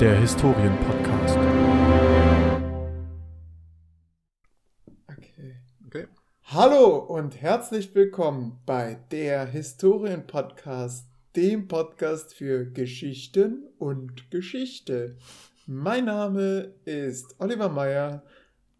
[0.00, 1.38] der Historien-Podcast.
[5.08, 5.56] Okay.
[5.86, 6.06] Okay.
[6.44, 15.16] Hallo und herzlich willkommen bei der Historien-Podcast, dem Podcast für Geschichten und Geschichte.
[15.66, 18.22] Mein Name ist Oliver Meyer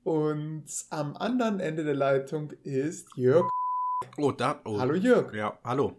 [0.04, 3.48] und am anderen Ende der Leitung ist Jörg.
[4.18, 4.60] Oh, da.
[4.66, 4.78] Oh.
[4.78, 5.32] Hallo Jörg.
[5.32, 5.94] Ja, hallo.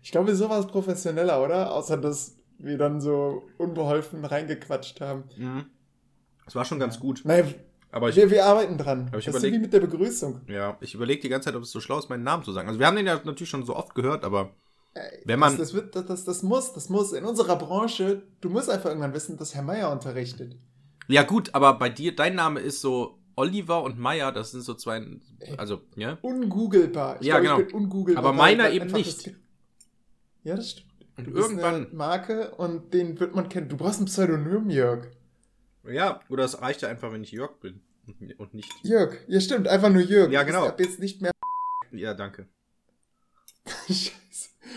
[0.00, 1.72] Ich glaube, sowas professioneller, oder?
[1.72, 5.24] Außer dass wir dann so unbeholfen reingequatscht haben.
[5.36, 5.66] Mhm.
[6.44, 7.22] Das war schon ganz gut.
[7.24, 7.44] Naja,
[7.90, 9.08] Aber ich, wir, wir arbeiten dran.
[9.08, 10.40] Aber ich das ist überleg- wie mit der Begrüßung.
[10.48, 12.68] ja, ich überlege die ganze Zeit, ob es so schlau ist, meinen Namen zu sagen.
[12.68, 14.50] Also wir haben den ja natürlich schon so oft gehört, aber
[14.94, 17.12] Ey, Wenn man- das, das, wird, das, das, das muss, das muss.
[17.12, 20.56] In unserer Branche, du musst einfach irgendwann wissen, dass Herr Meier unterrichtet.
[21.08, 24.74] ja gut, aber bei dir, dein Name ist so Oliver und Meier, das sind so
[24.74, 25.02] zwei,
[25.56, 26.18] also ja.
[26.20, 27.22] Ungoogelbar.
[27.22, 28.06] Ja, glaub, genau.
[28.08, 28.18] Ich.
[28.18, 29.32] Aber meiner eben nicht.
[30.44, 30.91] Ja, das stimmt.
[31.16, 33.68] Und Du irgendwann, eine Marke und den wird man kennen.
[33.68, 35.08] Du brauchst ein Pseudonym, Jörg.
[35.84, 37.80] ja, oder es reicht ja einfach, wenn ich Jörg bin
[38.38, 38.72] und- nicht.
[38.82, 39.16] Jörg.
[39.28, 39.68] Ja, stimmt.
[39.68, 40.30] Einfach nur Jörg.
[40.32, 40.66] Ja, genau.
[40.66, 41.32] Ab jetzt nicht mehr.
[41.90, 42.46] Ja, danke.
[43.88, 44.12] Scheiße.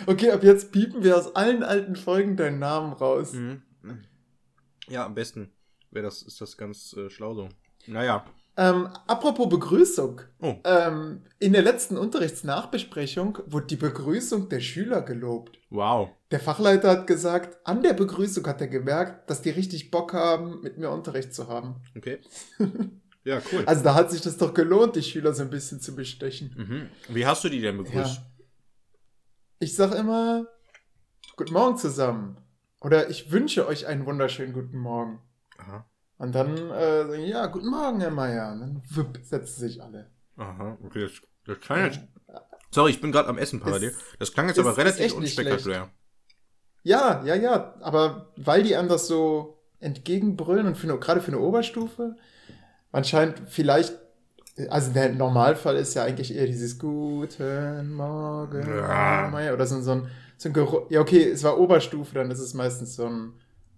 [0.07, 3.33] Okay, ab jetzt piepen wir aus allen alten Folgen deinen Namen raus.
[3.33, 3.61] Mhm.
[4.89, 5.51] Ja, am besten
[5.91, 7.49] wäre das, ist das ganz äh, schlau so.
[7.87, 8.25] Naja.
[8.57, 10.21] Ähm, apropos Begrüßung.
[10.41, 10.55] Oh.
[10.63, 15.57] Ähm, in der letzten Unterrichtsnachbesprechung wurde die Begrüßung der Schüler gelobt.
[15.69, 16.09] Wow.
[16.35, 20.59] Der Fachleiter hat gesagt, an der Begrüßung hat er gemerkt, dass die richtig Bock haben,
[20.59, 21.75] mit mir Unterricht zu haben.
[21.95, 22.19] Okay.
[23.23, 23.63] Ja, cool.
[23.65, 26.53] Also da hat sich das doch gelohnt, die Schüler so ein bisschen zu bestechen.
[26.57, 26.89] Mhm.
[27.15, 28.17] Wie hast du die denn begrüßt?
[28.17, 28.25] Ja.
[29.59, 30.45] Ich sag immer,
[31.37, 32.35] guten Morgen zusammen.
[32.81, 35.21] Oder ich wünsche euch einen wunderschönen guten Morgen.
[35.57, 35.85] Aha.
[36.17, 38.51] Und dann, äh, sagen, ja, guten Morgen, Herr Meier.
[38.51, 40.11] Und dann wupp, setzen sich alle.
[40.35, 41.13] Aha, okay, das,
[41.45, 42.01] das klang jetzt.
[42.71, 43.91] Sorry, ich bin gerade am Essen parallel.
[43.91, 45.89] Ist- Das klang jetzt aber relativ unspektakulär.
[46.85, 47.73] Ja, ja, ja.
[47.81, 52.15] Aber weil die einem das so entgegenbrüllen und für eine, gerade für eine Oberstufe,
[52.91, 53.97] anscheinend vielleicht,
[54.69, 59.51] also der Normalfall ist ja eigentlich eher dieses Guten Morgen, Ja.
[59.53, 60.07] Oder so, so ein,
[60.37, 60.89] so ein Geruch.
[60.91, 63.33] Ja, okay, es war Oberstufe, dann ist es meistens so ein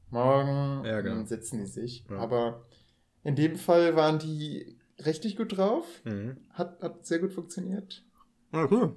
[0.09, 1.13] Morgen, Ja, genau.
[1.13, 2.05] und dann setzen die sich.
[2.09, 2.17] Ja.
[2.17, 2.65] Aber
[3.23, 5.85] in dem Fall waren die richtig gut drauf.
[6.03, 6.37] Mhm.
[6.51, 8.03] Hat, hat sehr gut funktioniert.
[8.51, 8.95] Ja, cool.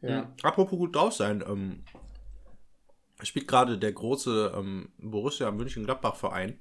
[0.00, 0.22] Ja.
[0.22, 0.26] Mhm.
[0.42, 1.80] Apropos gut drauf sein, ähm,
[3.26, 6.58] spielt gerade der große ähm, Borussia München-Gladbach-Verein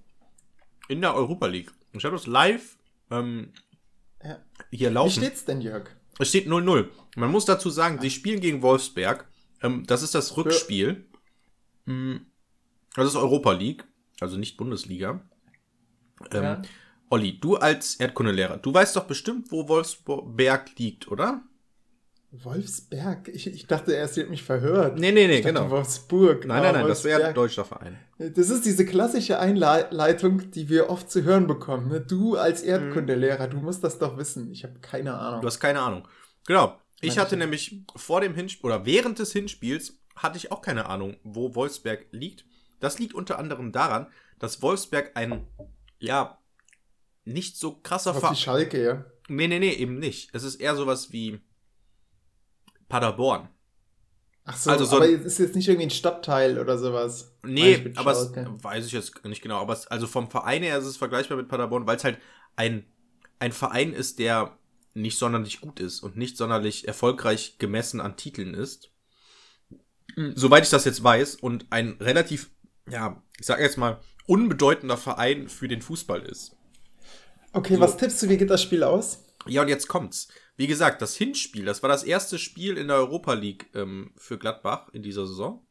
[0.87, 1.71] in der Europa League.
[1.93, 2.77] Ich habe das live
[3.11, 3.51] ähm,
[4.23, 4.39] Ja.
[4.71, 5.11] hier Wie laufen.
[5.21, 5.89] steht's denn, Jörg?
[6.19, 6.87] Es steht 0-0.
[7.15, 9.25] Man muss dazu sagen, sie spielen gegen Wolfsberg.
[9.61, 11.05] Ähm, das ist das Rückspiel.
[11.85, 12.17] Mm,
[12.95, 13.83] Das ist Europa League,
[14.19, 15.21] also nicht Bundesliga.
[16.31, 16.61] Ähm, Ja.
[17.11, 21.41] Olli, du als Erdkundelehrer, du weißt doch bestimmt, wo Wolfsberg liegt, oder?
[22.31, 23.27] Wolfsberg?
[23.29, 24.99] Ich, ich dachte erst, sie hat mich verhört.
[24.99, 25.69] Nee, nee, nee, dachte genau.
[25.69, 26.45] Wolfsburg.
[26.45, 27.35] Nein, Ah, nein, nein, das wäre ein Wolfsberg.
[27.35, 27.97] deutscher Verein.
[28.19, 31.89] Das ist diese klassische Einleitung, die wir oft zu hören bekommen.
[31.89, 32.01] Ne?
[32.01, 34.51] Du als Erdkundelehrer, du musst das doch wissen.
[34.51, 35.41] Ich habe keine Ahnung.
[35.41, 36.07] Du hast keine Ahnung.
[36.45, 36.77] Genau.
[37.01, 37.21] Ich Manche.
[37.21, 41.55] hatte nämlich vor dem Hinspiel oder während des Hinspiels hatte ich auch keine Ahnung, wo
[41.55, 42.45] Wolfsberg liegt.
[42.81, 44.07] Das liegt unter anderem daran,
[44.37, 45.47] dass Wolfsberg ein,
[45.99, 46.37] ja,
[47.25, 48.35] nicht so krasser Verein.
[48.35, 49.05] Schalke, ja.
[49.29, 50.29] Nee, nee, nee, eben nicht.
[50.33, 51.39] Es ist eher sowas wie
[52.89, 53.47] Paderborn.
[54.45, 57.35] Ach so, Also so aber es ist jetzt nicht irgendwie ein Stadtteil oder sowas.
[57.43, 59.59] Nee, aber es, weiß ich jetzt nicht genau.
[59.59, 62.17] Aber es, also vom Verein her ist es vergleichbar mit Paderborn, weil es halt
[62.55, 62.85] ein,
[63.37, 64.57] ein Verein ist, der
[64.95, 68.89] nicht sonderlich gut ist und nicht sonderlich erfolgreich gemessen an Titeln ist.
[70.33, 72.49] Soweit ich das jetzt weiß und ein relativ,
[72.89, 76.55] ja, ich sag jetzt mal, unbedeutender Verein für den Fußball ist.
[77.53, 77.81] Okay, so.
[77.81, 79.23] was tippst du, wie geht das Spiel aus?
[79.45, 80.27] Ja, und jetzt kommt's.
[80.59, 84.37] Wie gesagt, das Hinspiel, das war das erste Spiel in der Europa League ähm, für
[84.37, 85.65] Gladbach in dieser Saison.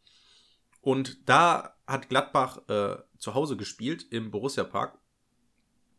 [0.81, 4.97] Und da hat Gladbach äh, zu Hause gespielt im Borussia Park.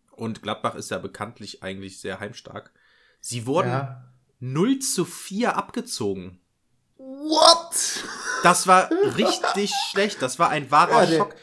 [0.09, 2.73] Und Gladbach ist ja bekanntlich eigentlich sehr heimstark.
[3.21, 4.11] Sie wurden Ja.
[4.39, 6.41] 0 zu 4 abgezogen.
[6.97, 8.03] What?
[8.41, 10.19] Das war richtig schlecht.
[10.19, 11.35] Das war ein wahrer Ja, Schock.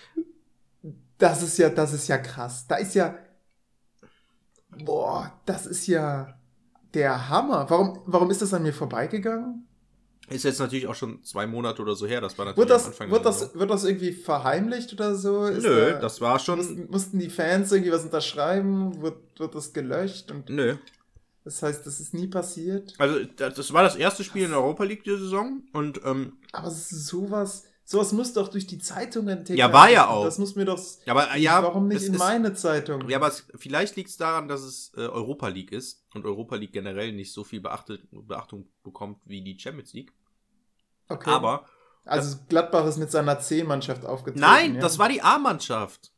[1.18, 2.66] Das ist ja, das ist ja krass.
[2.66, 3.16] Da ist ja.
[4.84, 6.35] Boah, das ist ja
[6.96, 7.66] der Hammer.
[7.68, 9.68] Warum, warum ist das an mir vorbeigegangen?
[10.28, 12.20] Ist jetzt natürlich auch schon zwei Monate oder so her.
[12.20, 15.44] Das war natürlich Wird das, am Anfang wird, das, wird das irgendwie verheimlicht oder so?
[15.44, 16.58] Ist Nö, da- das war schon.
[16.58, 19.00] mussten, mussten die Fans irgendwie was unterschreiben?
[19.02, 20.32] Wird, wird das gelöscht?
[20.32, 20.76] Und Nö.
[21.44, 22.94] das heißt, das ist nie passiert?
[22.98, 25.62] Also, das das war das erste Spiel in der Europa League diese Saison.
[25.72, 29.56] Und ähm, Aber sowas, sowas muss doch durch die Zeitungen tickern.
[29.56, 30.24] Ja, war ja auch.
[30.24, 30.78] Das muss mir doch.
[31.06, 33.08] Ja, aber äh, ja, warum nicht in ist, meine Zeitung?
[33.08, 36.56] Ja, aber es, vielleicht liegt es daran, dass es äh, Europa League ist und Europa
[36.56, 40.12] League generell nicht so viel beachtet, Beachtung bekommt wie die Champions League.
[41.08, 41.30] okay.
[41.30, 41.64] Aber
[42.04, 44.40] Also Gladbach ist mit seiner C-Mannschaft aufgetreten.
[44.40, 44.80] Nein, ja?
[44.80, 46.12] das war die A-Mannschaft.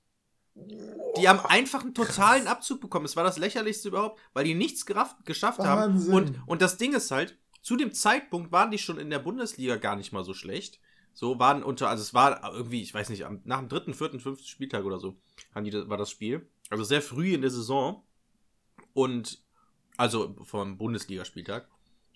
[1.18, 3.04] Die haben einfach einen totalen Abzug bekommen.
[3.04, 6.12] Es war das lächerlichste überhaupt, weil die nichts gerafft, geschafft Wahnsinn.
[6.12, 6.28] haben.
[6.28, 9.76] Und, und das Ding ist halt, zu dem Zeitpunkt waren die schon in der Bundesliga
[9.76, 10.80] gar nicht mal so schlecht.
[11.18, 14.46] So waren unter, also es war irgendwie, ich weiß nicht, nach dem dritten, vierten, fünften
[14.46, 15.16] Spieltag oder so
[15.56, 16.48] die, war das Spiel.
[16.70, 18.04] Also sehr früh in der Saison.
[18.92, 19.42] Und,
[19.96, 21.66] also vom Bundesligaspieltag.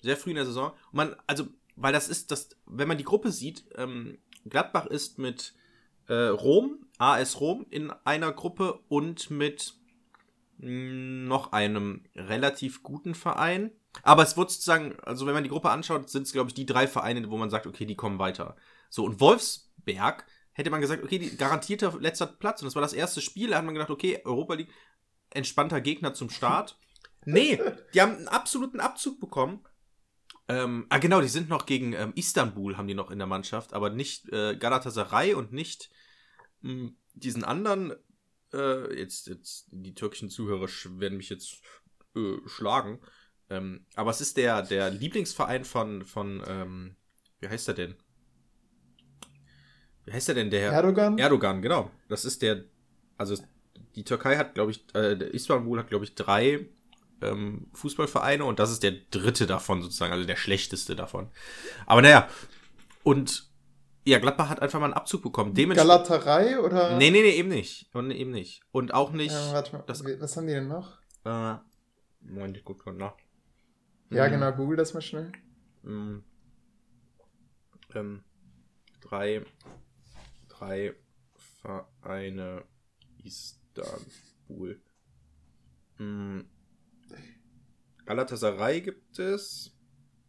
[0.02, 0.70] Sehr früh in der Saison.
[0.70, 4.18] Und man, also, weil das ist, das, wenn man die Gruppe sieht, ähm,
[4.48, 5.52] Gladbach ist mit
[6.06, 9.74] äh, Rom, AS Rom in einer Gruppe und mit
[10.58, 13.72] mh, noch einem relativ guten Verein.
[14.04, 16.66] Aber es wird sozusagen, also wenn man die Gruppe anschaut, sind es, glaube ich, die
[16.66, 18.54] drei Vereine, wo man sagt, okay, die kommen weiter.
[18.92, 22.60] So, und Wolfsberg hätte man gesagt, okay, garantierter letzter Platz.
[22.60, 24.70] Und das war das erste Spiel, da hat man gedacht, okay, Europa League,
[25.30, 26.78] entspannter Gegner zum Start.
[27.24, 27.58] Nee,
[27.94, 29.64] die haben einen absoluten Abzug bekommen.
[30.46, 33.72] Ähm, ah, genau, die sind noch gegen ähm, Istanbul, haben die noch in der Mannschaft,
[33.72, 35.88] aber nicht äh, Galatasaray und nicht
[36.60, 37.94] mh, diesen anderen.
[38.52, 40.68] Äh, jetzt, jetzt, die türkischen Zuhörer
[40.98, 41.62] werden mich jetzt
[42.14, 43.00] äh, schlagen.
[43.48, 46.96] Ähm, aber es ist der, der Lieblingsverein von, von ähm,
[47.40, 47.96] wie heißt er denn?
[50.04, 51.18] Wie heißt er denn, der Erdogan?
[51.18, 51.90] Erdogan, genau.
[52.08, 52.64] Das ist der,
[53.18, 53.36] also
[53.94, 56.66] die Türkei hat, glaube ich, äh, Istanbul hat, glaube ich, drei
[57.20, 61.28] ähm, Fußballvereine und das ist der dritte davon sozusagen, also der schlechteste davon.
[61.86, 62.28] Aber naja,
[63.04, 63.48] und
[64.04, 65.54] ja, Gladbach hat einfach mal einen Abzug bekommen.
[65.54, 66.08] Dementsprechend.
[66.08, 66.96] Galaterei oder?
[66.98, 67.88] Nee, nee, nee, eben nicht.
[67.94, 68.62] Und eben nicht.
[68.72, 69.30] Und auch nicht.
[69.30, 69.84] Ja, warte mal.
[69.86, 70.98] das- was haben die denn noch?
[71.24, 71.54] Äh,
[72.22, 73.14] Moment, ich guck grad nach.
[74.10, 74.32] Ja, Mhm.
[74.32, 75.30] genau, google das mal schnell.
[75.84, 76.18] Mm.
[77.94, 78.24] Ähm,
[79.00, 79.42] drei,
[80.62, 80.94] drei
[81.60, 82.64] Vereine
[83.24, 84.80] Istanbul.
[85.98, 86.40] Mm.
[88.06, 89.72] Galatasaray gibt es.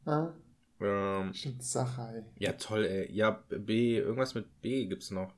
[0.05, 0.29] Ah,
[0.79, 2.25] Ähm, stimmt, Sachai.
[2.37, 3.11] ja, toll, ey.
[3.11, 5.33] Ja, B, irgendwas mit B gibt's noch.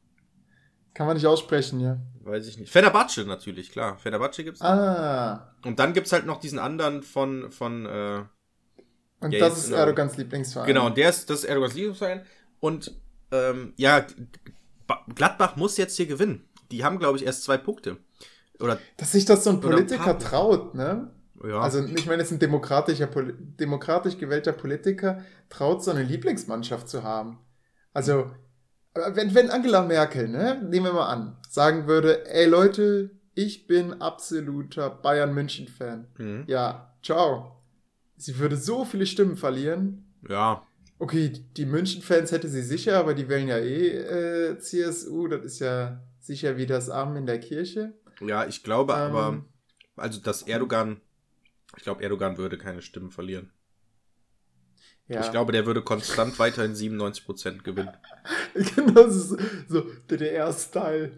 [0.94, 2.00] Kann man nicht aussprechen, ja.
[2.22, 2.72] Weiß ich nicht.
[2.72, 3.98] Fenerbahce natürlich, klar.
[3.98, 4.70] Fenerbahce gibt's noch.
[4.70, 8.24] Ah, Und dann gibt's halt noch diesen anderen von, von, äh,
[9.20, 9.72] und Ja, das ist.
[9.72, 10.68] Erdogans Lieblingsverein.
[10.68, 12.26] Genau, und der ist, das ist Erdogans Lieblingsverein.
[12.60, 13.00] Und
[13.32, 14.06] ähm, ja,
[15.16, 16.48] Gladbach muss jetzt hier gewinnen.
[16.72, 17.98] Die haben, glaube ich, erst zwei Punkte.
[18.60, 20.30] Oder, Dass sich das so ein Politiker Partner.
[20.30, 21.12] traut, ne?
[21.44, 21.60] ja.
[21.60, 27.40] Also, ich meine, jetzt ein demokratischer, demokratisch gewählter Politiker traut, so eine Lieblingsmannschaft zu haben.
[27.94, 28.32] Also,
[29.14, 34.02] wenn, wenn Angela Merkel, ne, nehmen wir mal an, sagen würde, ey Leute, ich bin
[34.02, 36.08] absoluter Bayern-München-Fan.
[36.18, 36.44] Mhm.
[36.48, 37.62] Ja, ciao.
[38.16, 40.06] Sie würde so viele Stimmen verlieren.
[40.30, 40.64] ja,
[40.98, 43.88] Okay, die München-Fans hätte sie sicher, aber die wählen ja eh
[44.52, 45.28] äh, CSU.
[45.28, 47.94] Das ist ja sicher wie das Armen in der Kirche.
[48.22, 49.00] ja, ich glaube Ähm.
[49.00, 49.46] aber,
[49.98, 51.02] also, dass Erdogan,
[51.78, 53.52] ich glaube, Erdogan würde keine Stimmen verlieren.
[55.08, 57.92] Ja, Ich glaube, der würde konstant weiterhin 97% gewinnen.
[58.54, 59.38] genau, das ist
[59.68, 61.12] so DDR-Style.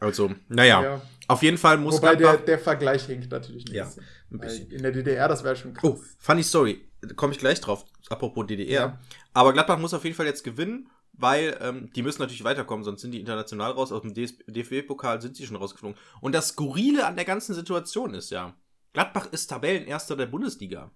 [0.00, 4.04] Also, naja, auf jeden Fall muss Wobei der, der Vergleich hinkt natürlich ein Ja, bisschen.
[4.30, 4.70] ein Weil bisschen.
[4.70, 5.84] in der DDR, das wäre schon krass.
[5.84, 6.88] Oh, funny story.
[7.16, 8.70] Komme ich gleich drauf, apropos DDR.
[8.70, 8.98] Ja.
[9.32, 13.02] Aber Gladbach muss auf jeden Fall jetzt gewinnen, weil ähm, die müssen natürlich weiterkommen, sonst
[13.02, 13.92] sind die international raus.
[13.92, 15.98] Aus dem DFB-Pokal sind sie schon rausgeflogen.
[16.20, 18.54] Und das Skurrile an der ganzen Situation ist ja,
[18.92, 20.90] Gladbach ist Tabellenerster der Bundesliga.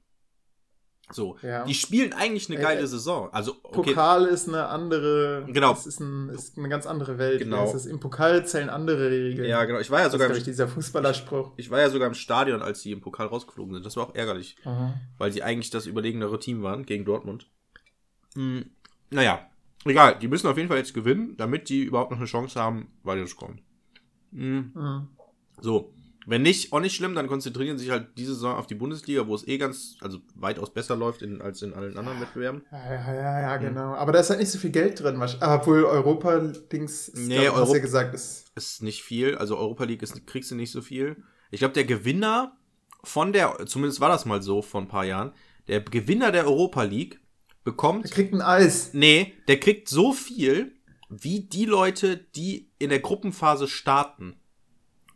[1.12, 1.64] So, Ja.
[1.64, 3.32] die spielen eigentlich eine geile äh, Saison.
[3.32, 5.44] Also, okay, Pokal ist eine andere.
[5.46, 5.70] Genau.
[5.70, 7.38] Das ist, ein, ist eine ganz andere Welt.
[7.38, 7.64] Genau.
[7.64, 9.48] Es ist, Im Pokal zählen andere Regeln.
[9.48, 9.78] ja, genau.
[9.78, 11.52] Ich war ja Das ist, sogar ich, im, dieser Fußballerspruch.
[11.58, 13.86] ich war ja sogar im Stadion, als sie im Pokal rausgeflogen sind.
[13.86, 14.56] Das war auch ärgerlich.
[14.64, 14.94] Aha.
[15.18, 17.48] weil sie eigentlich das überlegenere Team waren gegen Dortmund.
[18.34, 18.70] Hm,
[19.10, 19.48] naja,
[19.84, 22.88] egal, die müssen auf jeden Fall jetzt gewinnen, damit die überhaupt noch eine Chance haben,
[23.04, 23.60] weiterzukommen.
[24.32, 25.08] Hm, Mhm.
[25.60, 25.94] so,
[26.28, 29.26] wenn nicht, auch nicht schlimm, dann konzentrieren sie sich halt diese Saison auf die Bundesliga,
[29.28, 32.62] wo es eh ganz, also weitaus besser läuft in, als in allen anderen Wettbewerben.
[32.72, 33.62] Ja, ja, ja, ja, Mhm.
[33.64, 33.94] genau.
[33.94, 35.22] Aber da ist halt nicht so viel Geld drin.
[35.40, 38.44] Obwohl Europa-Dings, ist, Nee, glaub, hast du Europ- ja gesagt, ist.
[38.54, 41.16] Ist nicht viel, also Europa League ist, kriegst du nicht so viel.
[41.50, 42.56] Ich glaube, der Gewinner
[43.04, 45.32] von der, zumindest war das mal so vor ein paar Jahren,
[45.68, 47.20] der Gewinner der Europa League
[47.64, 48.90] bekommt Er kriegt ein Eis.
[48.94, 50.72] Nee, der kriegt so viel
[51.08, 54.36] wie die Leute, die in der Gruppenphase starten.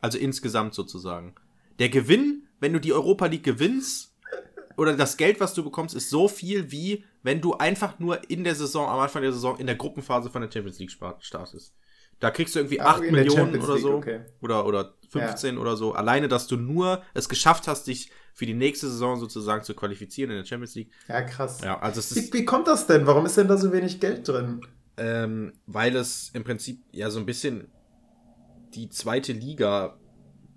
[0.01, 1.35] Also insgesamt sozusagen.
[1.79, 4.15] Der Gewinn, wenn du die Europa League gewinnst,
[4.77, 8.45] oder das Geld, was du bekommst, ist so viel wie wenn du einfach nur in
[8.45, 10.91] der Saison, am Anfang der Saison, in der Gruppenphase von der Champions League
[11.21, 11.75] startest.
[12.19, 13.93] Da kriegst du irgendwie Ah, 8 in der Millionen oder League, so.
[13.95, 14.21] okay.
[14.41, 15.93] Oder, oder 15 oder so.
[15.93, 20.31] Alleine, dass du nur es geschafft hast, dich für die nächste Saison sozusagen zu qualifizieren
[20.31, 20.91] in der Champions League.
[21.09, 21.61] Ja, krass.
[21.63, 22.33] Ja, also es ist.
[22.33, 23.07] Wie, wie kommt das denn?
[23.07, 24.61] Warum ist denn da so wenig Geld drin?
[24.97, 27.69] ähm, weil es im Prinzip ja so ein bisschen
[28.75, 29.97] die zweite Liga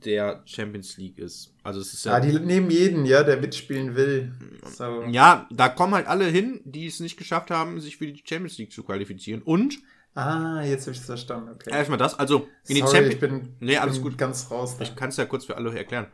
[0.05, 1.53] der Champions League ist.
[1.63, 2.13] Also es ist ja.
[2.13, 4.33] Ja, die nehmen jeden, ja, der mitspielen will.
[4.65, 5.03] So.
[5.03, 8.57] Ja, da kommen halt alle hin, die es nicht geschafft haben, sich für die Champions
[8.57, 9.41] League zu qualifizieren.
[9.41, 9.79] Und
[10.15, 11.71] Ah, jetzt habe ich es verstanden, okay.
[11.71, 14.17] erstmal das, also in die Sorry, Champions ich bin, Nee, alles bin gut.
[14.19, 14.77] ganz raus.
[14.77, 14.83] Da.
[14.83, 16.05] Ich kann es ja kurz für alle erklären.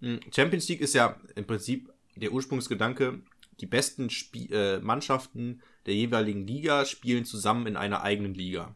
[0.00, 3.20] Mm, Champions League ist ja im Prinzip der Ursprungsgedanke,
[3.60, 8.74] die besten Spie äh, Mannschaften der jeweiligen Liga spielen zusammen in einer eigenen Liga.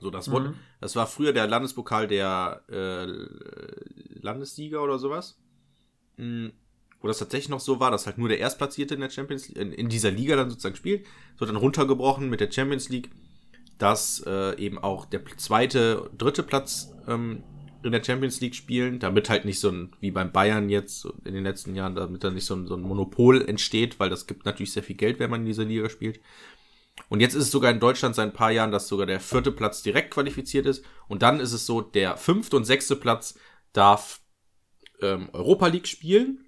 [0.00, 0.54] So, das, wurde, Mhm.
[0.80, 3.06] das war früher der Landespokal der äh,
[4.20, 5.38] Landesliga oder sowas.
[6.16, 6.48] Mm,
[7.00, 9.58] Wo das tatsächlich noch so war, dass halt nur der Erstplatzierte in der Champions League,
[9.58, 11.06] in, in dieser Liga dann sozusagen spielt.
[11.38, 13.10] So dann runtergebrochen mit der Champions League,
[13.78, 17.42] dass äh, eben auch der zweite, dritte Platz ähm,
[17.82, 21.34] in der Champions League spielen, damit halt nicht so ein, wie beim Bayern jetzt in
[21.34, 24.46] den letzten Jahren, damit da nicht so ein, so ein Monopol entsteht, weil das gibt
[24.46, 26.18] natürlich sehr viel Geld, wenn man in dieser Liga spielt.
[27.08, 29.52] Und jetzt ist es sogar in Deutschland seit ein paar Jahren, dass sogar der vierte
[29.52, 30.84] Platz direkt qualifiziert ist.
[31.08, 33.38] Und dann ist es so, der fünfte und sechste Platz
[33.72, 34.20] darf
[35.00, 36.44] ähm, Europa League spielen.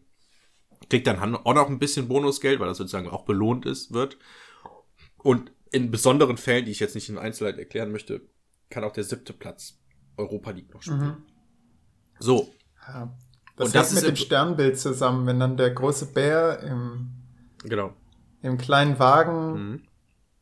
[0.89, 4.17] Kriegt dann auch noch ein bisschen Bonusgeld, weil das sozusagen auch belohnt ist, wird.
[5.19, 8.23] Und in besonderen Fällen, die ich jetzt nicht in Einzelheit erklären möchte,
[8.71, 9.79] kann auch der siebte Platz
[10.17, 11.01] Europa League noch spielen.
[11.01, 11.23] Mhm.
[12.19, 12.55] So,
[12.87, 13.15] Ja.
[13.57, 17.11] Das Und hängt das mit dem Sternbild zusammen, wenn dann der große Bär im,
[17.65, 17.93] genau.
[18.41, 19.88] im kleinen Wagen Mhm.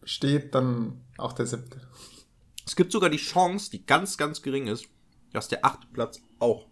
[0.07, 1.81] Steht, dann auch der siebte.
[2.67, 4.87] Es gibt sogar die Chance, die ganz, ganz gering ist,
[5.33, 6.67] dass der achte Platz auch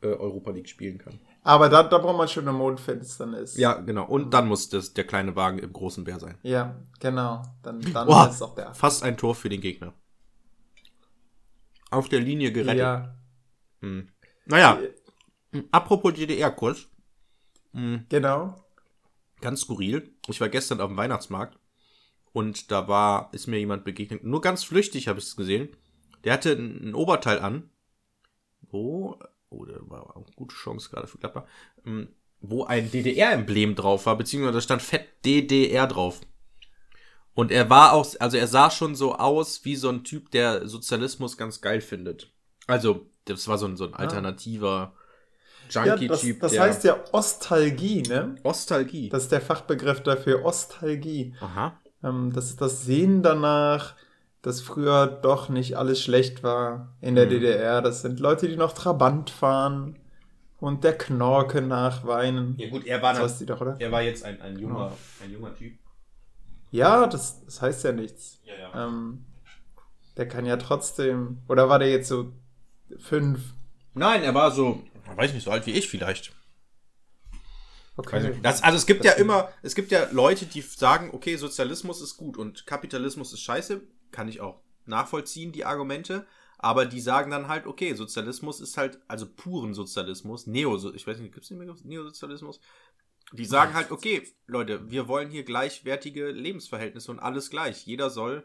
[0.00, 1.20] äh, Europa League spielen kann.
[1.42, 3.56] Aber da, da braucht man schon eine Mondfinsternis.
[3.56, 4.06] Ja, genau.
[4.06, 6.38] Und dann muss das der kleine Wagen im großen Bär sein.
[6.42, 7.42] Ja, genau.
[7.62, 8.78] Dann, dann Boah, ist auch der achte.
[8.78, 9.92] fast ein Tor für den Gegner.
[11.90, 12.78] Auf der Linie gerettet.
[12.78, 13.14] Ja,
[13.80, 14.08] Hm.
[14.46, 14.78] Naja,
[15.70, 16.88] apropos DDR-Kurs.
[17.72, 18.64] Hm, genau.
[19.40, 20.14] ganz skurril.
[20.28, 21.58] Ich war gestern auf dem Weihnachtsmarkt
[22.34, 24.24] und da war, ist mir jemand begegnet.
[24.24, 25.68] Nur ganz flüchtig habe ich es gesehen.
[26.24, 27.70] Der hatte ein, ein Oberteil an,
[28.60, 29.16] wo,
[29.50, 31.44] oh, da war eine gute Chance gerade für Gladbach,
[31.86, 32.08] ähm,
[32.40, 36.22] wo ein DDR-Emblem drauf war, beziehungsweise da stand fett DDR drauf.
[37.34, 40.66] Und er war auch, also er sah schon so aus wie so ein Typ, der
[40.66, 42.32] Sozialismus ganz geil findet.
[42.66, 45.00] Also, das war so ein, so ein alternativer Ah.
[45.70, 46.40] Ja, das, Junkie-Typ.
[46.40, 48.34] das heißt ja Ostalgie, ne?
[48.44, 49.08] Nostalgie.
[49.08, 51.34] Das ist der Fachbegriff dafür, Ostalgie.
[51.40, 51.80] Aha.
[52.04, 53.94] Ähm, das ist das Sehen danach,
[54.42, 57.30] dass früher doch nicht alles schlecht war in der Mhm.
[57.30, 57.80] DDR.
[57.82, 59.96] Das sind Leute, die noch Trabant fahren
[60.60, 62.54] und der Knorke nachweinen.
[62.58, 63.76] Ja gut, er war, heißt die doch, oder?
[63.78, 64.92] er war jetzt ein, ein, junger,
[65.22, 65.72] ein junger Typ.
[66.70, 68.40] Ja, das, das heißt ja nichts.
[68.44, 68.86] Ja, ja.
[68.86, 69.24] Ähm,
[70.16, 71.38] der kann ja trotzdem.
[71.48, 72.32] Oder war der jetzt so
[72.98, 73.40] fünf?
[73.94, 74.82] Nein, er war so,
[75.16, 76.32] weiß nicht, so alt wie ich vielleicht.
[77.96, 78.38] Okay.
[78.42, 82.00] Das, also es gibt Das ja immer, es gibt ja Leute, die sagen, okay, Sozialismus
[82.00, 83.82] ist gut und Kapitalismus ist scheiße.
[84.10, 86.26] Kann ich auch nachvollziehen, die Argumente.
[86.58, 91.18] Aber die sagen dann halt, okay, Sozialismus ist halt, also puren Sozialismus, Neo, ich weiß
[91.18, 92.58] nicht, gibt es den Begriff Neosozialismus?
[93.32, 97.86] Die sagen halt, okay, Leute, wir wollen hier gleichwertige Lebensverhältnisse und alles gleich.
[97.86, 98.44] Jeder soll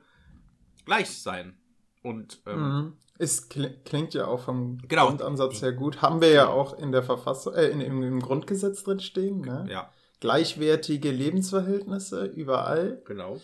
[0.86, 1.58] gleich sein.
[2.02, 2.94] Und ähm, Mhm.
[3.18, 5.08] Es kli- klingt ja auch vom Genau.
[5.08, 6.02] Grundansatz her gut.
[6.02, 9.42] Haben wir ja auch in der Verfassung, äh, in, im, im Grundgesetz drin stehen.
[9.42, 9.68] Ne?
[9.70, 9.92] ja,
[10.22, 13.02] Gleichwertige Lebensverhältnisse überall.
[13.06, 13.40] genau.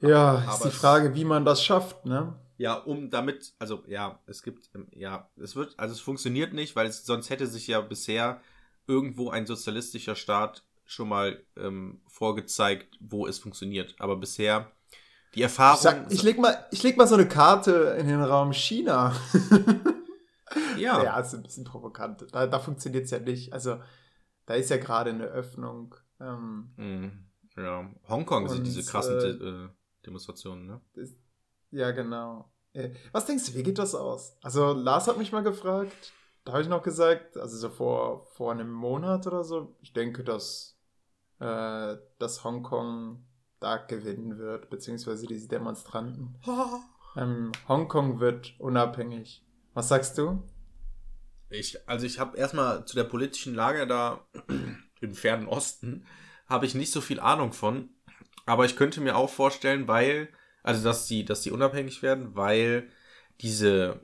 [0.00, 2.38] Ja, Aber ist die Frage, wie man das schafft, ne?
[2.58, 6.76] Ja, um damit, also ja, es gibt, ähm, ja, es wird, also es funktioniert nicht,
[6.76, 8.40] weil es, sonst hätte sich ja bisher
[8.86, 13.94] irgendwo ein sozialistischer Staat schon mal ähm, vorgezeigt, wo es funktioniert.
[13.98, 14.70] Aber bisher
[15.34, 15.76] die Erfahrung.
[15.76, 19.14] Ich, sag, ich, leg mal, ich leg mal so eine Karte in den Raum China.
[20.76, 22.26] ja, Ja, ist ein bisschen provokant.
[22.32, 23.52] Da, da funktioniert es ja nicht.
[23.52, 23.80] Also,
[24.46, 25.94] da ist ja gerade eine Öffnung.
[26.20, 27.26] Ähm, Mhm.
[27.56, 27.90] ja.
[28.08, 29.68] Hongkong sind diese krassen äh, De äh,
[30.06, 30.80] Demonstrationen, ne?
[30.94, 31.16] ist,
[31.70, 32.50] ja, genau.
[32.72, 34.36] Äh, Was denkst du, wie geht das aus?
[34.42, 36.12] Also, Lars hat mich mal gefragt.
[36.44, 40.24] Da habe ich noch gesagt, also so vor, vor einem Monat oder so, ich denke,
[40.24, 40.76] dass,
[41.38, 43.24] äh, dass Hongkong
[43.62, 46.34] da gewinnen wird, beziehungsweise diese Demonstranten.
[47.16, 49.44] Ähm, Hongkong wird unabhängig.
[49.74, 50.42] Was sagst du?
[51.50, 54.26] Ich, also ich habe erstmal zu der politischen Lage da
[55.00, 56.06] im fernen Osten
[56.46, 57.90] habe ich nicht so viel Ahnung von,
[58.46, 60.28] aber ich könnte mir auch vorstellen, weil
[60.62, 62.88] also dass die dass die unabhängig werden, weil
[63.40, 64.00] diese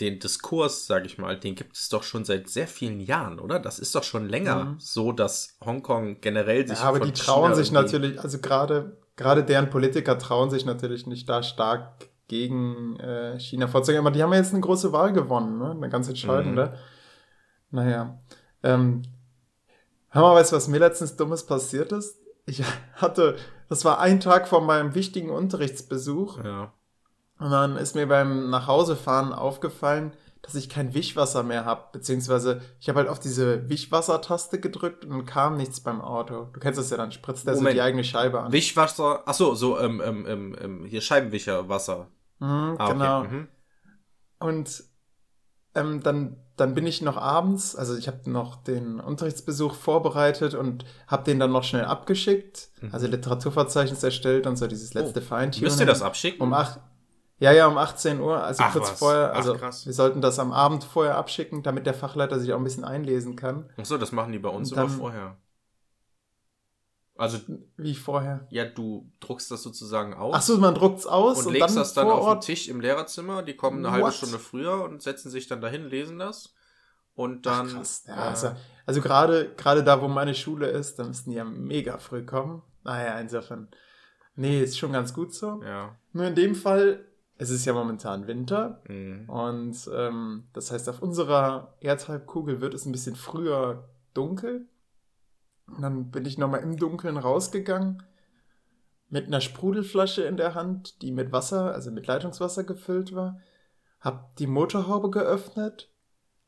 [0.00, 3.58] den Diskurs, sage ich mal, den gibt es doch schon seit sehr vielen Jahren, oder?
[3.58, 4.76] Das ist doch schon länger Mhm.
[4.78, 9.44] so, dass Hongkong generell sich Ja, aber die trauen China sich natürlich, also gerade gerade
[9.44, 14.00] deren Politiker trauen sich natürlich nicht da stark gegen äh, China vorzugehen.
[14.00, 15.72] Aber die haben ja jetzt eine große Wahl gewonnen, ne?
[15.72, 16.74] eine ganz entscheidende.
[17.70, 18.18] Naja.
[18.62, 19.02] Ähm,
[20.08, 22.16] hör mal, weißt du, was mir letztens Dummes passiert ist?
[22.46, 22.62] Ich
[22.94, 23.36] hatte,
[23.68, 26.42] das war ein Tag vor meinem wichtigen Unterrichtsbesuch.
[26.42, 26.72] Ja.
[27.40, 32.88] Und dann ist mir beim Nachhausefahren aufgefallen, dass ich kein Wischwasser mehr habe, beziehungsweise ich
[32.88, 36.48] habe halt auf diese Wischwassertaste gedrückt und kam nichts beim Auto.
[36.52, 38.52] Du kennst das ja, dann spritzt der so die eigene Scheibe an.
[38.52, 42.08] Wischwasser, ach so, so, ähm, ähm, ähm, ähm, hier Scheibenwischerwasser.
[42.38, 42.92] Mhm, Ah, okay.
[42.92, 43.24] genau.
[43.24, 43.48] Mhm.
[44.38, 44.84] Und
[45.74, 50.84] ähm, dann, dann bin ich noch abends, also ich habe noch den Unterrichtsbesuch vorbereitet und
[51.06, 55.60] habe den dann noch schnell abgeschickt, also Literaturverzeichnis erstellt und so dieses letzte Feintuning.
[55.60, 55.66] Mhm.
[55.66, 55.70] Oh.
[55.70, 56.40] Müsst ihr das abschicken?
[56.40, 56.80] Um acht,
[57.40, 58.98] ja, ja, um 18 Uhr, also Ach kurz was.
[58.98, 59.32] vorher.
[59.32, 59.84] Ach, Also krass.
[59.86, 63.34] wir sollten das am Abend vorher abschicken, damit der Fachleiter sich auch ein bisschen einlesen
[63.34, 63.68] kann.
[63.76, 65.36] Ach so, das machen die bei uns Und immer dann- vorher.
[67.16, 67.38] Also,
[67.76, 68.46] Wie vorher.
[68.48, 70.34] ja, du druckst das sozusagen aus.
[70.38, 72.40] Ach so, man druckt's aus und, und, legst dann das dann auf den.
[72.40, 73.42] Tisch im Lehrerzimmer.
[73.42, 74.14] Die kommen eine halbe What?
[74.14, 76.54] Stunde früher und setzen sich dann dahin, lesen das.
[77.14, 77.68] Und Ach, dann.
[77.68, 78.04] krass.
[78.06, 78.52] Ja, äh, also
[78.86, 82.62] also gerade gerade da, wo meine Schule ist, da müssten die ja mega früh kommen.
[82.84, 83.68] Naja, insofern.
[84.34, 85.60] Nee, ist schon ganz gut so.
[85.62, 85.94] ja.
[86.12, 87.04] Nur in dem Fall,
[87.40, 88.82] es ist ja momentan Winter.
[88.86, 89.28] Mhm.
[89.28, 94.68] Und ähm, das heißt, auf unserer Erdhalbkugel wird es ein bisschen früher dunkel.
[95.66, 98.02] Und dann bin ich nochmal im Dunkeln rausgegangen
[99.08, 103.40] mit einer Sprudelflasche in der Hand, die mit Wasser, also mit Leitungswasser gefüllt war.
[104.00, 105.90] Hab die Motorhaube geöffnet,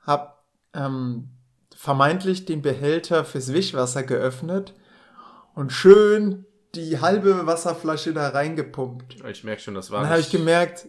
[0.00, 1.30] hab ähm,
[1.74, 4.74] vermeintlich den Behälter fürs Wischwasser geöffnet
[5.54, 6.44] und schön
[6.74, 9.24] die halbe Wasserflasche da reingepumpt.
[9.30, 10.00] Ich merke schon, das war.
[10.02, 10.88] Dann habe ich nicht- gemerkt,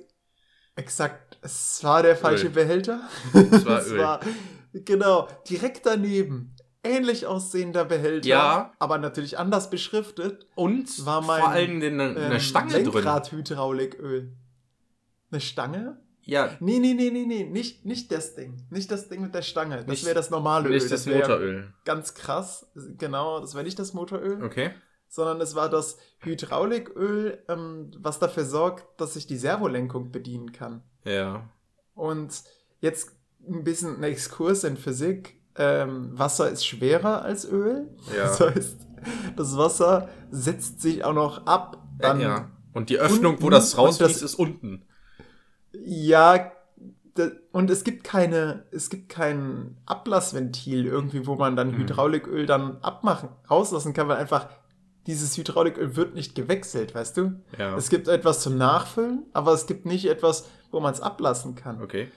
[0.75, 2.53] exakt, es war der falsche Öl.
[2.53, 3.01] Behälter.
[3.33, 3.97] Es war Öl.
[3.99, 4.19] war,
[4.73, 6.55] genau, direkt daneben.
[6.85, 8.73] Ähnlich aussehender Behälter, Ja.
[8.77, 10.45] aber natürlich anders beschriftet.
[10.55, 12.83] Und war mein, vor allem eine, eine Ähm, Stange drin.
[12.93, 14.35] Lenkradhydrauliköl.
[15.31, 16.01] Eine Stange?
[16.25, 18.65] Ja, Nee, nee, nee, nee, nee, nicht, nicht das Ding.
[18.69, 19.77] Nicht das Ding mit der Stange.
[19.77, 20.73] Das Nicht- wäre das normale Öl.
[20.75, 21.73] nicht das wär Motoröl.
[21.85, 22.69] Ganz krass.
[22.97, 24.71] Genau, das wäre nicht das Motoröl Okay.
[25.13, 30.81] Sondern es war das Hydrauliköl, ähm, was dafür sorgt, dass ich die Servolenkung bedienen kann.
[31.05, 31.47] Ja.
[31.93, 32.41] Und
[32.81, 33.11] jetzt
[33.47, 35.39] ein bisschen ein Exkurs in Physik.
[35.55, 37.89] Ähm, Wasser ist schwerer als Öl.
[38.17, 38.23] Ja.
[38.27, 38.87] Das heißt,
[39.35, 41.77] das Wasser setzt sich auch noch ab.
[41.99, 42.49] Dann, ja.
[42.73, 44.83] Und die Öffnung, wo unten das und rausfließt, das- ist unten.
[45.73, 46.51] Ja,
[47.51, 51.77] und es gibt keine, es gibt kein Ablassventil irgendwie, wo man dann Mhm.
[51.77, 54.49] Hydrauliköl dann abmachen, rauslassen kann, weil einfach
[55.07, 57.41] dieses Hydrauliköl wird nicht gewechselt, weißt du?
[57.57, 57.75] Ja.
[57.75, 61.81] Es gibt etwas zum Nachfüllen, aber es gibt nicht etwas, wo man es ablassen kann.
[61.81, 62.11] Okay.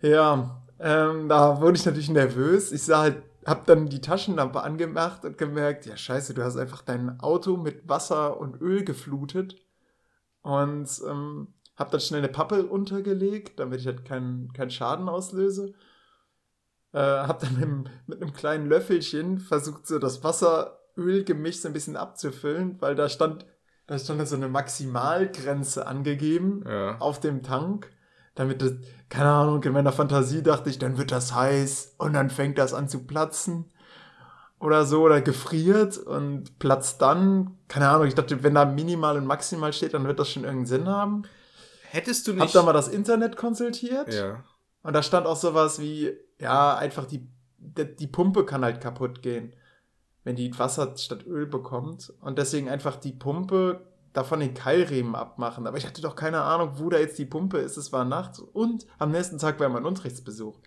[0.00, 2.72] Ja, ähm, da wurde ich natürlich nervös.
[2.72, 6.82] Ich sah halt, hab dann die Taschenlampe angemacht und gemerkt, ja scheiße, du hast einfach
[6.82, 9.56] dein Auto mit Wasser und Öl geflutet.
[10.42, 15.72] Und ähm, hab dann schnell eine Pappe untergelegt, damit ich halt keinen keinen Schaden auslöse.
[16.92, 21.72] Äh, hab dann mit, einem- mit einem kleinen Löffelchen versucht, so das Wasser-Öl-Gemisch so ein
[21.72, 23.46] bisschen abzufüllen, weil da stand,
[23.86, 26.98] da stand so eine Maximalgrenze angegeben Ja.
[26.98, 27.90] auf dem Tank,
[28.34, 28.72] damit das,
[29.08, 32.74] keine Ahnung, in meiner Fantasie dachte ich, dann wird das heiß und dann fängt das
[32.74, 33.70] an zu platzen
[34.58, 39.26] oder so oder gefriert und platzt dann, keine Ahnung, ich dachte, wenn da minimal und
[39.26, 41.22] maximal steht, dann wird das schon irgendeinen Sinn haben.
[41.90, 42.54] Hättest du Hab nicht.
[42.54, 44.42] da mal das Internet konsultiert ja.
[44.82, 47.28] und da stand auch sowas wie, ja, einfach die,
[47.58, 49.52] die Pumpe kann halt kaputt gehen,
[50.24, 52.12] wenn die Wasser statt Öl bekommt.
[52.20, 53.80] Und deswegen einfach die Pumpe
[54.12, 55.66] davon den Keilriemen abmachen.
[55.66, 57.76] Aber ich hatte doch keine Ahnung, wo da jetzt die Pumpe ist.
[57.76, 60.58] Es war nachts und am nächsten Tag war mein Unterrichtsbesuch.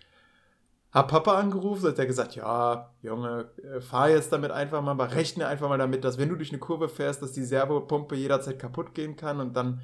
[0.92, 5.12] Hab Papa angerufen, hat er gesagt, ja, Junge, äh, fahr jetzt damit einfach mal, aber
[5.12, 8.58] rechne einfach mal damit, dass wenn du durch eine Kurve fährst, dass die Servopumpe jederzeit
[8.58, 9.82] kaputt gehen kann und dann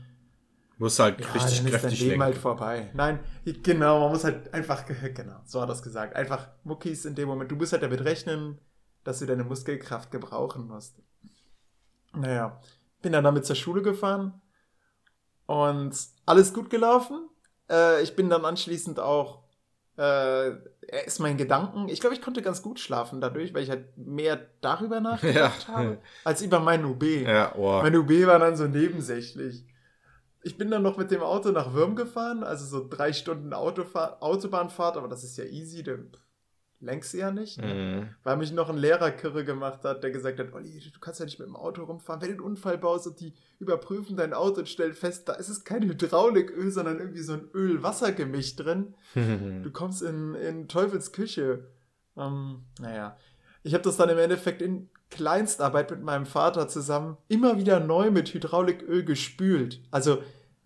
[0.79, 2.91] Muss halt ja, richtig dann ist dein Leben halt vorbei.
[2.95, 6.17] Nein, genau, man muss halt einfach, genau, so hat er es gesagt.
[6.17, 7.51] Einfach Muckis in dem Moment.
[7.51, 8.59] Du musst halt damit rechnen,
[9.05, 10.97] dass du deine Muskelkraft gebrauchen musst.
[12.15, 12.61] Naja,
[13.01, 14.41] bin dann damit zur Schule gefahren
[15.47, 17.29] und alles gut gelaufen.
[17.71, 19.43] Äh, ich bin dann anschließend auch,
[19.99, 20.51] äh,
[21.05, 21.89] ist mein Gedanken.
[21.89, 25.75] Ich glaube, ich konnte ganz gut schlafen dadurch, weil ich halt mehr darüber nachgedacht Ja.
[25.75, 27.03] habe, als über mein UB.
[27.03, 27.81] Ja, oh.
[27.83, 29.67] Mein UB war dann so nebensächlich.
[30.45, 34.21] Ich bin dann noch mit dem Auto nach Würm gefahren, also so drei Stunden Autofahr
[34.23, 36.11] Autobahnfahrt, aber das ist ja easy, dann
[36.83, 37.61] lenkst du ja nicht.
[37.61, 37.75] Ne?
[37.75, 38.09] Mhm.
[38.23, 41.25] Weil mich noch ein Lehrer Kirre gemacht hat, der gesagt hat, Olli, du kannst ja
[41.25, 42.21] nicht mit dem Auto rumfahren.
[42.21, 45.49] Wenn du einen Unfall baust und die überprüfen dein Auto und stellen fest, da ist
[45.49, 48.95] es kein Hydrauliköl, sondern irgendwie so ein Öl-Wasser-Gemisch drin.
[49.63, 51.69] Du kommst in, in Teufels Küche.
[52.17, 53.17] Ähm, naja,
[53.63, 58.11] ich habe das dann im Endeffekt in Kleinstarbeit mit meinem Vater zusammen immer wieder neu
[58.11, 59.81] mit Hydrauliköl gespült.
[59.91, 60.23] Also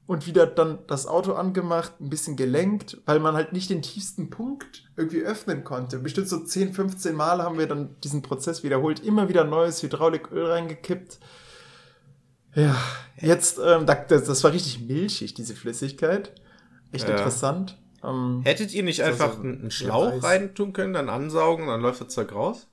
[0.06, 4.30] und wieder dann das Auto angemacht, ein bisschen gelenkt, weil man halt nicht den tiefsten
[4.30, 5.98] Punkt irgendwie öffnen konnte.
[5.98, 10.46] Bestimmt so 10, 15 Mal haben wir dann diesen Prozess wiederholt, immer wieder neues Hydrauliköl
[10.46, 11.18] reingekippt.
[12.54, 12.76] Ja,
[13.20, 16.32] jetzt, ähm, da- das, das war richtig milchig, diese Flüssigkeit.
[16.92, 17.16] Echt Ja.
[17.16, 17.78] interessant.
[18.02, 22.00] Ähm, Hättet ihr nicht einfach ist einen ja Schlauch reintun können, dann ansaugen, dann läuft
[22.00, 22.68] das Zeug raus?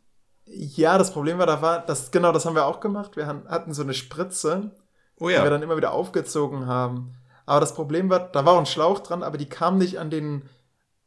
[0.46, 3.16] ja, das Problem war, da war, das, genau, das haben wir auch gemacht.
[3.16, 4.72] Wir hatten so eine Spritze,
[5.18, 5.50] Oh die wir ja.
[5.50, 7.14] dann immer wieder aufgezogen haben.
[7.46, 10.44] Aber das Problem war, da war ein Schlauch dran, aber die kam nicht an den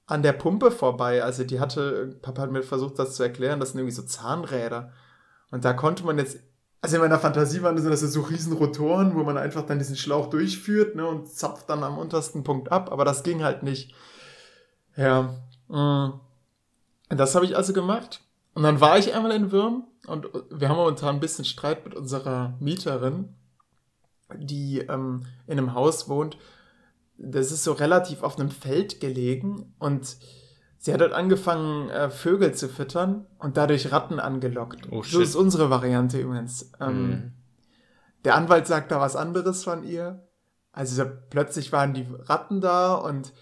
[0.07, 1.23] an der Pumpe vorbei.
[1.23, 4.93] Also die hatte, Papa hat mir versucht, das zu erklären, das sind irgendwie so Zahnräder.
[5.51, 6.39] Und da konnte man jetzt,
[6.81, 9.97] also in meiner Fantasie waren das so- so riesen Rotoren, wo man einfach dann diesen
[9.97, 13.95] Schlauch durchführt ne, und zapft dann am untersten Punkt ab, aber das ging halt nicht.
[14.97, 15.35] Ja,
[15.69, 16.21] mm.
[17.09, 18.23] das habe ich also gemacht.
[18.55, 21.95] Und dann war ich einmal in Würm und wir haben momentan ein bisschen Streit mit
[21.95, 23.35] unserer Mieterin,
[24.35, 26.39] die ähm, in einem Haus wohnt.
[27.19, 30.17] Das ist so relativ auf einem Feld gelegen und
[30.79, 34.89] sie hat dort angefangen, äh, Vögel zu füttern und dadurch Ratten angelockt.
[34.91, 36.73] Oh, so ist unsere Variante übrigens.
[36.81, 37.33] Ähm, Mhm.
[38.25, 40.27] Der Anwalt sagt da was anderes von ihr.
[40.73, 43.33] Also plötzlich waren die Ratten da und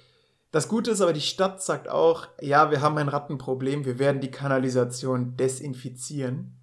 [0.52, 4.20] das Gute ist aber, die Stadt sagt auch, ja, wir haben ein Rattenproblem, wir werden
[4.20, 6.60] die Kanalisation desinfizieren.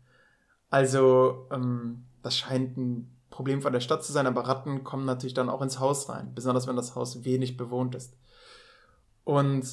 [0.70, 5.34] Also ähm, das scheint ein Problem von der Stadt zu sein, aber Ratten kommen natürlich
[5.34, 8.13] dann auch ins Haus rein, besonders wenn das Haus wenig bewohnt ist.
[9.24, 9.65] Und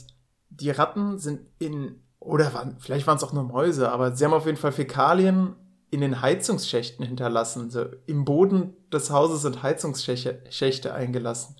[0.49, 4.33] die Ratten sind in, oder waren, vielleicht waren es auch nur Mäuse, aber sie haben
[4.33, 5.57] auf jeden Fall Fäkalien
[5.90, 7.71] in den Heizungsschächten hinterlassen.
[7.71, 11.57] So, Im Boden des Hauses sind Heizungsschächte Schächte eingelassen.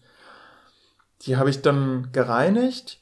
[1.22, 3.00] Die habe ich dann gereinigt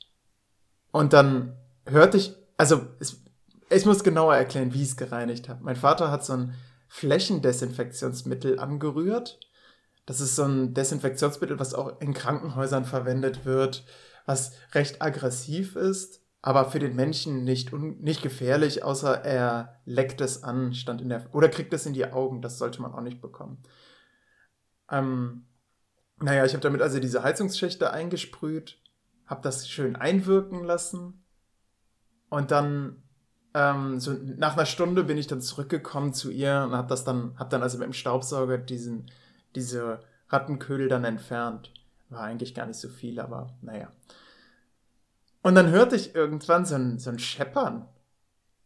[0.91, 1.55] und dann
[1.85, 3.21] hörte ich, also es,
[3.69, 5.63] ich muss genauer erklären, wie ich es gereinigt habe.
[5.63, 6.55] Mein Vater hat so ein
[6.89, 9.41] Flächendesinfektionsmittel angerührt.
[10.07, 13.85] Das ist so ein Desinfektionsmittel, was auch in Krankenhäusern verwendet wird,
[14.25, 20.45] was recht aggressiv ist, aber für den Menschen nicht, nicht gefährlich, außer er leckt es
[20.45, 22.41] an, stand in der oder kriegt es in die Augen.
[22.41, 23.63] Das sollte man auch nicht bekommen.
[24.89, 25.47] Ähm,
[26.21, 28.79] naja, ich habe damit also diese Heizungsschächte eingesprüht,
[29.27, 31.25] habe das schön einwirken lassen
[32.29, 33.03] und dann
[33.57, 37.33] ähm, so nach einer Stunde bin ich dann zurückgekommen zu ihr und habe das dann,
[37.39, 39.11] habe dann also mit dem Staubsauger diesen,
[39.55, 41.73] diese Rattenködel dann entfernt.
[42.11, 43.91] War eigentlich gar nicht so viel, aber naja.
[45.41, 47.89] Und dann hörte ich irgendwann so ein, so ein Scheppern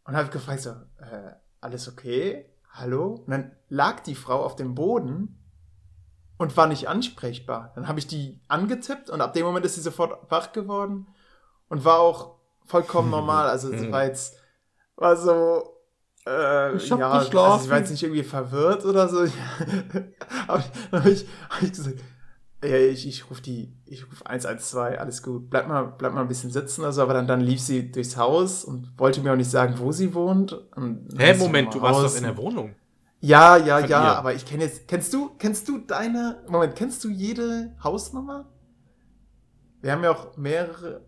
[0.03, 2.49] und habe gefragt so, äh, alles okay?
[2.71, 3.23] Hallo?
[3.25, 5.39] Und dann lag die Frau auf dem Boden
[6.37, 7.71] und war nicht ansprechbar.
[7.75, 11.07] Dann habe ich die angetippt und ab dem Moment ist sie sofort wach geworden
[11.69, 13.47] und war auch vollkommen normal.
[13.47, 14.40] Also sie war jetzt,
[15.01, 15.63] war so,
[16.27, 17.63] äh, Ich hab ja, also geschlafen.
[17.63, 19.25] sie war jetzt nicht irgendwie verwirrt oder so.
[20.47, 20.63] habe
[21.09, 21.99] ich, hab ich gesagt,
[22.63, 25.49] ja, ich, ich rufe die, ich rufe 112, alles gut.
[25.49, 28.17] Bleib mal, bleib mal ein bisschen sitzen oder so, aber dann, dann lief sie durchs
[28.17, 30.55] Haus und wollte mir auch nicht sagen, wo sie wohnt.
[31.17, 32.75] Hä, Moment, du warst doch in der Wohnung.
[33.19, 34.17] Ja, ja, Von ja, ihr.
[34.17, 38.45] aber ich kenne jetzt, kennst du, kennst du deine, Moment, kennst du jede Hausnummer?
[39.81, 41.01] Wir haben ja auch mehrere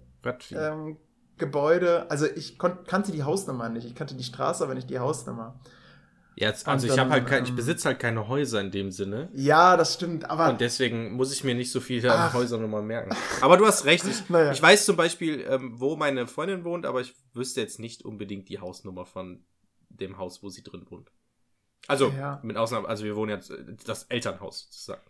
[0.52, 0.98] ähm,
[1.38, 5.60] Gebäude, also ich kannte die Hausnummer nicht, ich kannte die Straße, aber nicht die Hausnummer.
[6.36, 9.30] Jetzt, also ich habe halt kein, ich ähm, besitze halt keine Häuser in dem Sinne.
[9.34, 12.34] Ja, das stimmt, aber Und deswegen muss ich mir nicht so viele Ach.
[12.34, 13.16] Häusernummern merken.
[13.42, 14.04] Aber du hast recht.
[14.08, 14.52] Ich, Naja.
[14.52, 18.50] ich weiß zum Beispiel, ähm, wo meine Freundin wohnt, aber ich wüsste jetzt nicht unbedingt
[18.50, 19.46] die Hausnummer von
[19.90, 21.12] dem Haus, wo sie drin wohnt.
[21.88, 22.40] Also, Ja.
[22.42, 25.04] mit Ausnahme, also wir wohnen jetzt äh, das Elternhaus sozusagen.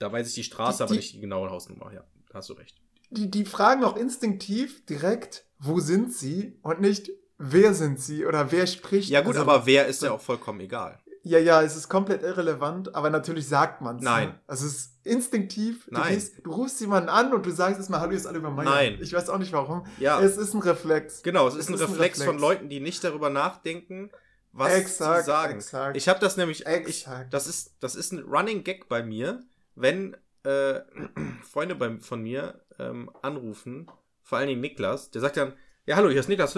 [0.00, 1.92] Da weiß ich die Straße, Die- aber die- nicht die genaue Hausnummer.
[1.92, 2.76] Ja, da hast du recht.
[3.10, 8.50] die, die fragen auch instinktiv direkt, wo sind sie und nicht, wer sind sie oder
[8.52, 9.10] wer spricht.
[9.10, 10.98] Ja gut, Also, aber wer ist ja auch vollkommen egal.
[11.22, 14.02] Ja, ja, es ist komplett irrelevant, aber natürlich sagt man es.
[14.04, 14.28] Nein.
[14.28, 14.40] Ne?
[14.46, 15.86] Also es ist instinktiv.
[15.86, 16.14] Du, Nein.
[16.14, 18.64] gehst, du rufst jemanden an und du sagst erstmal, hallo, ist Oliver Meyer.
[18.64, 18.98] Nein.
[19.00, 19.84] Ich weiß auch nicht warum.
[19.98, 21.24] Ja, Es ist ein Reflex.
[21.24, 22.40] genau, es ist es ein ist ein Reflex von Reflex.
[22.42, 24.10] Leuten, die nicht darüber nachdenken,
[24.52, 25.54] was Exakt, sie sagen.
[25.56, 25.96] exakt.
[25.96, 27.34] Ich habe das nämlich, ich, Exakt.
[27.34, 29.42] das ist, das ist ein Running Gag bei mir,
[29.74, 30.80] wenn äh,
[31.42, 33.88] Freunde bei, von mir ähm, anrufen,
[34.26, 35.52] vor allen Dingen Niklas, der sagt dann,
[35.86, 36.56] ja hallo, hier ist Niklas,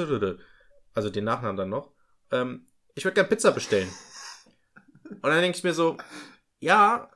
[0.94, 1.92] also den Nachnamen dann noch,
[2.33, 3.88] ähm, ich würde gern Pizza bestellen.
[5.11, 5.98] Und dann denke ich mir so,
[6.61, 7.11] ja,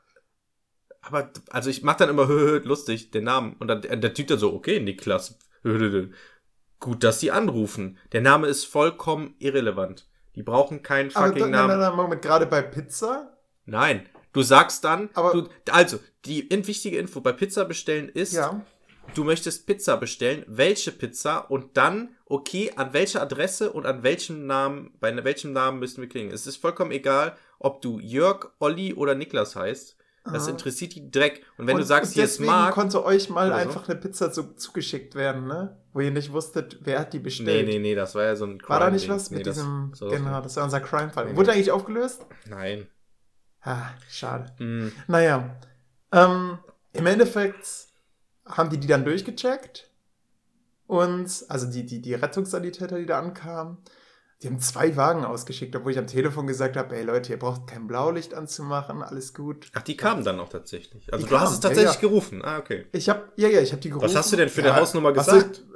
[1.01, 4.53] aber, also ich mache dann immer lustig den Namen und dann der Typ dann so,
[4.55, 5.37] okay, Niklas,
[6.79, 7.99] gut, dass die anrufen.
[8.13, 10.09] Der Name ist vollkommen irrelevant.
[10.37, 11.69] Die brauchen keinen aber fucking Namen.
[11.69, 13.37] nein, nein, nein, Moment, gerade bei Pizza?
[13.65, 18.33] Nein, du sagst dann, Aber- du, also, die in, wichtige Info bei Pizza bestellen ist,
[18.33, 18.65] Ja.
[19.15, 24.47] Du möchtest Pizza bestellen, welche Pizza und dann, okay, an welcher Adresse und an welchem
[24.47, 26.33] Namen, bei welchem Namen müssen wir klingen.
[26.33, 29.97] Es ist vollkommen egal, ob du Jörg, Olli oder Niklas heißt.
[30.25, 30.51] Das Aha.
[30.53, 31.45] interessiert die Dreck.
[31.59, 32.75] Und wenn und, du sagst, hier ist Marc.
[32.75, 33.55] konnte euch mal so.
[33.55, 35.77] einfach eine Pizza zu, zugeschickt werden, ne?
[35.93, 37.67] Wo ihr nicht wusstet, wer hat die Nee, bestellt.
[37.67, 39.93] nee, nee, das war ja so ein War da nicht was mit Nee, das- diesem,
[40.01, 41.27] war genau, das war unser Crime-Fall.
[41.33, 41.57] Nee, Wurde nee.
[41.57, 42.25] eigentlich aufgelöst?
[42.49, 42.87] Nein.
[43.63, 44.53] Ah, schade.
[44.59, 44.93] Hm.
[45.09, 45.57] Naja,
[46.13, 46.59] ähm,
[46.93, 47.67] im Endeffekt
[48.53, 49.91] haben die die dann durchgecheckt
[50.87, 53.79] Und, also die, die, die Rettungssanitäter, die da ankamen,
[54.43, 57.69] die haben zwei Wagen ausgeschickt, obwohl ich am Telefon gesagt habe, ey Leute, ihr braucht
[57.69, 59.71] kein Blaulicht anzumachen, alles gut.
[59.73, 61.13] Ach, die kamen dann auch tatsächlich.
[61.13, 62.09] Also Die du hast kamen, es tatsächlich ja, ja.
[62.09, 62.45] gerufen.
[62.45, 62.87] Ah, okay.
[62.91, 64.05] Ich habe, ja, ja, ich habe die gerufen.
[64.05, 65.63] Was hast du denn für eine ja, Hausnummer was gesagt?
[65.65, 65.72] Ich,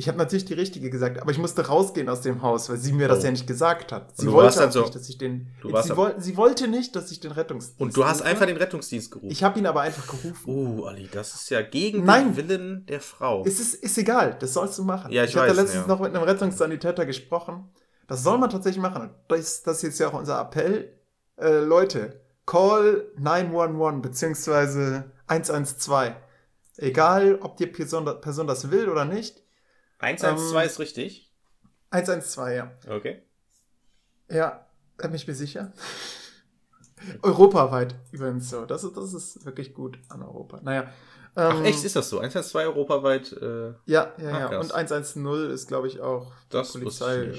[0.00, 2.94] ich habe natürlich die richtige gesagt, aber ich musste rausgehen aus dem Haus, weil sie
[2.94, 3.24] mir das Oh.
[3.24, 4.16] ja nicht gesagt hat.
[4.16, 5.48] Sie du wollte dann so- nicht, dass ich den.
[5.60, 7.78] du warst sie, woll, sie wollte nicht, dass ich den Rettungsdienst.
[7.78, 9.30] Und du hast einfach den Rettungsdienst gerufen.
[9.30, 10.42] Ich habe ihn aber einfach gerufen.
[10.46, 12.34] Oh, Ali, das ist ja gegen Nein.
[12.34, 13.44] den Willen der Frau.
[13.44, 15.12] Es ist, ist egal, das sollst du machen.
[15.12, 15.88] Ja, ich habe da weiß, letztens ja.
[15.88, 17.68] noch mit einem Rettungssanitäter gesprochen.
[18.08, 19.10] Das soll man tatsächlich machen.
[19.28, 20.94] Das, das ist jetzt ja auch unser Appell.
[21.36, 26.14] Äh, Leute, call 911 beziehungsweise 112.
[26.78, 29.42] Egal, ob die Person, Person das will oder nicht.
[30.00, 31.32] 112 ähm, ist richtig.
[31.90, 32.70] 112, ja.
[32.88, 33.22] Okay.
[34.28, 34.66] Ja,
[34.98, 35.72] da bin ich mir sicher.
[37.22, 38.66] Europaweit übrigens so.
[38.66, 40.60] Das ist, das ist wirklich gut an Europa.
[40.62, 40.92] Naja.
[41.34, 42.18] Ach, ähm, echt, ist das so?
[42.18, 43.32] 112 europaweit.
[43.32, 44.48] Äh, Ja, ja, ja.
[44.48, 44.66] krass.
[44.66, 47.32] Und 110 ist, glaube ich, auch Das Polizei.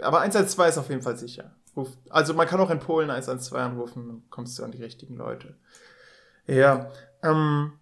[0.00, 1.54] Aber 112 ist auf jeden Fall sicher.
[1.76, 5.16] Ruf, also man kann auch in Polen 112 anrufen, dann kommst du an die richtigen
[5.16, 5.56] Leute.
[6.46, 6.90] Ja.
[7.22, 7.77] Ähm,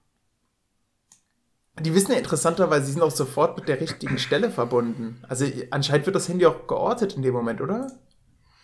[1.80, 5.22] die wissen ja interessanterweise, sie sind auch sofort mit der richtigen Stelle verbunden.
[5.28, 7.86] Also anscheinend wird das Handy auch geortet in dem Moment, oder?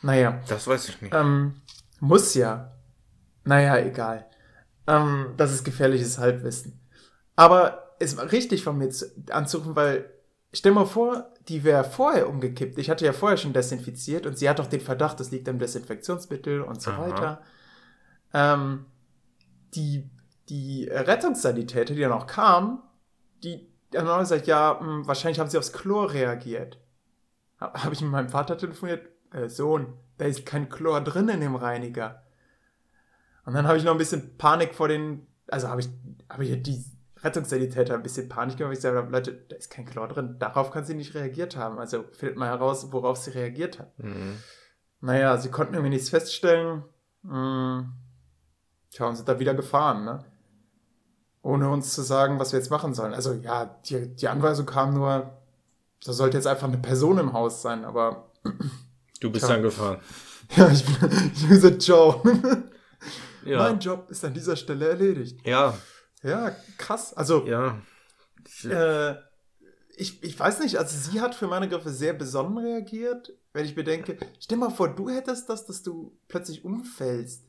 [0.00, 0.40] Naja.
[0.48, 1.14] das weiß ich nicht.
[1.14, 1.60] Ähm,
[2.00, 2.72] muss ja.
[3.44, 4.26] Naja, egal.
[4.86, 6.80] Ähm, das ist gefährliches Halbwissen.
[7.36, 10.10] Aber es war richtig von mir zu, anzurufen, weil
[10.52, 12.78] stell mal vor, die wäre vorher umgekippt.
[12.78, 15.58] Ich hatte ja vorher schon desinfiziert und sie hat auch den Verdacht, das liegt am
[15.58, 17.00] Desinfektionsmittel und so Aha.
[17.00, 17.42] weiter.
[18.32, 18.86] Ähm,
[19.74, 20.10] die,
[20.48, 22.80] die Rettungssanitäter, die dann auch kamen,
[23.42, 26.78] die haben auch gesagt, ja, mh, wahrscheinlich haben sie aufs Chlor reagiert.
[27.58, 29.08] Habe hab ich mit meinem Vater telefoniert?
[29.32, 32.22] Äh, Sohn, da ist kein Chlor drin in dem Reiniger.
[33.44, 35.88] Und dann habe ich noch ein bisschen Panik vor den, also habe ich,
[36.28, 36.84] habe ich die
[37.22, 40.36] Rettungssanitäter ein bisschen Panik gemacht, weil ich gesagt habe, Leute, da ist kein Chlor drin.
[40.38, 41.78] Darauf kann sie nicht reagiert haben.
[41.78, 43.98] Also findet mal heraus, worauf sie reagiert hat.
[43.98, 44.38] Mhm.
[45.00, 46.84] Naja, sie konnten irgendwie nichts feststellen.
[47.24, 47.92] Hm.
[48.90, 50.24] Tja, und sind da wieder gefahren, ne?
[51.42, 53.14] Ohne uns zu sagen, was wir jetzt machen sollen.
[53.14, 55.32] Also ja, die, die Anweisung kam nur,
[56.04, 58.30] da sollte jetzt einfach eine Person im Haus sein, aber
[59.20, 60.00] Du bist dann gefahren.
[60.56, 62.22] ja, ich bin, ich bin so Joe.
[63.44, 63.58] Ja.
[63.58, 65.44] Mein Job ist an dieser Stelle erledigt.
[65.44, 65.76] Ja.
[66.22, 67.12] Ja, krass.
[67.12, 67.76] Also, Ja.
[68.62, 69.16] äh,
[69.96, 73.74] ich, ich weiß nicht, also sie hat für meine Griffe sehr besonnen reagiert, wenn ich
[73.74, 77.42] bedenke, stell mal vor, du hättest das, dass du plötzlich umfällst.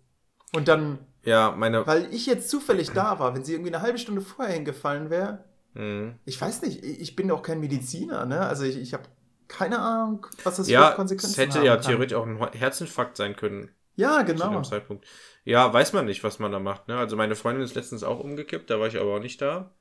[0.56, 1.86] Und dann, Ja, meine.
[1.88, 5.44] weil ich jetzt zufällig da war, wenn sie irgendwie eine halbe Stunde vorher hingefallen wäre,
[5.76, 6.20] Mhm.
[6.26, 8.42] ich weiß nicht, ich bin auch kein Mediziner, ne?
[8.42, 9.04] Also ich, ich habe
[9.48, 11.86] keine Ahnung, was das Ja, für Konsequenzen es hätte ja kann.
[11.86, 14.52] theoretisch auch ein Herzinfarkt sein können Ja, zu genau.
[14.54, 15.06] dem Zeitpunkt.
[15.46, 16.88] Ja, weiß man nicht, was man da macht.
[16.88, 16.98] Ne?
[16.98, 19.72] Also meine Freundin ist letztens auch umgekippt, da war ich aber auch nicht da.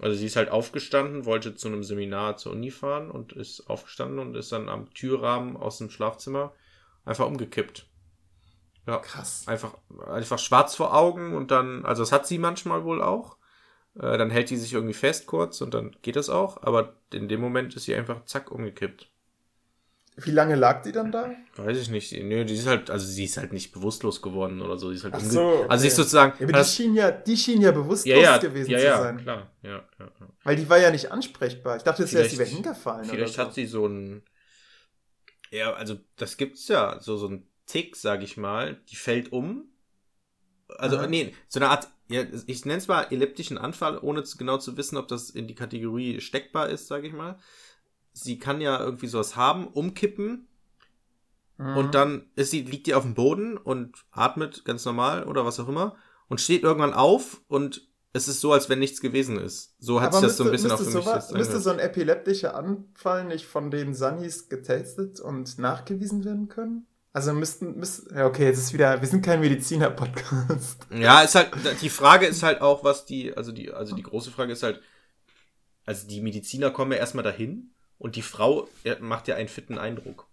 [0.00, 4.18] Also sie ist halt aufgestanden, wollte zu einem Seminar zur Uni fahren und ist aufgestanden
[4.20, 6.52] und ist dann am Türrahmen aus dem Schlafzimmer
[7.04, 7.86] einfach umgekippt.
[8.86, 9.44] Ja, Krass.
[9.46, 9.76] einfach,
[10.08, 13.36] einfach schwarz vor Augen und dann, also das hat sie manchmal wohl auch.
[13.94, 17.28] Äh, dann hält die sich irgendwie fest kurz und dann geht das auch, aber in
[17.28, 19.08] dem Moment ist sie einfach zack umgekippt.
[20.16, 21.30] Wie lange lag die dann da?
[21.56, 22.12] Weiß ich nicht.
[22.12, 24.90] Nö, die ist halt, also sie ist halt nicht bewusstlos geworden oder so.
[24.90, 25.66] Sie ist halt Ach so, okay.
[25.68, 26.34] Also sie ist sozusagen.
[26.38, 29.02] Ja, aber die schien ja, die schien ja bewusstlos ja, ja, gewesen ja, zu ja,
[29.02, 29.18] sein.
[29.18, 29.50] klar.
[29.62, 30.12] Ja, ja.
[30.44, 31.78] Weil die war ja nicht ansprechbar.
[31.78, 33.06] Ich dachte, jetzt wäre sie wieder hingefallen.
[33.06, 34.22] Vielleicht hat sie so ein.
[35.50, 39.64] Ja, also das gibt's ja, so, so ein Tick, sag ich mal, die fällt um.
[40.68, 41.06] Also, Aha.
[41.06, 44.76] nee, so eine Art, ja, ich nenne es mal elliptischen Anfall, ohne zu, genau zu
[44.76, 47.38] wissen, ob das in die Kategorie steckbar ist, sag ich mal.
[48.12, 50.48] Sie kann ja irgendwie sowas haben, umkippen
[51.58, 51.76] Mhm.
[51.76, 55.60] und dann ist sie, liegt die auf dem Boden und atmet ganz normal oder was
[55.60, 55.96] auch immer
[56.28, 59.74] und steht irgendwann auf und es ist so, als wenn nichts gewesen ist.
[59.78, 61.60] So hat Aber sich das so ein müsste- bisschen auch für müsste mich jetzt Müsste
[61.60, 66.86] so ein epileptischer Anfall nicht von den Sunnis getestet und nachgewiesen werden können?
[67.14, 70.86] Also müssten, müssten, ja, okay, jetzt ist wieder, wir sind kein Mediziner-Podcast.
[70.90, 71.50] Ja, ist halt,
[71.82, 74.80] die Frage ist halt auch, was die, also die, also die große Frage ist halt,
[75.84, 78.68] also die Mediziner kommen ja erstmal dahin und die Frau
[79.00, 80.28] macht ja einen fitten Eindruck.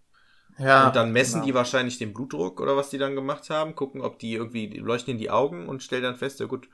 [0.58, 0.88] Ja.
[0.88, 1.46] und dann messen genau.
[1.46, 4.78] die wahrscheinlich den Blutdruck oder was die dann gemacht haben, gucken, ob die irgendwie, die
[4.78, 6.68] leuchten in die Augen und stellen dann fest, ja gut,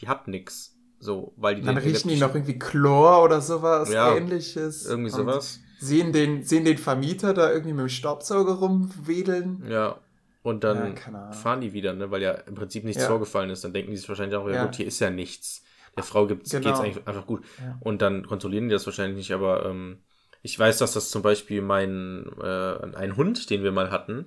[0.00, 0.76] die hat nix.
[0.98, 4.86] So, weil die Dann riechen die noch irgendwie Chlor oder sowas Ja, ähnliches.
[4.86, 5.60] irgendwie sowas.
[5.78, 9.64] Sehen den, sehen den Vermieter da irgendwie mit dem Staubsauger rumwedeln.
[9.68, 9.98] Ja.
[10.42, 11.32] Und Ja, dann Ahnung.
[11.32, 13.08] fahren die wieder, ne, weil ja im Prinzip nichts Ja.
[13.08, 13.64] vorgefallen ist.
[13.64, 14.64] Dann denken die sich wahrscheinlich auch, ja, Ja.
[14.64, 15.62] gut, hier ist ja nichts.
[15.96, 16.68] Der Frau gibt's, Genau.
[16.68, 17.44] geht's eigentlich einfach gut.
[17.60, 17.76] Ja.
[17.80, 20.04] Und dann kontrollieren die das wahrscheinlich nicht, aber ähm,
[20.42, 24.26] ich weiß, dass das zum Beispiel mein, äh, ein Hund, den wir mal hatten,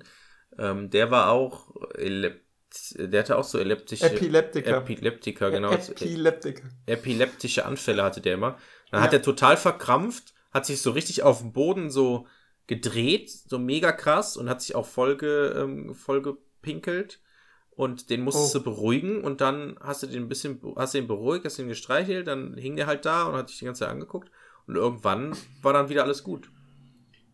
[0.57, 4.77] ähm, der war auch, der hatte auch so elliptische, Epileptiker.
[4.77, 5.71] Epileptiker, genau.
[5.71, 6.63] Epileptiker.
[6.85, 8.57] Epileptische Anfälle hatte der immer.
[8.91, 9.05] Dann Ja.
[9.05, 12.25] hat er total verkrampft, hat sich so richtig auf dem Boden so
[12.67, 17.19] gedreht, so mega krass und hat sich auch voll, ge, ähm, voll gepinkelt.
[17.71, 18.59] Und den musstest Oh.
[18.59, 21.69] du beruhigen und dann hast du den ein bisschen, hast du ihn beruhigt, hast ihn
[21.69, 24.29] gestreichelt, dann hing der halt da und hat dich die ganze Zeit angeguckt.
[24.67, 26.51] Und irgendwann war dann wieder alles gut.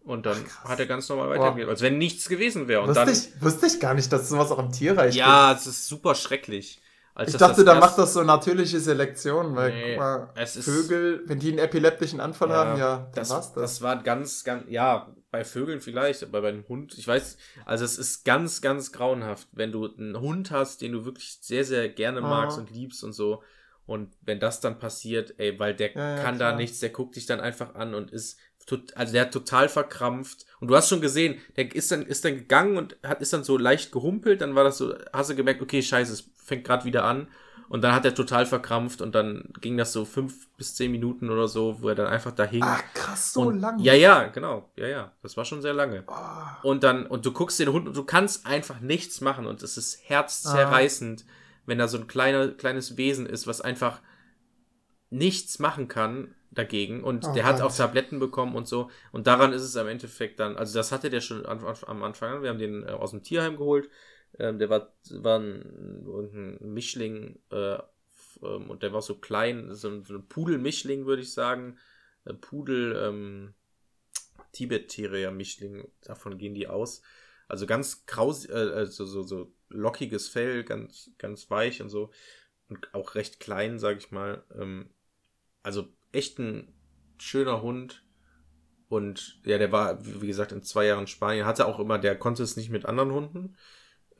[0.03, 2.81] Und dann hat er ganz normal weitergegeben, als wenn nichts gewesen wäre.
[2.81, 5.65] Und Wusste dann, ich, wusste ich gar nicht, dass sowas auch im Tierreich ja, es
[5.65, 6.79] ist super schrecklich.
[7.27, 11.49] Ich dachte, da macht das so natürliche Selektion, weil Nee, guck mal, Vögel, wenn die
[11.49, 13.61] einen epileptischen Anfall haben, ja, dann das, war's das.
[13.61, 13.81] das.
[13.81, 18.25] war ganz, ganz, ja, bei Vögeln vielleicht, aber beim Hund, ich weiß, also es ist
[18.25, 22.27] ganz, ganz grauenhaft, wenn du einen Hund hast, den du wirklich sehr, sehr gerne Ah.
[22.29, 23.41] magst und liebst und so.
[23.85, 26.55] Und wenn das dann passiert, ey, weil der Ja, ja, kann da klar.
[26.57, 28.39] nichts, der guckt dich dann einfach an und ist,
[28.95, 30.45] also der hat total verkrampft.
[30.59, 33.43] Und du hast schon gesehen, der ist dann, ist dann gegangen und hat, ist dann
[33.43, 36.85] so leicht gehumpelt, dann war das so, hast du gemerkt, okay, scheiße, es fängt gerade
[36.85, 37.27] wieder an.
[37.67, 41.31] Und dann hat er total verkrampft und dann ging das so fünf bis zehn Minuten
[41.31, 42.61] oder so, wo er dann einfach da hing.
[42.63, 43.79] Ach, krass, so und, lang.
[43.79, 44.69] Ja, ja, genau.
[44.75, 45.11] Ja, ja.
[45.23, 46.03] Das war schon sehr lange.
[46.07, 49.63] Oh, Und dann, und du guckst den Hund und du kannst einfach nichts machen und
[49.63, 51.25] es ist herzzerreißend,
[51.65, 53.99] wenn da so ein kleiner, kleines Wesen ist, was einfach
[55.09, 57.71] nichts machen kann dagegen und Oh der hat Gott.
[57.71, 61.09] auch Tabletten bekommen und so und daran ist es am Endeffekt dann, also das hatte
[61.09, 63.89] der schon an, am Anfang an, wir haben den äh, aus dem Tierheim geholt,
[64.39, 67.77] ähm, der war, war ein, irgendein Mischling äh,
[68.41, 71.77] ähm, und der war so klein, so ein, so ein Pudel-Mischling, würde ich sagen,
[72.25, 73.53] äh, Pudel, ähm,
[74.53, 77.01] Tibet-Terrier-Mischling, davon gehen die aus.
[77.47, 82.11] Also ganz kraus, äh, also so, so lockiges Fell, ganz, ganz weich und so.
[82.69, 84.43] Und auch recht klein, sag ich mal.
[84.57, 84.89] Ähm,
[85.63, 86.73] also echt ein
[87.17, 88.03] schöner Hund.
[88.87, 91.45] Und ja, der war, wie gesagt, in zwei Jahren in Spanien.
[91.45, 93.55] Hatte auch immer, der konnte es nicht mit anderen Hunden.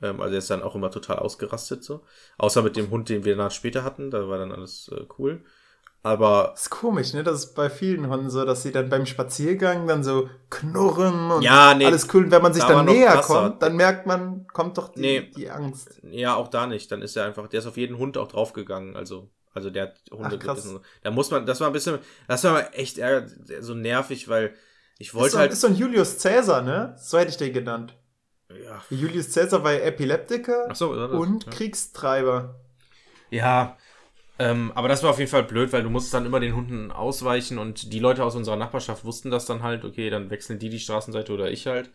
[0.02, 2.02] Ähm, also er ist dann auch immer total ausgerastet so.
[2.38, 4.10] Außer mit dem Hund, den wir danach später hatten.
[4.10, 5.44] Da war dann alles äh, cool.
[6.02, 7.24] Aber Das ist komisch, ne?
[7.24, 11.42] Das ist bei vielen Hunden so, dass sie dann beim Spaziergang dann so knurren und
[11.42, 12.24] Ja, nee, alles cool.
[12.24, 15.30] Und wenn man sich da dann näher kommt, dann merkt man, kommt doch die, Nee.
[15.36, 16.00] die Angst.
[16.04, 16.92] Ja, auch da nicht.
[16.92, 18.94] Dann ist er einfach, der ist auf jeden Hund auch draufgegangen.
[18.94, 20.80] Also, also der hat Hunde Ach, gebissen.
[21.02, 23.00] Da muss man, das war ein bisschen, das war echt
[23.60, 24.54] so nervig, weil
[24.98, 25.52] ich Ist wollte so, halt.
[25.52, 26.94] ist so ein Julius Caesar, ne?
[26.98, 27.96] So hätte ich den genannt.
[28.50, 28.82] ja.
[28.90, 31.50] Julius Caesar war Epileptiker so, ist und ja.
[31.52, 32.60] Kriegstreiber.
[33.30, 33.76] Ja,
[34.38, 36.92] ähm, aber das war auf jeden Fall blöd, weil du musstest dann immer den Hunden
[36.92, 40.68] ausweichen und die Leute aus unserer Nachbarschaft wussten das dann halt, okay, dann wechseln die
[40.68, 41.90] die Straßenseite oder ich halt.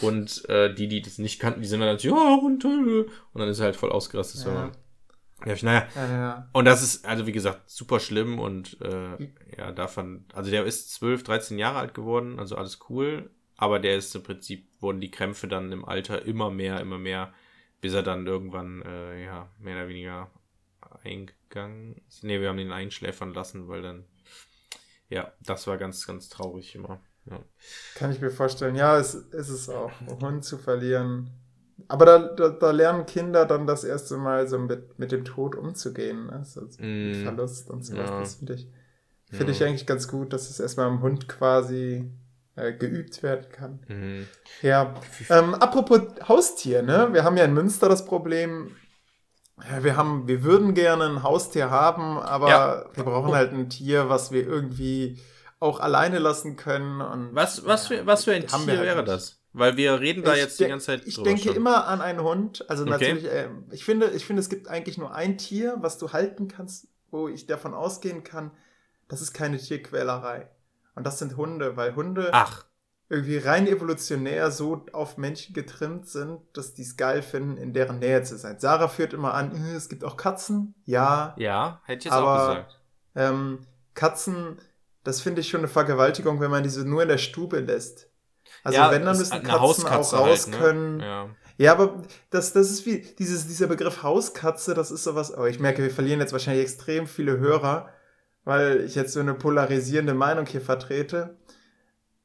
[0.00, 2.68] Und äh, die, die das nicht kannten, die sind dann natürlich, ja, Hund, äh.
[2.68, 4.44] und dann ist er halt voll ausgerastet.
[4.46, 4.72] Ja.
[5.46, 5.54] Ja.
[5.62, 6.48] Naja, Ja, ja.
[6.52, 10.92] und das ist, also wie gesagt, super schlimm und äh, ja, davon, also der ist
[10.92, 15.10] 12, 13 Jahre alt geworden, also alles cool, aber der ist im Prinzip, wurden die
[15.10, 17.32] Krämpfe dann im Alter immer mehr, immer mehr,
[17.80, 20.30] bis er dann irgendwann, äh, ja, mehr oder weniger
[21.04, 22.24] eingegangen ist.
[22.24, 24.04] Nee, wir haben ihn einschläfern lassen, weil dann,
[25.08, 27.00] ja, das war ganz, ganz traurig immer.
[27.26, 27.40] Ja.
[27.94, 28.74] Kann ich mir vorstellen.
[28.74, 31.30] Ja, es, es ist auch, einen Hund zu verlieren.
[31.88, 35.54] Aber da, da, da lernen Kinder dann das erste Mal so mit, mit dem Tod
[35.56, 36.26] umzugehen.
[36.26, 36.42] Ne?
[36.44, 37.22] So, so mit Mm.
[37.24, 38.10] Verlust und sowas.
[38.10, 38.20] Ja.
[38.20, 38.68] Das finde ich,
[39.30, 39.54] find Ja.
[39.54, 42.10] ich eigentlich ganz gut, dass es erstmal am Hund quasi
[42.56, 43.80] äh, geübt werden kann.
[43.88, 44.26] Mhm.
[44.60, 44.94] Ja,
[45.30, 47.08] ähm, apropos Haustier, ne?
[47.12, 48.76] Wir haben ja in Münster das Problem,
[49.80, 52.84] wir haben, wir würden gerne ein Haustier haben, aber Ja.
[52.94, 55.18] wir brauchen halt ein Tier, was wir irgendwie
[55.60, 57.00] auch alleine lassen können.
[57.00, 59.38] Und, Was, was, ja, für, was für ein Tier halt wäre das?
[59.54, 61.56] Weil wir reden da Ich jetzt die ganze Zeit Ich denke schon.
[61.56, 62.64] immer an einen Hund.
[62.70, 62.90] Also Okay.
[62.92, 66.48] natürlich, äh, ich finde, ich finde, es gibt eigentlich nur ein Tier, was du halten
[66.48, 68.50] kannst, wo ich davon ausgehen kann,
[69.08, 70.48] das ist keine Tierquälerei.
[70.94, 72.64] Und das sind Hunde, weil Hunde Ach,
[73.10, 77.98] irgendwie rein evolutionär so auf Menschen getrimmt sind, dass die es geil finden, in deren
[77.98, 78.58] Nähe zu sein.
[78.58, 80.74] Sarah führt immer an, "Äh, es gibt auch Katzen.
[80.86, 82.80] Ja, ja, hätte ich jetzt auch Aber- gesagt.
[83.16, 84.58] ähm, Katzen,
[85.04, 88.08] das finde ich schon eine Vergewaltigung, wenn man diese nur in der Stube lässt.
[88.64, 90.58] Also Ja, wenn, dann müssen eine Katzen Hauskatze auch raus halt, ne?
[90.58, 91.00] können.
[91.00, 91.28] Ja.
[91.58, 95.60] Ja, aber das, das ist wie, dieses, dieser Begriff Hauskatze, das ist sowas, oh, ich
[95.60, 97.90] merke, wir verlieren jetzt wahrscheinlich extrem viele Hörer,
[98.44, 101.36] weil ich jetzt so eine polarisierende Meinung hier vertrete.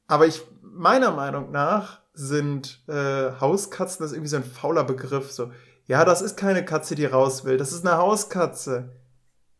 [0.07, 5.32] Aber ich, meiner Meinung nach sind äh, Hauskatzen, das ist irgendwie so ein fauler Begriff,
[5.32, 5.51] so,
[5.86, 8.95] ja, das ist keine Katze, die raus will, das ist eine Hauskatze.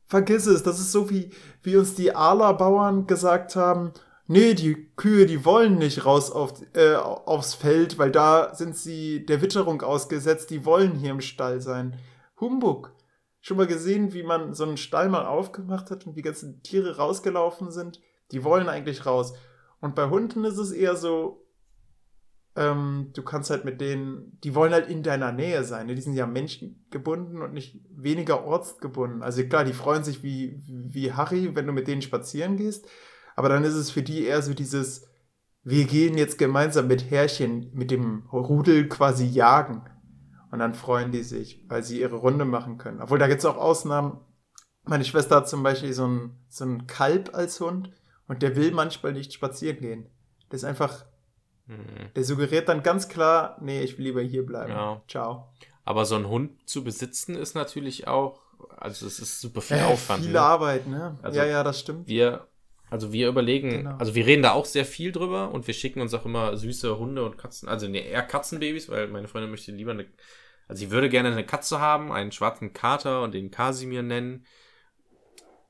[0.08, 1.32] Vergiss es, das ist so wie,
[1.62, 3.91] wie uns die Ala-Bauern gesagt haben,
[4.28, 9.25] nee, die Kühe, die wollen nicht raus auf, äh, aufs Feld, weil da sind sie
[9.25, 11.99] der Witterung ausgesetzt, die wollen hier im Stall sein.
[12.39, 12.93] Humbug.
[13.41, 16.97] Schon mal gesehen, wie man so einen Stall mal aufgemacht hat und die ganzen Tiere
[16.97, 18.01] rausgelaufen sind?
[18.32, 19.34] Die wollen eigentlich raus.
[19.80, 21.47] Und bei Hunden ist es eher so,
[22.57, 25.86] ähm, du kannst halt mit denen, die wollen halt in deiner Nähe sein.
[25.86, 25.95] Ne?
[25.95, 29.21] Die sind ja menschengebunden und nicht weniger ortsgebunden.
[29.21, 32.88] Also klar, die freuen sich wie, wie Harry, wenn du mit denen spazieren gehst.
[33.38, 35.08] Aber dann ist es für die eher so dieses,
[35.64, 39.84] wir gehen jetzt gemeinsam mit Herrchen, mit dem Rudel quasi jagen.
[40.52, 43.02] Und dann freuen die sich, weil sie ihre Runde machen können.
[43.02, 44.20] Obwohl, da gibt es auch Ausnahmen.
[44.84, 47.92] Meine Schwester hat zum Beispiel so ein, so ein Kalb als Hund
[48.28, 50.10] und der will manchmal nicht spazieren gehen.
[50.50, 51.06] Das ist einfach,
[51.68, 52.14] Mhm.
[52.16, 54.72] der suggeriert dann ganz klar, nee, ich will lieber hier bleiben.
[54.72, 55.02] Ja.
[55.10, 55.50] Ciao.
[55.84, 58.40] Aber so einen Hund zu besitzen ist natürlich auch,
[58.78, 60.24] also es ist super viel Äh, Aufwand.
[60.24, 60.40] Viel ne?
[60.42, 61.18] Arbeit, ne?
[61.22, 62.08] Also ja, ja, das stimmt.
[62.08, 62.48] Wir,
[62.90, 63.98] also wir überlegen, Genau.
[63.98, 66.98] also wir reden da auch sehr viel drüber und wir schicken uns auch immer süße
[66.98, 70.06] Hunde und Katzen, also nee, eher Katzenbabys, weil meine Freundin möchte lieber eine,
[70.68, 74.46] also sie würde gerne eine Katze haben, einen schwarzen Kater und den Kasimir nennen.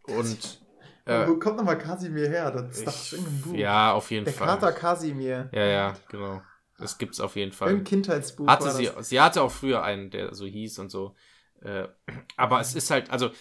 [0.03, 0.61] Und
[1.05, 2.51] äh, Wo kommt nochmal Kasimir her?
[2.51, 3.53] Das ist doch irgendeinem Buch.
[3.55, 4.47] ja, auf jeden Der Fall.
[4.47, 5.49] Kater Kasimir.
[5.53, 6.41] Ja, ja, genau.
[6.79, 7.69] Das gibt's auf jeden Fall.
[7.69, 8.47] Irgendein Kindheitsbuch.
[8.47, 11.15] Hatte sie, sie hatte auch früher einen, der so hieß und so.
[11.61, 11.87] Äh,
[12.35, 13.31] aber es ist halt, also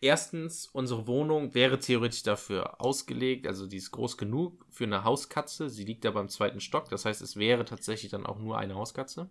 [0.00, 5.68] erstens, unsere Wohnung wäre theoretisch dafür ausgelegt, also die ist groß genug für eine Hauskatze.
[5.68, 8.74] Sie liegt aber im zweiten Stock, das heißt, es wäre tatsächlich dann auch nur eine
[8.74, 9.28] Hauskatze.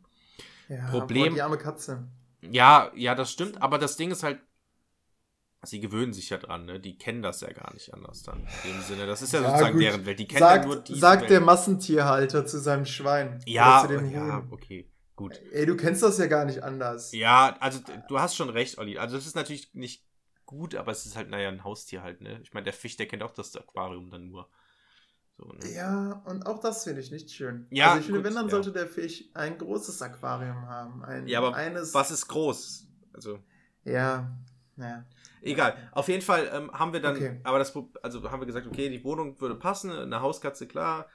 [0.68, 2.08] Ja, Problem- die arme Katze.
[2.42, 4.40] Ja, ja, das stimmt, aber das Ding ist halt,
[5.64, 6.80] sie gewöhnen sich ja dran, ne?
[6.80, 8.40] Die kennen das ja gar nicht anders dann.
[8.64, 9.82] In dem Sinne, das ist ja, Ja, sozusagen gut.
[9.84, 10.20] deren Welt.
[10.20, 10.96] Die kennen Sagt, ja nur die.
[10.96, 13.42] sagt der Massentierhalter zu seinem Schwein.
[13.46, 15.42] Ja, ja, okay, gut.
[15.52, 17.12] Ey, du kennst das ja gar nicht anders.
[17.12, 18.98] Ja, also du hast schon recht, Olli.
[18.98, 20.06] Also es ist natürlich nicht
[20.50, 22.40] gut, aber es ist halt, naja, ein Haustier halt, ne?
[22.42, 24.50] Ich meine, der Fisch, der kennt auch das Aquarium dann nur.
[25.38, 25.70] So, ne?
[25.76, 27.68] Ja, und auch das finde ich nicht schön.
[27.70, 28.52] Ja, also ich finde, gut, wenn, dann ja.
[28.52, 31.04] sollte der Fisch ein großes Aquarium haben.
[31.06, 32.88] Ein, Ja, aber eines, Was ist groß?
[33.14, 33.40] Also,
[33.84, 34.36] Ja,
[34.78, 35.06] ja.
[35.44, 35.78] egal.
[35.92, 37.40] Auf jeden Fall ähm, haben wir dann, Okay.
[37.44, 37.72] aber das,
[38.02, 41.08] also haben wir gesagt, okay, die Wohnung würde passen, eine Hauskatze, klar,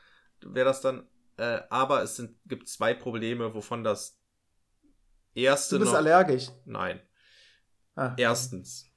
[0.42, 1.08] wäre das dann,
[1.38, 4.16] äh, aber es sind, gibt zwei Probleme, wovon das
[5.34, 6.50] erste Du bist noch, allergisch.
[6.64, 7.00] nein.
[7.96, 8.14] Ah.
[8.16, 8.93] Erstens,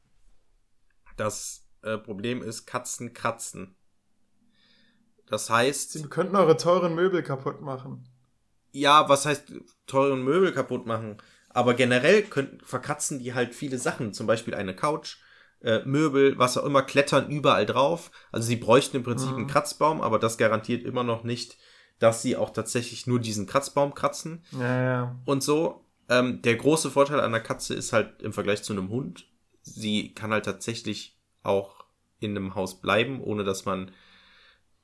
[1.18, 3.76] das äh, Problem ist Katzen kratzen.
[5.30, 8.07] Das heißt, Sie könnten eure teuren Möbel kaputt machen.
[8.72, 9.53] ja, was heißt
[9.86, 11.18] teuren Möbel kaputt machen?
[11.49, 15.18] Aber generell könnten, verkratzen die halt viele Sachen, zum Beispiel eine Couch,
[15.61, 18.11] äh, Möbel, was auch immer, klettern überall drauf.
[18.32, 19.38] Also sie bräuchten im Prinzip Mhm.
[19.38, 21.57] einen Kratzbaum, aber das garantiert immer noch nicht,
[21.99, 25.15] dass sie auch tatsächlich nur diesen Kratzbaum kratzen Ja, ja.
[25.26, 25.84] und so.
[26.09, 29.28] Ähm, der große Vorteil einer Katze ist halt im Vergleich zu einem Hund,
[29.76, 31.86] sie kann halt tatsächlich auch
[32.20, 33.91] in einem Haus bleiben, ohne dass man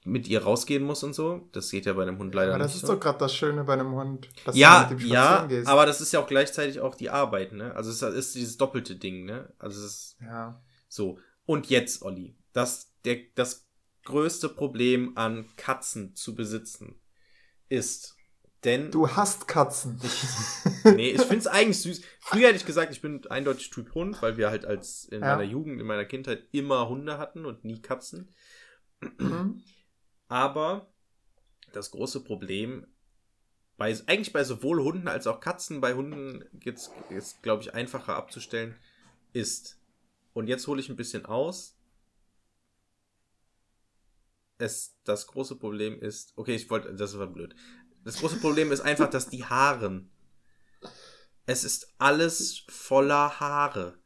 [0.06, 1.48] mit ihr rausgehen muss und so.
[1.54, 2.94] Das geht ja bei einem Hund leider Aber das nicht ist so.
[2.96, 4.28] doch gerade das Schöne bei einem Hund.
[4.46, 5.68] Dass Ja, du mit dem ja, gehst.
[5.68, 7.74] aber das ist ja auch gleichzeitig auch die Arbeit, ne?
[7.76, 9.54] Also es ist dieses doppelte Ding, ne?
[9.60, 10.62] Also es ist Ja.
[10.90, 11.20] so.
[11.46, 13.66] Und jetzt, Olli, das, der, das
[14.04, 17.00] größte Problem an Katzen zu besitzen
[17.70, 18.16] ist,
[18.66, 19.99] denn Du hast Katzen.
[20.95, 22.01] nee, ich find's eigentlich süß.
[22.20, 25.36] Früher hätte ich gesagt, ich bin eindeutig Typ Hund, weil wir halt als in Ja.
[25.36, 28.30] meiner Jugend, in meiner Kindheit immer Hunde hatten und nie Katzen.
[29.18, 29.61] Mhm.
[30.28, 30.88] Aber
[31.74, 32.88] das große Problem
[33.78, 38.16] bei eigentlich bei sowohl Hunden als auch Katzen, bei Hunden geht's ist glaube ich einfacher
[38.16, 38.76] abzustellen,
[39.34, 39.80] ist
[40.34, 41.76] und jetzt hole ich ein bisschen aus.
[44.57, 47.55] Es das große Problem ist, okay, ich wollte, das war blöd.
[48.04, 50.10] Das große Problem ist einfach, dass die Haaren.
[51.45, 53.97] Es ist alles voller Haare.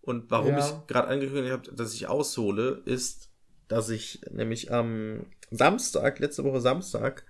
[0.00, 0.58] Und warum Ja.
[0.58, 3.30] ich gerade angekündigt habe, dass ich aushole, ist,
[3.68, 7.24] dass ich nämlich am Samstag, letzte Woche Samstag,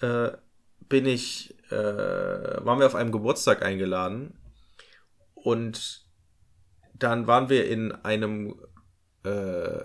[0.00, 0.32] äh,
[0.88, 1.74] bin ich, äh,
[2.64, 4.38] waren wir auf einem Geburtstag eingeladen
[5.34, 6.04] und
[6.94, 8.60] dann waren wir in einem,
[9.24, 9.84] äh,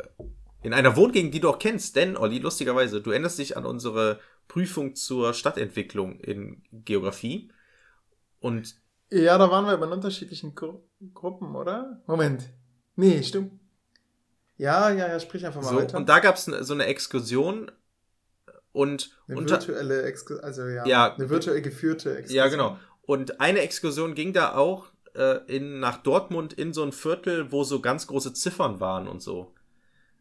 [0.61, 4.19] in einer Wohngegend, die du auch kennst, denn, Olli, lustigerweise, du erinnerst dich an unsere
[4.49, 7.49] Prüfung zur Stadtentwicklung in Geografie
[8.41, 8.75] und
[9.09, 10.81] Ja, da waren wir aber in unterschiedlichen Gru
[11.13, 12.01] Gruppen, oder?
[12.07, 12.49] Moment.
[12.97, 13.53] Nee, stimmt.
[14.57, 15.97] Ja, ja, ja, sprich einfach mal so, weiter.
[15.97, 17.71] und da gab es so eine Exkursion
[18.73, 21.15] und eine unter, virtuelle Exkursion, also ja, Ja.
[21.15, 22.35] eine virtuell geführte Exkursion.
[22.35, 22.77] Ja, genau.
[23.03, 27.63] Und eine Exkursion ging da auch äh, in, nach Dortmund in so ein Viertel, wo
[27.63, 29.53] so ganz große Ziffern waren und so.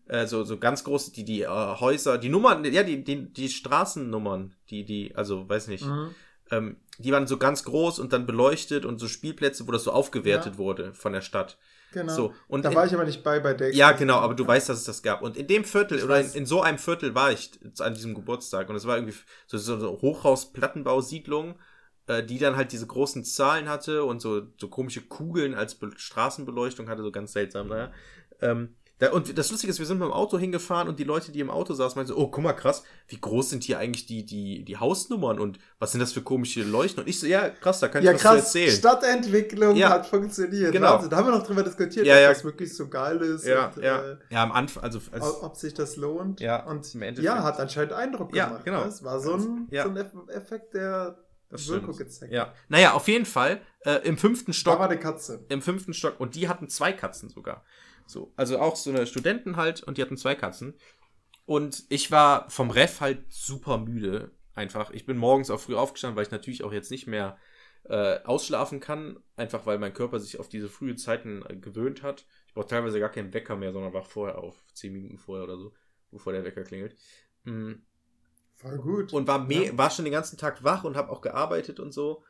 [0.09, 3.48] Äh, so, so ganz große, die, die äh, Häuser, die Nummern, ja, die, die, die
[3.48, 6.14] Straßennummern, die, die, also weiß nicht, Mhm.
[6.50, 9.92] ähm, die waren so ganz groß und dann beleuchtet und so Spielplätze, wo das so
[9.92, 10.59] aufgewertet Ja.
[10.59, 11.59] wurde von der Stadt.
[11.92, 12.12] Genau.
[12.12, 14.46] So, und da in- war ich aber nicht bei bei der ja, genau, aber du
[14.46, 15.22] weißt, dass es das gab.
[15.22, 18.14] Und in dem Viertel, Ich oder in, in so einem Viertel war ich an diesem
[18.14, 18.68] Geburtstag.
[18.68, 21.59] Und es war irgendwie so, so, so Hochhaus-Plattenbausiedlung,
[22.06, 25.90] äh, die dann halt diese großen Zahlen hatte und so, so komische Kugeln als Be
[25.96, 27.92] Straßenbeleuchtung hatte, so ganz seltsam, naja.
[28.40, 31.30] Ähm, Da, und das Lustige ist, wir sind mit dem Auto hingefahren und die Leute,
[31.30, 34.07] die im Auto saßen, meinten so, oh, guck mal, krass, wie groß sind hier eigentlich
[34.07, 37.03] die, die, die Hausnummern und was sind das für komische Leuchten?
[37.05, 38.72] Und ich so, ja, krass, da kann ich Ja, was krass, erzählen.
[38.72, 39.90] Stadtentwicklung Ja.
[39.90, 40.72] hat funktioniert.
[40.72, 40.94] Genau.
[40.94, 41.11] Wahnsinn.
[41.11, 42.28] Da haben wir noch drüber diskutiert, Ja, ob ja.
[42.30, 44.03] das wirklich so geil ist ja, und ja.
[44.03, 46.40] Äh, ja, am Anfang, also, ob, als, ob sich das lohnt.
[46.40, 48.64] Ja, und im ja, hat anscheinend Eindruck Ja, gemacht.
[48.64, 48.80] genau.
[48.82, 48.88] ne?
[48.88, 49.84] Es war so ein, Ja.
[49.84, 51.18] so ein Eff- Effekt, der
[51.51, 52.53] Das Wirkung gezeigt ja.
[52.68, 55.44] Naja, auf jeden Fall, äh, im fünften Da Stock war eine Katze.
[55.49, 57.64] im fünften Stock und die hatten zwei Katzen sogar.
[58.09, 60.74] So, also auch so eine Studenten halt und die hatten zwei Katzen.
[61.44, 64.32] Und ich war vom Ref halt super müde.
[64.54, 64.90] Einfach.
[64.90, 67.38] Ich bin morgens auch früh aufgestanden, weil ich natürlich auch jetzt nicht mehr
[67.84, 69.18] äh, ausschlafen kann.
[69.36, 72.26] Einfach weil mein Körper sich auf diese frühe Zeiten äh, gewöhnt hat.
[72.46, 74.56] Ich brauche teilweise gar keinen Wecker mehr, sondern wach vorher auf.
[74.72, 75.74] Zehn Minuten vorher oder so,
[76.11, 76.96] bevor der Wecker klingelt.
[77.44, 77.74] Mm.
[78.56, 79.12] Voll gut.
[79.12, 79.76] Und war, Ja.
[79.78, 82.24] war schon den ganzen Tag wach und habe auch gearbeitet und so.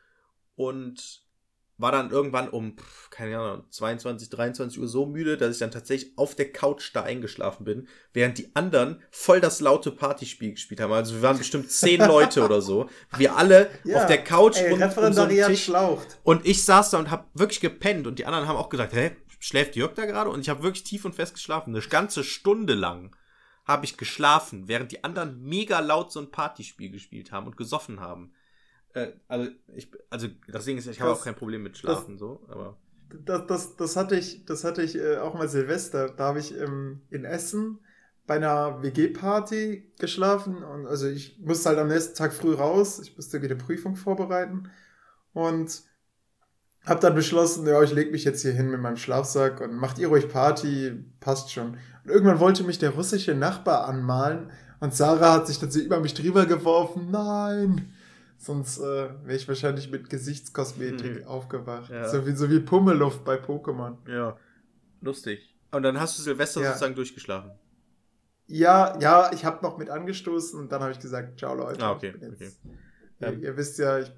[0.55, 1.23] Und
[1.79, 2.75] war dann irgendwann um,
[3.11, 7.05] keine Ahnung, 22, 23 Uhr so müde, dass ich dann tatsächlich auf der Couch da
[7.05, 10.93] eingeschlafen bin, während die anderen voll das laute Partyspiel gespielt haben.
[10.93, 12.89] Also wir waren bestimmt zehn Leute oder so.
[13.17, 13.99] Wir alle Ja.
[14.01, 15.65] auf der Couch Ey, und um so Tisch.
[15.65, 16.19] schlaucht.
[16.25, 19.13] Und ich saß da und habe wirklich gepennt und die anderen haben auch gesagt, hä,
[19.39, 20.31] schläft Jörg da gerade?
[20.31, 21.75] Und ich habe wirklich tief und fest geschlafen.
[21.75, 23.15] Eine ganze Stunde lang
[23.65, 28.01] habe ich geschlafen, während die anderen mega laut so ein Partyspiel gespielt haben und gesoffen
[28.01, 28.33] haben.
[28.95, 32.19] Äh, also, ich, also das Ding ist, ich habe Das- auch kein Problem mit Schlafen,
[32.19, 32.77] so, aber.
[33.25, 36.11] Das, das, das hatte ich, das hatte ich äh, auch mal Silvester.
[36.11, 37.79] Da habe ich ähm, in Essen
[38.27, 40.63] bei einer WG-Party geschlafen.
[40.63, 42.99] Und also ich musste halt am nächsten Tag früh raus.
[43.01, 44.69] Ich musste wieder Prüfung vorbereiten.
[45.33, 45.83] Und
[46.85, 49.99] habe dann beschlossen, ja, ich lege mich jetzt hier hin mit meinem Schlafsack und macht
[49.99, 51.79] ihr ruhig Party, passt schon.
[52.05, 56.01] Und irgendwann wollte mich der russische Nachbar anmalen und Sarah hat sich dann so über
[56.01, 57.11] mich drüber geworfen.
[57.11, 57.93] Nein!
[58.41, 58.83] Sonst äh,
[59.25, 61.27] wäre ich wahrscheinlich mit Gesichtskosmetik Mhm.
[61.27, 61.91] aufgewacht.
[61.91, 62.09] Ja.
[62.09, 63.97] So, wie, so wie Pummeluft bei Pokémon.
[64.09, 64.37] Ja,
[65.01, 65.57] lustig.
[65.73, 66.69] Und dann hast du Silvester Ja.
[66.69, 67.51] sozusagen durchgeschlafen.
[68.47, 71.85] Ja, ja, ich habe noch mit angestoßen und dann habe ich gesagt, ciao Leute.
[71.85, 72.51] Ah, okay, okay.
[73.21, 74.11] Ihr, Ähm, ihr wisst ja, ich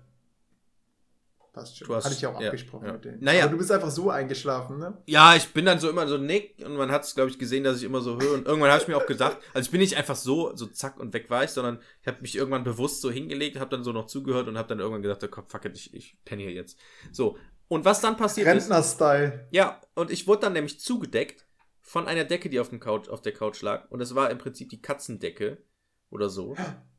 [1.53, 1.89] passt schon.
[1.89, 2.93] Du hast- Hatte ich ja auch ja, abgesprochen ja.
[2.93, 3.23] mit denen.
[3.23, 3.45] Naja.
[3.45, 4.97] Aber du bist einfach so eingeschlafen, ne?
[5.07, 7.65] Ja, ich bin dann so immer so nick und man hat es, glaube ich, gesehen,
[7.65, 8.35] dass ich immer so höre.
[8.35, 10.99] Und irgendwann habe ich mir auch gedacht, also ich bin nicht einfach so, so zack
[10.99, 13.93] und weg war ich, sondern ich habe mich irgendwann bewusst so hingelegt, habe dann so
[13.93, 16.53] noch zugehört und habe dann irgendwann gedacht, oh, komm, fuck it, ich, ich penne hier
[16.53, 16.79] jetzt.
[17.13, 17.37] So.
[17.69, 18.65] Und was dann passiert ist.
[18.65, 19.47] Rentner-Style.
[19.51, 21.47] Ja, und ich wurde dann nämlich zugedeckt
[21.81, 23.91] von einer Decke, die auf, dem Couch, auf der Couch lag.
[23.91, 25.59] Und es war im Prinzip die Katzendecke
[26.11, 26.57] oder so.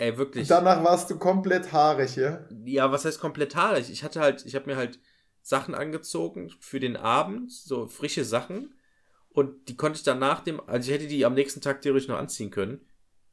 [0.00, 0.42] Ey, wirklich.
[0.44, 2.40] Und danach warst du komplett haarig, ja?
[2.64, 3.90] Ja, was heißt komplett haarig?
[3.90, 4.98] Ich hatte halt, ich habe mir halt
[5.42, 8.74] Sachen angezogen für den Abend, so frische Sachen.
[9.28, 12.08] Und die konnte ich dann nach dem, also ich hätte die am nächsten Tag theoretisch
[12.08, 12.80] noch anziehen können,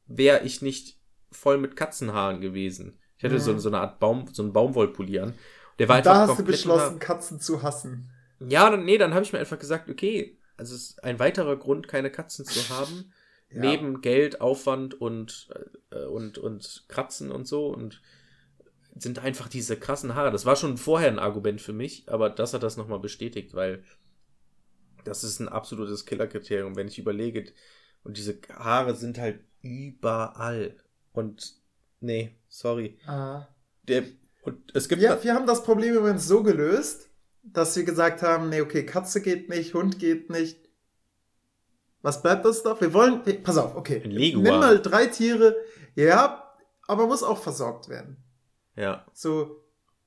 [0.08, 1.00] wäre ich nicht
[1.32, 3.00] voll mit Katzenhaaren gewesen.
[3.18, 3.40] Ich hatte Mhm.
[3.40, 5.34] so, so eine Art Baum, so einen Baumwollpulli an.
[5.80, 8.10] Der war Und da hast du beschlossen, Katzen zu hassen.
[8.40, 11.56] ja, dann, nee, dann habe ich mir einfach gesagt, okay, also es ist ein weiterer
[11.56, 13.14] Grund, keine Katzen zu haben.
[13.50, 13.62] Ja.
[13.62, 15.50] Neben Geld, Aufwand und,
[15.92, 18.02] äh, und, und Kratzen und so und
[18.96, 20.32] sind einfach diese krassen Haare.
[20.32, 23.84] Das war schon vorher ein Argument für mich, aber das hat das nochmal bestätigt, weil
[25.04, 27.46] das ist ein absolutes Killerkriterium, wenn ich überlege.
[28.04, 30.76] Und diese Haare sind halt überall.
[31.14, 31.56] Und
[32.00, 32.98] nee, sorry.
[33.06, 33.48] Ah.
[33.88, 34.04] Der,
[34.44, 37.10] und es gibt Wir, wir haben das Problem übrigens so gelöst,
[37.44, 40.67] dass wir gesagt haben, nee, okay, Katze geht nicht, Hund geht nicht.
[42.02, 42.80] Was bleibt das noch?
[42.82, 44.02] Wir wollen, wir, pass auf, okay.
[44.04, 44.44] Ein Leguan.
[44.44, 45.56] Nimm mal drei Tiere,
[45.96, 46.44] ja,
[46.88, 48.18] aber muss auch versorgt werden.
[48.76, 49.64] ja, So,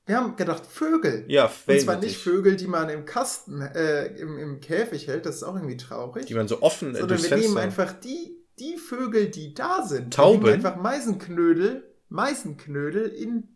[0.06, 1.24] wir haben gedacht, Vögel.
[1.28, 5.36] ja, Und zwar nicht Vögel, die man im Kasten, äh, im, im Käfig hält, das
[5.36, 6.26] ist auch irgendwie traurig.
[6.26, 7.82] die man so offen äh, sondern durchs wir nehmen Fenster.
[7.82, 10.14] einfach die, die Vögel, die da sind.
[10.14, 10.44] Tauben?
[10.44, 13.48] Wir legen einfach Meisenknödel, Meisenknödel in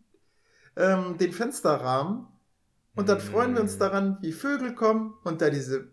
[0.77, 2.27] ähm, den Fensterrahmen.
[2.95, 5.89] Und dann freuen wir uns daran, wie Vögel kommen und da diese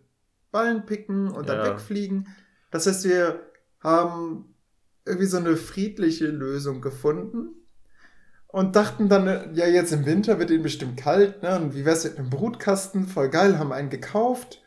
[0.53, 1.65] Ballen picken und dann Ja.
[1.65, 2.29] wegfliegen.
[2.71, 3.41] Das heißt, wir
[3.81, 4.55] haben
[5.05, 7.49] irgendwie so eine friedliche Lösung gefunden
[8.47, 11.59] und dachten dann, ja, jetzt im Winter wird ihnen bestimmt kalt, ne?
[11.59, 13.07] Und wie wär's mit einem Brutkasten?
[13.07, 14.61] Voll geil, haben einen gekauft.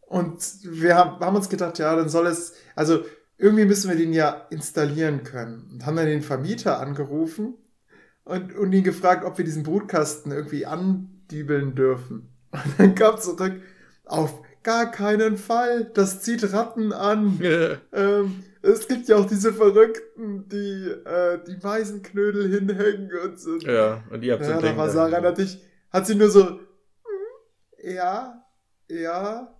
[0.00, 3.04] Und wir haben, haben uns gedacht, ja, dann soll es, also
[3.38, 5.68] irgendwie müssen wir den ja installieren können.
[5.72, 7.54] Und haben dann den Vermieter angerufen
[8.24, 12.28] und, und ihn gefragt, ob wir diesen Brutkasten irgendwie andübeln dürfen.
[12.52, 13.60] Und dann kam zurück,
[14.04, 17.40] auf gar keinen Fall, das zieht Ratten an.
[17.92, 23.56] Ähm, es gibt ja auch diese Verrückten, die äh, die Meisenknödel hinhängen und so.
[23.58, 24.90] ja, und ihr habt Ja, da war.
[24.90, 28.44] Sarah natürlich, hat sie nur so, "Hm, ja,
[28.88, 29.56] ja,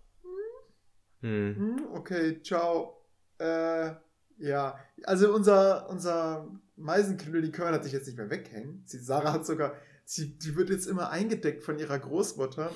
[1.22, 1.54] Hm.
[1.56, 2.96] hm, okay, ciao.
[3.38, 3.90] Äh,
[4.38, 8.82] ja, also unser, unser Meisenknödel, die können wir natürlich jetzt nicht mehr weghängen.
[8.86, 9.74] Sie, Sarah hat sogar,
[10.04, 12.70] sie, die wird jetzt immer eingedeckt von ihrer Großmutter.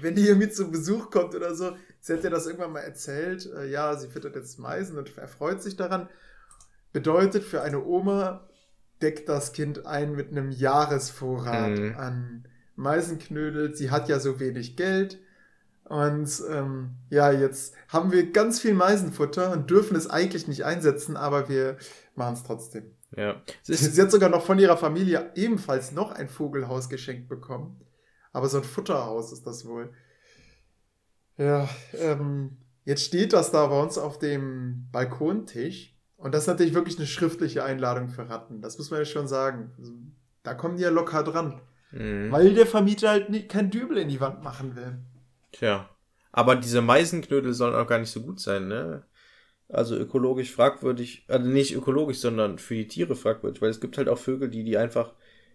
[0.00, 3.48] Wenn die irgendwie zu Besuch kommt oder so, sie hat ja das irgendwann mal erzählt,
[3.54, 6.08] äh, ja, sie füttert jetzt Meisen und erfreut sich daran.
[6.92, 8.48] Bedeutet für eine Oma,
[9.00, 11.94] deckt das Kind ein mit einem Jahresvorrat Mhm.
[11.96, 13.74] an Meisenknödel.
[13.74, 15.18] Sie hat ja so wenig Geld.
[15.84, 21.16] Und ähm, ja, jetzt haben wir ganz viel Meisenfutter und dürfen es eigentlich nicht einsetzen,
[21.16, 21.76] aber wir
[22.14, 22.92] machen es trotzdem.
[23.16, 23.42] Ja.
[23.62, 27.80] Sie, ist, sie hat sogar noch von ihrer Familie ebenfalls noch ein Vogelhaus geschenkt bekommen.
[28.32, 29.92] Aber so ein Futterhaus ist das wohl.
[31.36, 35.96] Ja, ähm, jetzt steht das da bei uns auf dem Balkontisch.
[36.16, 38.60] Und das ist natürlich wirklich eine schriftliche Einladung für Ratten.
[38.60, 39.72] Das muss man ja schon sagen.
[39.78, 39.92] Also,
[40.42, 41.60] da kommen die ja locker dran.
[41.92, 42.30] Mhm.
[42.30, 44.98] Weil der Vermieter halt nicht, kein Dübel in die Wand machen will.
[45.52, 45.88] Tja.
[46.32, 49.02] Aber diese Meisenknödel sollen auch gar nicht so gut sein, ne?
[49.68, 54.08] Also ökologisch fragwürdig, also nicht ökologisch, sondern für die Tiere fragwürdig, weil es gibt halt
[54.08, 55.12] auch Vögel, die die einfach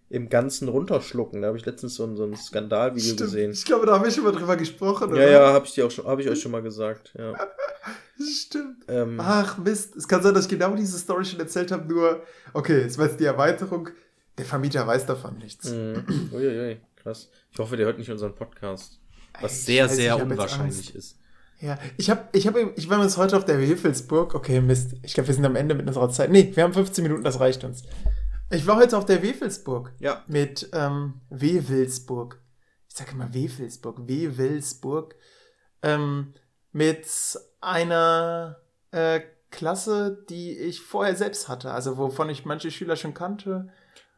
[0.09, 1.41] im Ganzen runterschlucken.
[1.41, 3.19] Da habe ich letztens so ein, so ein Skandalvideo Stimmt.
[3.19, 3.51] gesehen.
[3.51, 5.09] Ich glaube, da haben wir schon mal drüber gesprochen.
[5.09, 5.31] Ja, oder?
[5.31, 7.13] ja, habe ich dir auch schon, habe ich euch schon mal gesagt.
[7.17, 7.33] Ja.
[8.23, 8.85] Stimmt.
[8.87, 12.21] Ähm, Ach Mist, es kann sein, dass ich genau diese Story schon erzählt habe, nur,
[12.53, 13.89] okay, war jetzt die Erweiterung.
[14.37, 15.71] Der Vermieter weiß davon nichts.
[15.71, 16.29] Mhm.
[16.33, 17.29] Uiuiui, krass.
[17.51, 18.99] Ich hoffe, der hört nicht unseren Podcast.
[19.41, 21.17] Was Ey, sehr, scheiße, sehr ich hab unwahrscheinlich ist.
[21.61, 24.35] Ja, ich habe, ich habe, ich war jetzt heute auf der Wefelsburg.
[24.35, 24.95] Okay, Mist.
[25.03, 26.29] Ich glaube, wir sind am Ende mit unserer Zeit.
[26.29, 27.83] Nee, wir haben 15 Minuten, das reicht uns.
[28.49, 30.23] Ich war heute auf der Wefelsburg Ja.
[30.27, 32.39] mit ähm, Wewelsburg.
[32.87, 35.15] Ich sage immer Wefelsburg, Wewelsburg.
[35.81, 36.33] Ähm,
[36.71, 37.07] mit
[37.61, 38.57] einer
[38.91, 39.21] äh,
[39.51, 41.71] Klasse, die ich vorher selbst hatte.
[41.71, 43.69] Also wovon ich manche Schüler schon kannte.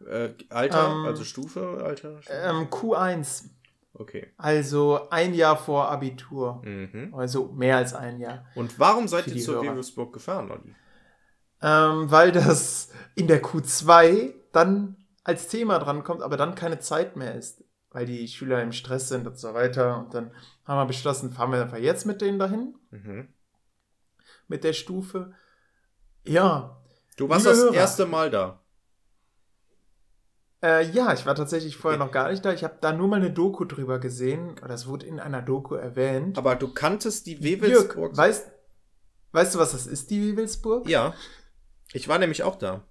[0.05, 2.19] Äh, Alter, Ähm, also Stufe, Alter?
[2.29, 3.45] Ähm, Q1.
[3.93, 4.27] Okay.
[4.37, 6.61] Also ein Jahr vor Abitur.
[6.63, 7.13] Mhm.
[7.15, 8.45] Also mehr als ein Jahr.
[8.55, 9.63] Und warum seid ihr zur.
[9.63, 10.75] Wewelsburg gefahren, Olli?
[11.61, 17.35] Ähm, weil das in der Q2 dann als Thema drankommt, aber dann keine Zeit mehr
[17.35, 19.97] ist, weil die Schüler im Stress sind und so weiter.
[19.99, 20.31] Und dann
[20.65, 23.27] haben wir beschlossen, fahren wir einfach jetzt mit denen dahin, Mhm.
[24.47, 25.33] mit der Stufe.
[26.25, 26.81] Ja,
[27.17, 27.73] Du warst das Hörer.
[27.73, 28.61] erste Mal da.
[30.63, 32.51] äh, ja, ich war tatsächlich vorher noch gar nicht da.
[32.53, 36.37] Ich habe da nur mal eine Doku drüber gesehen, es wurde in einer Doku erwähnt.
[36.37, 38.15] Aber du kanntest die Jörg, Wewelsburg.
[38.17, 38.51] weißt,
[39.31, 40.87] weißt du, was das ist, die Wewelsburg?
[40.87, 41.13] ja.
[41.93, 42.83] Ich war nämlich auch da.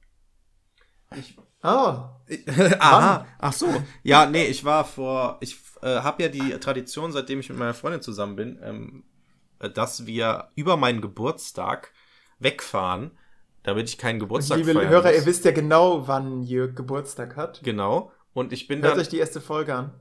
[1.62, 2.16] Ah,
[2.78, 3.26] Aha.
[3.38, 3.66] Ach so.
[4.03, 5.38] Ja, nee, ich war vor.
[5.40, 9.05] Ich äh, habe ja die Tradition, seitdem ich mit meiner Freundin zusammen bin, ähm,
[9.59, 11.92] äh, dass wir über meinen Geburtstag
[12.38, 13.12] wegfahren,
[13.62, 15.16] damit ich keinen Geburtstag liebe feiern Hörer, muss.
[15.16, 17.62] ihr wisst ja genau, wann Jörg Geburtstag hat.
[17.64, 18.12] Genau.
[18.32, 19.01] Und ich bin Hört dann.
[19.01, 19.92] euch die erste Folge an.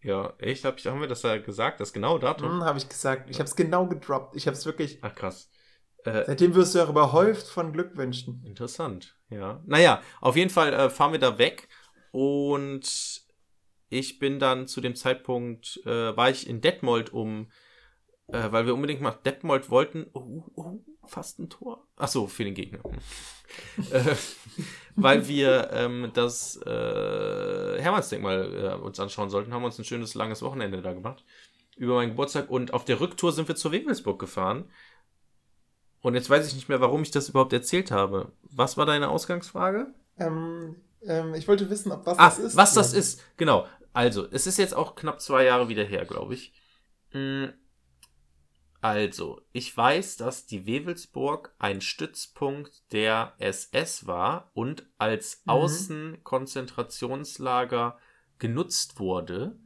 [0.00, 0.64] Ja, echt?
[0.64, 1.80] Hab ich, haben wir das da gesagt?
[1.80, 2.50] Das genaue Datum?
[2.50, 3.28] Hm, habe ich gesagt.
[3.30, 4.36] Ich habe es genau gedroppt.
[4.36, 4.98] Ich habe es wirklich.
[5.02, 5.50] Ach, krass.
[6.08, 8.42] Äh, Seitdem wirst du auch überhäuft von Glückwünschen.
[8.44, 9.62] Interessant, ja.
[9.66, 11.68] Naja, auf jeden Fall äh, fahren wir da weg
[12.12, 13.22] und
[13.90, 17.50] ich bin dann zu dem Zeitpunkt, äh, war ich in Detmold um,
[18.28, 20.06] äh, weil wir unbedingt nach Detmold wollten.
[20.12, 21.86] Oh, oh, fast ein Tor.
[21.96, 22.80] Ach so, für den Gegner.
[23.90, 24.14] äh,
[24.94, 30.82] weil wir ähm, das äh, Hermannsdenkmal uns anschauen sollten, haben uns ein schönes langes Wochenende
[30.82, 31.24] da gemacht
[31.78, 34.64] über meinen Geburtstag und auf der Rücktour sind wir zur Wewelsburg gefahren.
[36.00, 38.30] Und jetzt weiß ich nicht mehr, warum ich das überhaupt erzählt habe.
[38.42, 39.92] Was war deine Ausgangsfrage?
[40.16, 42.56] Ähm, ähm, ich wollte wissen, ob was Ah, das ist.
[42.56, 42.98] was das Ja.
[43.00, 43.20] ist.
[43.36, 43.66] Genau.
[43.92, 46.52] Also, es ist jetzt auch knapp zwei Jahre wieder her, glaube ich.
[47.12, 47.46] Mm,
[48.80, 55.50] Also, ich weiß, dass die Wewelsburg ein Stützpunkt der SS war und als Mhm.
[55.52, 57.98] Außenkonzentrationslager
[58.38, 59.56] genutzt wurde.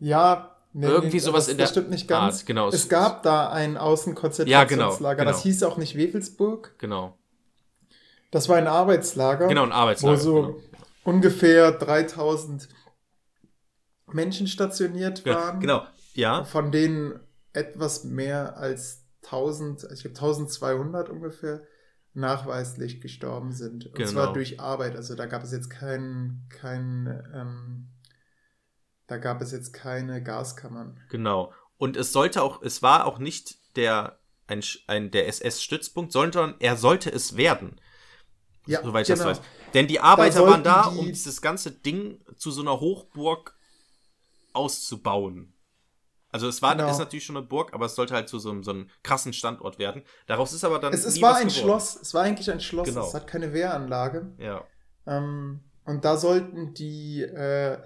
[0.00, 2.38] Ja, nee, Irgendwie nee, sowas das, in der Das stimmt nicht ganz.
[2.40, 2.68] Art, genau.
[2.68, 5.16] Es gab da ein Ja, Außenkonzentrationslager.
[5.16, 5.42] genau, Das genau.
[5.42, 6.74] hieß auch nicht Wewelsburg.
[6.78, 7.16] Genau.
[8.30, 9.46] Das war ein Arbeitslager.
[9.48, 10.16] Genau, ein Wo Arbeitslager.
[10.18, 10.56] so genau.
[11.04, 12.68] ungefähr 3000
[14.12, 15.60] Menschen stationiert waren.
[15.60, 15.86] genau.
[16.14, 16.44] Ja.
[16.44, 17.18] Von denen
[17.52, 21.62] etwas mehr als 1000, ich glaube 1200 ungefähr,
[22.12, 23.86] nachweislich gestorben sind.
[23.86, 24.10] Und Genau.
[24.10, 24.94] zwar durch Arbeit.
[24.94, 27.88] Also da gab es jetzt kein, kein ähm,
[29.06, 31.00] da gab es jetzt keine Gaskammern.
[31.10, 31.52] Genau.
[31.76, 36.76] Und es sollte auch, es war auch nicht der, ein, ein, der SS-Stützpunkt, sondern er
[36.76, 37.80] sollte es werden.
[38.66, 39.28] Ja, soweit ich genau.
[39.28, 39.46] das weiß.
[39.74, 43.54] Denn die Arbeiter sollten waren da, die- um dieses ganze Ding zu so einer Hochburg
[44.52, 45.52] auszubauen.
[46.30, 46.90] Also es war, Genau.
[46.90, 49.32] ist natürlich schon eine Burg, aber es sollte halt zu so einem, so einem krassen
[49.32, 50.02] Standort werden.
[50.26, 51.62] Daraus ist aber dann Es, es war ein geworden.
[51.62, 51.96] Schloss.
[51.96, 52.88] Es war eigentlich ein Schloss.
[52.88, 53.06] Genau.
[53.06, 54.34] Es hat keine Wehranlage.
[54.38, 54.64] Ja.
[55.06, 57.78] Ähm, und da sollten die, äh,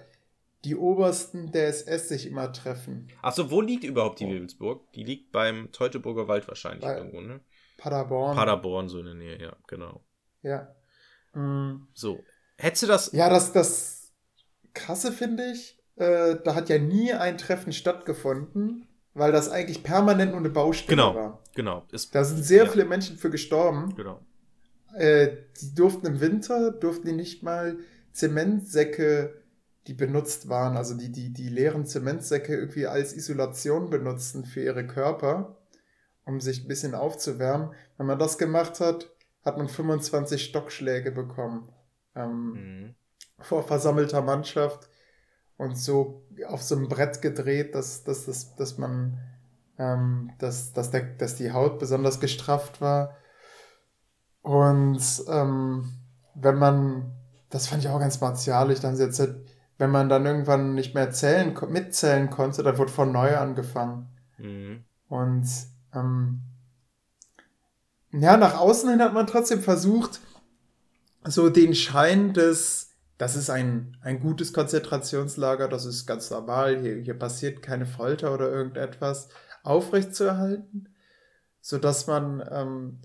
[0.64, 3.08] die Obersten der SS sich immer treffen.
[3.22, 4.90] Achso, wo liegt überhaupt die Wewelsburg?
[4.92, 7.40] Die liegt beim Teutoburger Wald wahrscheinlich Bei- irgendwo, ne?
[7.76, 8.34] Paderborn.
[8.36, 10.04] Paderborn, so in der Nähe, ja, genau.
[10.42, 10.74] Ja.
[11.34, 11.86] Mm.
[11.94, 12.18] So.
[12.56, 13.12] Hättest du das.
[13.12, 14.12] Ja, das, das
[14.74, 20.32] Krasse finde ich, äh, da hat ja nie ein Treffen stattgefunden, weil das eigentlich permanent
[20.32, 21.44] nur eine Baustelle Genau, war.
[21.54, 21.86] genau.
[21.92, 22.70] Ist, Da sind sehr Ja.
[22.70, 23.94] viele Menschen für gestorben.
[23.94, 24.20] genau.
[24.96, 27.78] Äh, die durften im Winter, durften die nicht mal
[28.12, 29.37] Zementsäcke,
[29.88, 34.86] die benutzt waren, also die, die, die leeren Zementsäcke irgendwie als Isolation benutzen für ihre
[34.86, 35.56] Körper,
[36.24, 37.70] um sich ein bisschen aufzuwärmen.
[37.96, 39.10] Wenn man das gemacht hat,
[39.44, 41.72] hat man 25 Stockschläge bekommen.
[42.14, 42.94] Ähm, Mhm.
[43.40, 44.90] vor versammelter Mannschaft
[45.56, 49.18] und so auf so einem Brett gedreht, dass, dass, dass, dass man,
[49.78, 53.16] ähm, dass, dass, der, dass die Haut besonders gestrafft war.
[54.42, 55.92] Und ähm,
[56.34, 57.12] wenn man,
[57.50, 59.47] das fand ich auch ganz martialisch, dann haben sie erzählt,
[59.78, 64.08] wenn man dann irgendwann nicht mehr zählen, mitzählen konnte, dann wurde von neu angefangen.
[64.36, 64.84] Mhm.
[65.08, 65.48] Und
[65.94, 66.40] ähm,
[68.12, 70.20] ja, nach außen hin hat man trotzdem versucht,
[71.24, 76.96] so den Schein des, das ist ein, ein gutes Konzentrationslager, das ist ganz normal, hier,
[76.96, 79.28] hier passiert keine Folter oder irgendetwas,
[79.62, 80.88] aufrechtzuerhalten,
[81.60, 82.98] sodass man, ähm,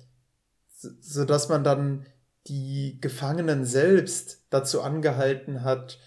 [0.75, 2.05] so- sodass man dann
[2.47, 5.99] die Gefangenen selbst dazu angehalten hat,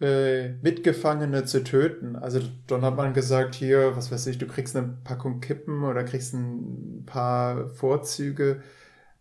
[0.00, 2.16] äh, Mitgefangene zu töten.
[2.16, 6.04] Also dann hat man gesagt, hier, was weiß ich, du kriegst eine Packung Kippen oder
[6.04, 8.62] kriegst ein paar Vorzüge,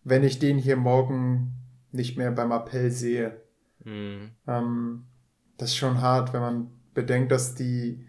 [0.04, 1.54] wenn ich den hier morgen
[1.92, 3.42] nicht mehr beim Appell sehe.
[3.84, 4.32] Mhm.
[4.48, 5.06] Ähm,
[5.58, 8.06] das ist schon hart, wenn man bedenkt, dass die,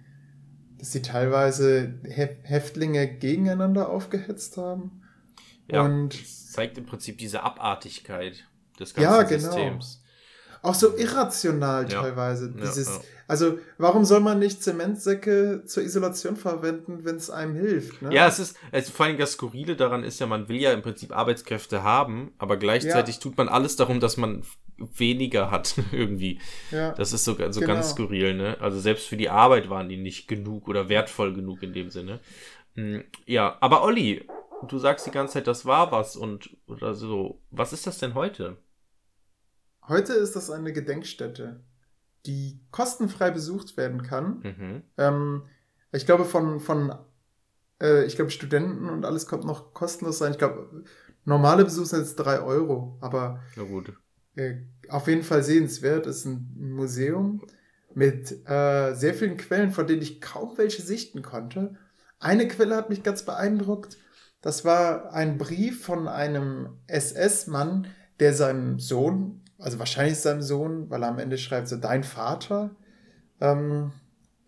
[0.79, 5.03] dass die teilweise Hä- Häftlinge gegeneinander aufgehetzt haben.
[5.71, 8.45] Ja, Und das zeigt im Prinzip diese Abartigkeit
[8.81, 9.53] des Ja, ganzen genau.
[9.53, 10.03] Systems.
[10.67, 12.03] Auch so irrational Ja.
[12.03, 12.53] teilweise.
[12.57, 13.01] Ja, Dieses, ja.
[13.29, 18.03] Also, warum soll man nicht Zementsäcke zur Isolation verwenden, wenn es einem hilft?
[18.03, 18.13] Ne?
[18.15, 20.83] Ja, es ist, also vor allem das Skurrile daran ist ja, man will ja im
[20.83, 24.43] Prinzip Arbeitskräfte haben, aber gleichzeitig tut man alles darum, dass man
[24.79, 26.41] weniger hat, irgendwie.
[26.71, 26.93] ja.
[26.93, 27.73] Das ist so, so Genau.
[27.75, 28.57] ganz skurril, ne?
[28.61, 32.21] Also selbst für die Arbeit waren die nicht genug oder wertvoll genug in dem Sinne.
[32.75, 34.27] Hm, Ja, aber Olli,
[34.69, 37.41] du sagst die ganze Zeit, das war was und oder so.
[37.51, 38.59] Was ist das denn heute?
[39.89, 41.61] Heute ist das eine Gedenkstätte,
[42.27, 44.41] die kostenfrei besucht werden kann.
[44.43, 44.83] Mhm.
[44.99, 45.43] Ähm,
[45.93, 46.93] ich glaube, von, von
[47.81, 50.33] äh, ich glaube, Studenten und alles kommt noch kostenlos sein.
[50.33, 50.85] Ich glaube,
[51.25, 53.43] normale Besuche sind jetzt drei Euro, aber
[54.35, 54.57] äh,
[54.89, 56.07] auf jeden Fall sehenswert.
[56.07, 57.43] Es ist ein Museum
[57.95, 61.77] mit äh, sehr vielen Quellen, von denen ich kaum welche sichten konnte.
[62.19, 63.99] Eine Quelle hat mich ganz beeindruckt.
[64.41, 67.87] Das war ein Brief von einem SS-Mann,
[68.21, 72.71] der seinem Sohn, also wahrscheinlich seinem Sohn, weil er am Ende schreibt, so dein Vater,
[73.41, 73.93] ähm,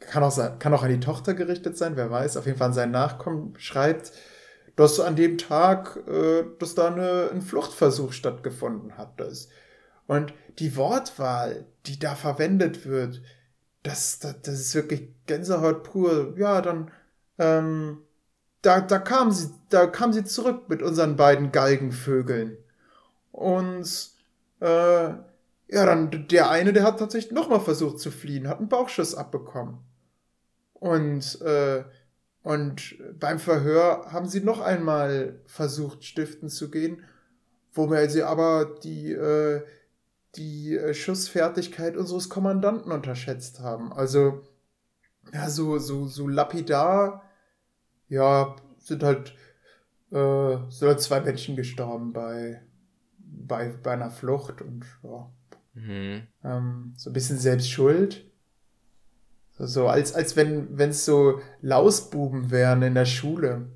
[0.00, 2.68] kann, auch sein, kann auch an die Tochter gerichtet sein, wer weiß, auf jeden Fall
[2.68, 4.12] an seinen Nachkommen schreibt,
[4.76, 9.18] dass an dem Tag, äh, dass da eine, ein Fluchtversuch stattgefunden hat.
[9.18, 9.48] Das.
[10.06, 13.20] Und die Wortwahl, die da verwendet wird,
[13.82, 16.34] das, das, das ist wirklich Gänsehaut pur.
[16.38, 16.90] Ja, dann,
[17.38, 17.98] ähm,
[18.62, 22.56] da, da kam sie, da kam sie zurück mit unseren beiden Galgenvögeln.
[23.32, 24.17] Und
[24.60, 25.14] äh,
[25.70, 29.78] ja, dann der eine, der hat tatsächlich nochmal versucht zu fliehen, hat einen Bauchschuss abbekommen.
[30.72, 31.84] Und, äh,
[32.42, 37.04] und beim Verhör haben sie noch einmal versucht, stiften zu gehen,
[37.72, 39.62] wobei sie aber die, äh,
[40.36, 43.92] die Schussfertigkeit unseres Kommandanten unterschätzt haben.
[43.92, 44.42] Also,
[45.32, 47.22] ja, so, so, so lapidar,
[48.08, 49.34] ja, sind halt,
[50.10, 52.62] äh, sind halt zwei Menschen gestorben bei,
[53.46, 55.30] bei, bei einer Flucht und ja,
[55.74, 56.26] Mhm.
[56.44, 58.24] ähm, so ein bisschen selbst schuld.
[59.52, 63.68] So, so als, als wenn es so Lausbuben wären in der Schule.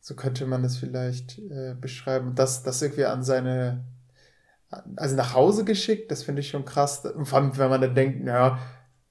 [0.00, 2.34] So könnte man das vielleicht äh, beschreiben.
[2.34, 3.84] Das, das irgendwie an seine,
[4.96, 7.04] also nach Hause geschickt, das finde ich schon krass.
[7.06, 8.58] Und vor allem, wenn man dann denkt, naja,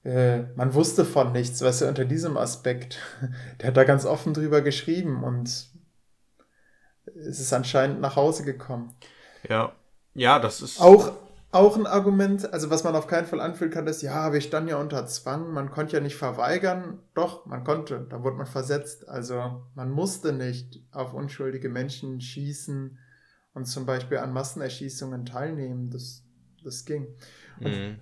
[0.03, 2.99] äh, man wusste von nichts, weißt du, unter diesem Aspekt.
[3.61, 5.47] Der hat da ganz offen drüber geschrieben und
[7.15, 8.93] es ist anscheinend nach Hause gekommen.
[9.49, 9.71] Ja.
[10.13, 10.79] Ja, das ist.
[10.79, 11.11] Auch,
[11.51, 14.69] auch ein Argument, also was man auf keinen Fall anfühlen kann, ist, ja, wir standen
[14.69, 16.99] ja unter Zwang, man konnte ja nicht verweigern.
[17.13, 19.07] Doch, man konnte, da wurde man versetzt.
[19.07, 22.97] Also man musste nicht auf unschuldige Menschen schießen
[23.53, 25.89] und zum Beispiel an Massenerschießungen teilnehmen.
[25.89, 26.23] Das,
[26.63, 27.07] das ging.
[27.59, 27.99] Mhm.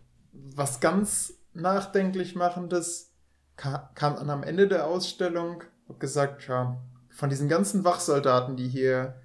[0.55, 3.13] Was ganz nachdenklich machendes
[3.57, 8.69] ka- kam dann am Ende der Ausstellung hab gesagt, ja, von diesen ganzen Wachsoldaten, die
[8.69, 9.20] hier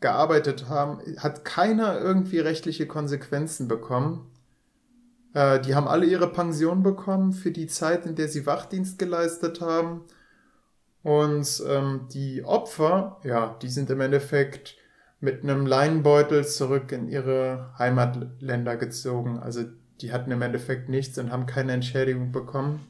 [0.00, 4.30] gearbeitet haben, hat keiner irgendwie rechtliche Konsequenzen bekommen.
[5.34, 9.60] Äh, die haben alle ihre Pension bekommen für die Zeit, in der sie Wachdienst geleistet
[9.60, 10.04] haben.
[11.02, 14.76] Und ähm, die Opfer, ja, die sind im Endeffekt
[15.20, 19.38] mit einem Leinenbeutel zurück in ihre Heimatländer gezogen.
[19.38, 19.64] Also
[20.00, 22.86] die hatten im Endeffekt nichts und haben keine Entschädigung bekommen.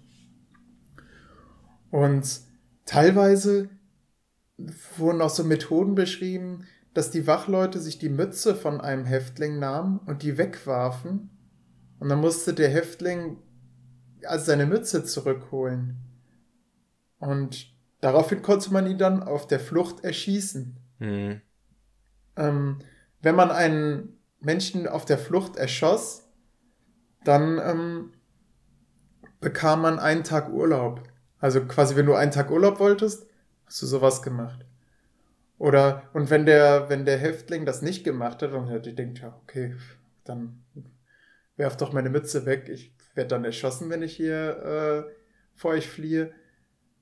[1.90, 2.40] Und
[2.84, 3.70] teilweise
[4.96, 6.66] wurden auch so Methoden beschrieben,
[6.98, 11.30] dass die Wachleute sich die Mütze von einem Häftling nahmen und die wegwarfen.
[12.00, 13.38] Und dann musste der Häftling
[14.24, 15.96] also seine Mütze zurückholen.
[17.20, 20.76] Und daraufhin konnte man ihn dann auf der Flucht erschießen.
[20.98, 21.40] Mhm.
[22.34, 22.78] Ähm,
[23.22, 26.28] wenn man einen Menschen auf der Flucht erschoss,
[27.22, 28.12] dann ähm,
[29.38, 31.04] bekam man einen Tag Urlaub.
[31.38, 33.28] Also quasi, wenn du einen Tag Urlaub wolltest,
[33.66, 34.64] hast du sowas gemacht.
[35.58, 39.36] Oder, und wenn der, wenn der Häftling das nicht gemacht hat, und er denkt, ja,
[39.42, 39.74] okay,
[40.24, 40.64] dann
[41.56, 45.12] werf doch meine Mütze weg, ich werde dann erschossen, wenn ich hier äh,
[45.56, 46.32] vor euch fliehe,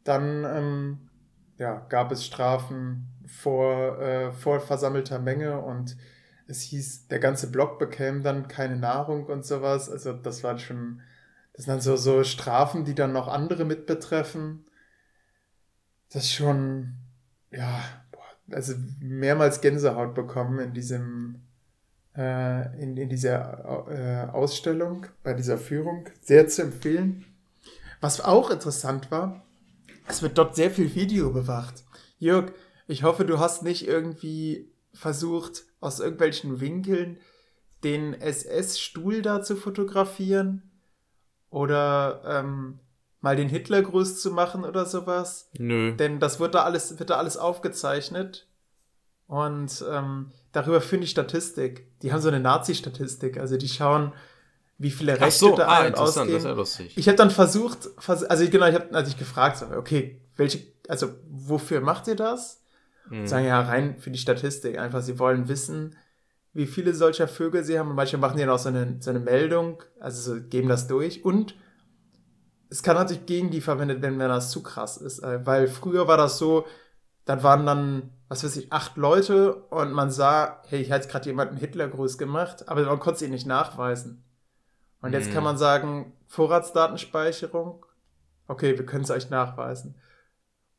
[0.05, 1.11] dann ähm,
[1.59, 5.97] ja, gab es Strafen vor, äh, vor versammelter Menge und
[6.49, 9.91] es hieß, der ganze Block bekäme dann keine Nahrung und sowas.
[9.91, 11.03] Also das waren schon,
[11.53, 14.65] das sind dann so, so Strafen, die dann noch andere mit betreffen.
[16.11, 16.95] Das ist schon,
[17.51, 17.83] ja,
[18.51, 21.43] also mehrmals Gänsehaut bekommen in diesem,
[22.17, 26.09] äh, in, in dieser äh, Ausstellung, bei dieser Führung.
[26.21, 27.25] Sehr zu empfehlen.
[28.01, 29.45] Was auch interessant war,
[30.09, 31.85] es wird dort sehr viel Video bewacht.
[32.19, 32.53] Jörg,
[32.87, 37.19] ich hoffe, du hast nicht irgendwie versucht, aus irgendwelchen Winkeln
[37.85, 40.63] den SS-Stuhl da zu fotografieren
[41.51, 42.79] oder ähm,
[43.27, 45.51] mal den Hitlergruß zu machen oder sowas.
[45.59, 45.97] Nö.
[45.97, 48.47] Denn das wird da alles, wird da alles aufgezeichnet.
[49.27, 51.89] Und ähm, darüber finde ich Statistik.
[52.03, 53.39] Die haben so eine Nazi-Statistik.
[53.39, 54.13] Also die schauen,
[54.79, 56.29] wie viele Rechte so, da ah, ein- und ausgehen.
[56.29, 56.97] Das ist ja lustig.
[56.97, 61.81] Ich habe dann versucht, also genau, ich habe als ich gefragt, okay, welche, also wofür
[61.81, 62.63] macht ihr das?
[63.11, 63.27] Mhm.
[63.27, 64.79] Sagen ja rein für die Statistik.
[64.79, 65.97] Einfach, sie wollen wissen,
[66.53, 67.91] wie viele solcher Vögel sie haben.
[67.91, 71.25] Und manche machen ja noch so eine, so eine Meldung, also so, geben das durch.
[71.25, 71.57] Und
[72.69, 75.21] es kann natürlich gegen die verwendet werden, wenn das zu krass ist.
[75.21, 76.67] Äh, weil früher war das so,
[77.25, 81.27] dann waren dann, was weiß ich, acht Leute und man sah, hey, ich hatte gerade
[81.27, 84.25] jemanden Hitlergruß gemacht, aber man konnte es ihnen nicht nachweisen.
[85.03, 85.35] Und jetzt mhm.
[85.35, 87.85] kann man sagen, Vorratsdatenspeicherung,
[88.49, 89.97] okay, wir können es euch nachweisen.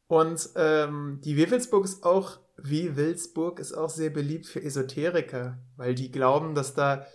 [0.07, 5.95] Und ähm, die Wewelsburg ist auch, wie Wilsburg ist auch sehr beliebt für Esoteriker, weil
[5.95, 7.05] die glauben, dass da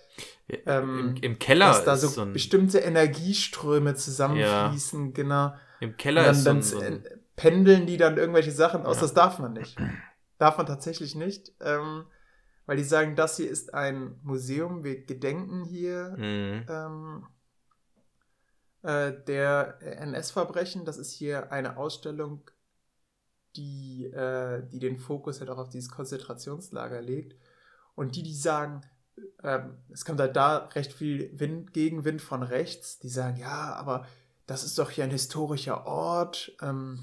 [0.66, 5.12] ähm, Im, Im, Keller dass da so, so bestimmte Energieströme zusammenfließen, ja.
[5.12, 5.54] genau.
[5.80, 7.04] Im Keller dann, ist dann so ein,
[7.36, 8.96] pendeln die dann irgendwelche Sachen aus.
[8.96, 9.02] Ja.
[9.02, 9.76] Das darf man nicht.
[10.38, 11.52] Darf man tatsächlich nicht.
[11.60, 12.04] Ähm,
[12.66, 16.66] weil die sagen, das hier ist ein Museum, wir gedenken hier mhm.
[16.68, 17.26] ähm,
[18.82, 20.84] äh, der NS-Verbrechen.
[20.84, 22.48] Das ist hier eine Ausstellung
[23.56, 27.36] die, äh, die den Fokus halt auch auf dieses Konzentrationslager legt.
[27.94, 28.82] Und die, die sagen,
[29.42, 34.06] ähm, es kommt halt da recht viel Wind, Gegenwind von rechts, die sagen, ja, aber
[34.46, 37.00] das ist doch hier ein historischer Ort, ähm,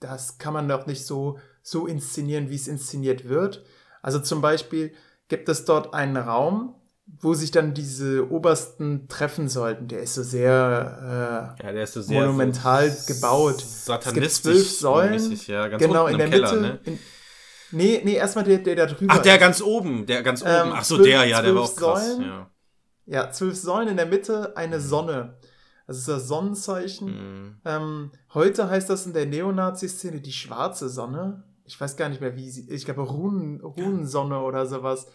[0.00, 3.64] das kann man doch nicht so, so inszenieren, wie es inszeniert wird.
[4.02, 4.92] Also zum Beispiel
[5.28, 6.74] gibt es dort einen Raum,
[7.06, 9.88] wo sich dann diese Obersten treffen sollten.
[9.88, 13.60] Der ist so sehr, äh, ja, der ist so sehr monumental so gebaut.
[13.60, 14.26] Satanistisch.
[14.26, 15.12] Es gibt zwölf Säulen.
[15.12, 16.62] Mäßig, ja, genau, in der Keller, Mitte.
[16.62, 16.80] Ne?
[16.84, 16.98] In,
[17.72, 19.14] nee, nee, erstmal der, der da drüber.
[19.16, 19.40] Ach, der ist.
[19.40, 20.06] ganz oben.
[20.06, 20.50] Der ganz oben.
[20.50, 22.06] Ähm, Ach so, zwölf, der, ja, der war auch krass.
[22.06, 22.50] Säulen, ja.
[23.06, 24.82] ja, zwölf Säulen in der Mitte, eine mhm.
[24.82, 25.38] Sonne.
[25.86, 27.08] Das ist das Sonnenzeichen.
[27.08, 27.60] Mhm.
[27.64, 31.44] Ähm, heute heißt das in der Neonazi-Szene die schwarze Sonne.
[31.64, 32.70] Ich weiß gar nicht mehr, wie sie.
[32.70, 35.06] Ich glaube, Runen, Runensonne oder sowas.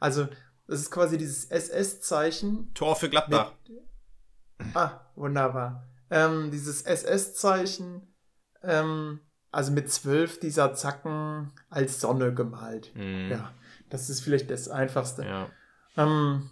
[0.00, 0.26] Also,
[0.66, 2.72] das ist quasi dieses SS-Zeichen.
[2.74, 3.52] Tor für Gladbach.
[3.68, 5.88] Mit, ah, wunderbar.
[6.10, 8.14] Ähm, dieses SS-Zeichen,
[8.62, 9.20] ähm,
[9.54, 12.94] also mit zwölf dieser Zacken als Sonne gemalt.
[12.94, 13.30] Mhm.
[13.30, 13.52] Ja,
[13.90, 15.24] das ist vielleicht das Einfachste.
[15.24, 15.48] Ja.
[15.96, 16.50] Ähm,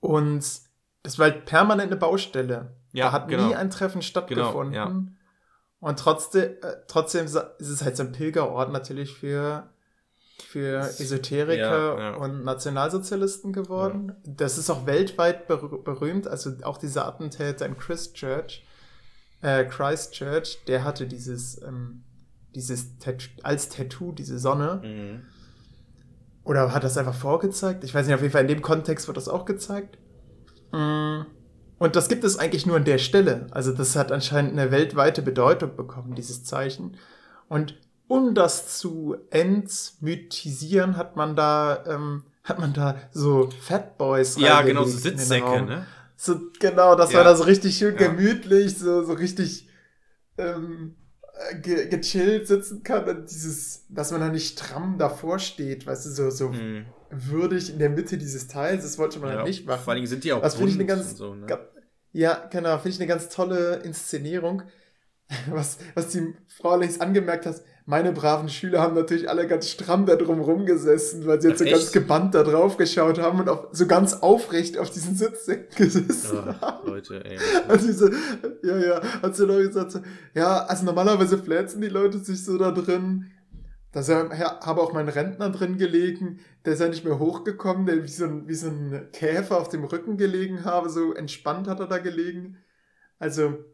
[0.00, 0.44] und
[1.02, 2.72] das war halt permanent eine Baustelle.
[2.92, 3.48] Ja, da hat genau.
[3.48, 4.72] nie ein Treffen stattgefunden.
[4.72, 5.02] Genau, ja.
[5.80, 9.68] Und trotzdem, äh, trotzdem ist es halt so ein Pilgerort natürlich für
[10.44, 12.14] für Esoteriker ja, ja.
[12.16, 14.14] und Nationalsozialisten geworden.
[14.24, 16.28] Das ist auch weltweit ber berühmt.
[16.28, 18.64] Also auch dieser Attentäter in Christchurch,
[19.42, 22.02] äh, Christchurch, der hatte dieses, ähm,
[22.54, 24.80] dieses Tat als Tattoo, diese Sonne.
[24.82, 25.22] Mhm.
[26.44, 27.82] Oder hat das einfach vorgezeigt?
[27.82, 29.98] Ich weiß nicht, auf jeden Fall in dem Kontext wird das auch gezeigt.
[30.70, 31.22] Mm.
[31.78, 33.48] Und das gibt es eigentlich nur an der Stelle.
[33.50, 36.96] Also das hat anscheinend eine weltweite Bedeutung bekommen, dieses Zeichen.
[37.48, 44.62] Und um das zu entmythisieren, hat man da, ähm, hat man da so Fatboys Ja,
[44.62, 45.86] genau, so Sitzsäcke, ne?
[46.16, 47.18] So, genau, das ja.
[47.18, 48.08] war da so richtig schön ja.
[48.08, 49.68] gemütlich, so, so richtig
[50.38, 50.96] ähm,
[51.62, 56.10] ge gechillt sitzen kann und dieses, dass man da nicht stramm davor steht, weißt du,
[56.10, 56.86] so, so, mhm.
[57.10, 58.82] würdig in der Mitte dieses Teils.
[58.82, 59.84] Das wollte man ja, halt nicht machen.
[59.84, 61.46] Vor allem sind die auch Das finde ich eine ganz, so, ne?
[62.12, 64.62] ja, genau, finde ich eine ganz tolle Inszenierung.
[65.50, 70.06] Was, was die Frau allerdings angemerkt hat, meine braven Schüler haben natürlich alle ganz stramm
[70.06, 71.92] da drum rumgesessen, weil sie jetzt Ach, so ganz echt?
[71.92, 76.60] gebannt da drauf geschaut haben und auf, so ganz aufrecht auf diesen Sitz gesessen Ach,
[76.60, 76.88] haben.
[76.88, 77.38] Leute, ey.
[77.68, 78.10] Also diese,
[78.64, 80.00] ja, ja, hat sie noch gesagt, so,
[80.34, 83.30] ja, also normalerweise fläzen die Leute sich so da drin.
[83.92, 88.08] Da habe auch mein Rentner drin gelegen, der ist ja nicht mehr hochgekommen, der wie
[88.08, 91.86] so, ein, wie so ein Käfer auf dem Rücken gelegen habe, so entspannt hat er
[91.86, 92.58] da gelegen.
[93.18, 93.64] Also,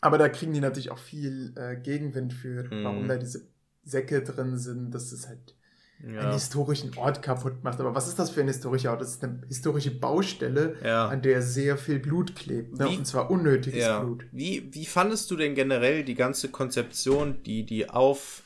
[0.00, 2.84] aber da kriegen die natürlich auch viel äh, Gegenwind für, Mhm.
[2.84, 3.48] warum da diese
[3.84, 5.54] Säcke drin sind, dass es halt
[6.00, 6.32] einen Ja.
[6.32, 7.80] historischen Ort kaputt macht.
[7.80, 9.00] Aber was ist das für ein historischer Ort?
[9.00, 11.08] Das ist eine historische Baustelle, ja.
[11.08, 12.78] an der sehr viel Blut klebt.
[12.78, 12.88] Ne?
[12.88, 14.00] Wie- Und zwar unnötiges Ja.
[14.00, 14.24] Blut.
[14.30, 18.44] Wie, wie fandest du denn generell die ganze Konzeption, die, die auf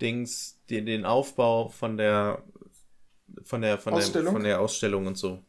[0.00, 2.42] Dings, den, den Aufbau von der
[3.44, 4.32] von der, von der Ausstellung?
[4.34, 5.42] von der Ausstellung und so?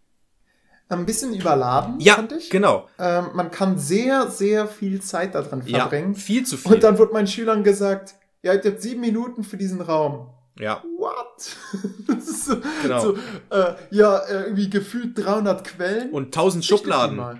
[0.99, 2.49] Ein bisschen überladen, Ja, fand ich.
[2.49, 2.87] genau.
[2.99, 6.15] Ähm, man kann sehr, sehr viel Zeit daran Ja, verbringen.
[6.15, 6.73] viel zu viel.
[6.73, 10.29] Und dann wird meinen Schülern gesagt, ja, ihr habt sieben Minuten für diesen Raum.
[10.59, 11.55] ja, What?
[12.21, 12.99] So, Genau.
[13.01, 13.15] so
[13.51, 16.09] äh, ja, äh, irgendwie gefühlt 300 Quellen.
[16.11, 17.17] und tausend Richtet die Schubladen.
[17.17, 17.39] mal.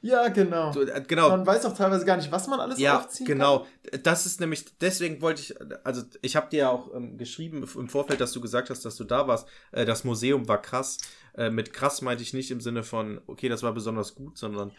[0.00, 0.70] Ja, genau.
[0.72, 1.28] So, äh, genau.
[1.30, 3.66] Man weiß auch teilweise gar nicht, was man alles Ja, aufziehen genau.
[4.04, 7.88] Das ist nämlich, deswegen wollte ich, also ich habe dir ja auch ähm, geschrieben im
[7.88, 9.48] Vorfeld, dass du gesagt hast, dass du da warst.
[9.72, 10.98] Äh, das Museum war krass.
[11.38, 14.72] Äh, mit krass meinte ich nicht im Sinne von, okay, das war besonders gut, sondern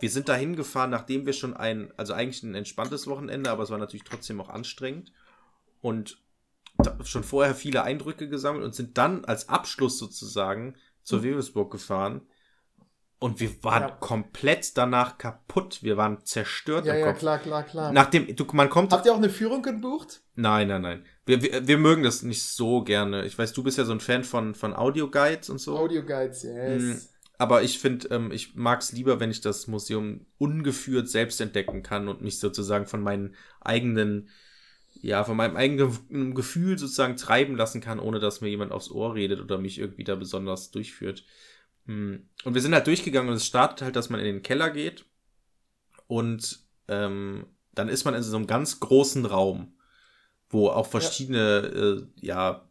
[0.00, 3.70] wir sind da hingefahren, nachdem wir schon ein, also eigentlich ein entspanntes Wochenende, aber es
[3.70, 5.12] war natürlich trotzdem auch anstrengend.
[5.80, 6.18] Und
[7.04, 10.74] schon vorher viele Eindrücke gesammelt und sind dann als Abschluss sozusagen
[11.04, 11.24] zur Mhm.
[11.24, 12.22] Wewelsburg gefahren.
[13.22, 13.90] Und wir waren Ja.
[13.90, 15.78] komplett danach kaputt.
[15.82, 16.84] Wir waren zerstört.
[16.86, 17.20] Ja, im ja, Kopf.
[17.20, 17.92] klar, klar, klar.
[17.92, 18.92] Nachdem, du, man kommt.
[18.92, 20.22] Habt ihr auch eine Führung gebucht?
[20.34, 21.04] Nein, nein, nein.
[21.24, 23.24] Wir, wir, wir mögen das nicht so gerne.
[23.24, 25.78] Ich weiß, du bist ja so ein Fan von, von Audio-Guides und so.
[25.78, 26.82] Audio Guides, yes.
[26.82, 26.92] Mm,
[27.38, 31.84] Aber ich finde, ähm, ich mag es lieber, wenn ich das Museum ungeführt selbst entdecken
[31.84, 34.30] kann und mich sozusagen von meinen eigenen,
[35.00, 39.14] ja, von meinem eigenen Gefühl sozusagen treiben lassen kann, ohne dass mir jemand aufs Ohr
[39.14, 41.24] redet oder mich irgendwie da besonders durchführt.
[41.86, 42.14] Mm,
[42.44, 45.04] Und wir sind halt durchgegangen und es startet halt, dass man in den Keller geht
[46.06, 49.74] und ähm, dann ist man in so einem ganz großen Raum,
[50.50, 52.68] wo auch verschiedene, äh, ja,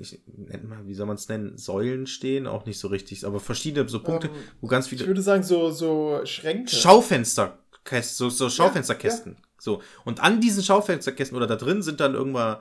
[0.00, 0.20] ich
[0.62, 4.00] mal, wie soll man es nennen, Säulen stehen, auch nicht so richtig, aber verschiedene so
[4.00, 6.70] Punkte, Ähm, wo ganz ich viele würde sagen, so, so Schränke.
[6.70, 9.36] Schaufensterkästen, so, so Schaufensterkästen.
[9.58, 9.82] So.
[10.04, 12.58] Und an diesen Schaufensterkästen oder da drin sind dann irgendwann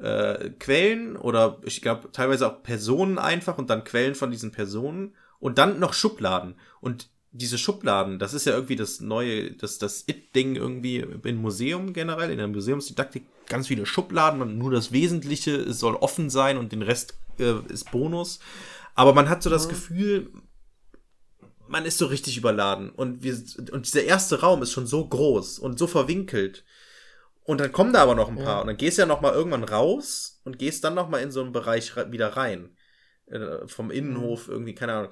[0.00, 5.14] äh, Quellen oder ich glaube teilweise auch Personen einfach und dann Quellen von diesen Personen
[5.40, 6.54] und dann noch Schubladen.
[6.80, 11.92] Und diese Schubladen, das ist ja irgendwie das neue, das, das It-Ding irgendwie im Museum
[11.92, 16.72] generell, in der Museumsdidaktik, ganz viele Schubladen und nur das Wesentliche soll offen sein und
[16.72, 18.40] den Rest äh, ist Bonus.
[18.94, 19.70] Aber man hat so das Mhm.
[19.70, 20.30] Gefühl,
[21.68, 23.36] man ist so richtig überladen und wir
[23.72, 26.64] und dieser erste Raum ist schon so groß und so verwinkelt
[27.42, 28.60] und dann kommen da aber noch ein paar Ja.
[28.60, 31.32] und dann gehst du ja noch mal irgendwann raus und gehst dann noch mal in
[31.32, 32.75] so einen Bereich re- wieder rein
[33.26, 35.10] äh, vom Innenhof irgendwie keine Ahnung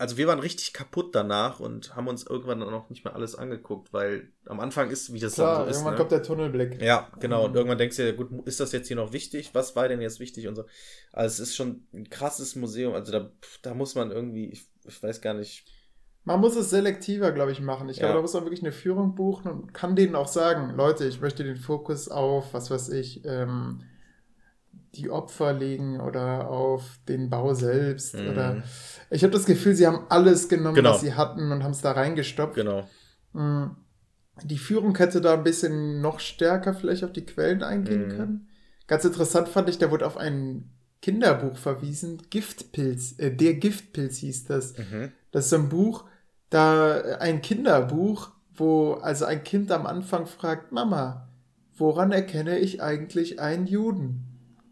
[0.00, 3.34] also wir waren richtig kaputt danach und haben uns irgendwann dann auch nicht mehr alles
[3.34, 5.98] angeguckt weil am Anfang ist wie das Klar, dann so ist irgendwann ne?
[5.98, 6.80] kommt der Tunnelblick.
[6.80, 7.44] Ja, genau.
[7.44, 7.56] Und Mhm.
[7.56, 9.50] irgendwann denkst du dir, gut, ist das jetzt hier noch wichtig?
[9.54, 10.46] Was war denn jetzt wichtig?
[10.46, 10.64] Und so.
[11.12, 12.94] Also es ist schon ein krasses Museum.
[12.94, 13.32] Also da,
[13.62, 15.64] da muss man irgendwie, ich, ich weiß gar nicht.
[16.24, 17.88] Man muss es selektiver, glaube ich, machen.
[17.88, 18.16] Ich glaube, Ja.
[18.16, 21.42] da muss man wirklich eine Führung buchen und kann denen auch sagen, Leute, ich möchte
[21.42, 23.82] den Fokus auf, was weiß ich, ähm,
[24.94, 28.14] die Opfer legen oder auf den Bau selbst.
[28.16, 28.28] Mhm.
[28.28, 28.62] Oder
[29.10, 30.90] ich habe das Gefühl, sie haben alles genommen, Genau.
[30.92, 32.54] was sie hatten und haben es da reingestopft.
[32.54, 32.88] Genau.
[33.32, 33.66] Mm,
[34.44, 38.16] Die Führung hätte da ein bisschen noch stärker vielleicht auf die Quellen eingehen Mhm.
[38.16, 38.48] können.
[38.86, 40.70] Ganz interessant fand ich, da wurde auf ein
[41.02, 44.78] Kinderbuch verwiesen, Giftpilz, äh, der Giftpilz hieß das.
[44.78, 45.10] Mhm.
[45.32, 46.04] Das ist so ein Buch,
[46.50, 51.28] da ein Kinderbuch, wo also ein Kind am Anfang fragt, Mama,
[51.76, 54.27] woran erkenne ich eigentlich einen Juden?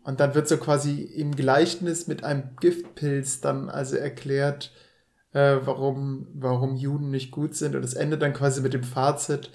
[0.06, 4.72] Und dann wird so quasi im Gleichnis mit einem Giftpilz dann also erklärt,
[5.32, 7.74] äh, warum, warum Juden nicht gut sind.
[7.74, 9.50] Und es endet dann quasi mit dem Fazit,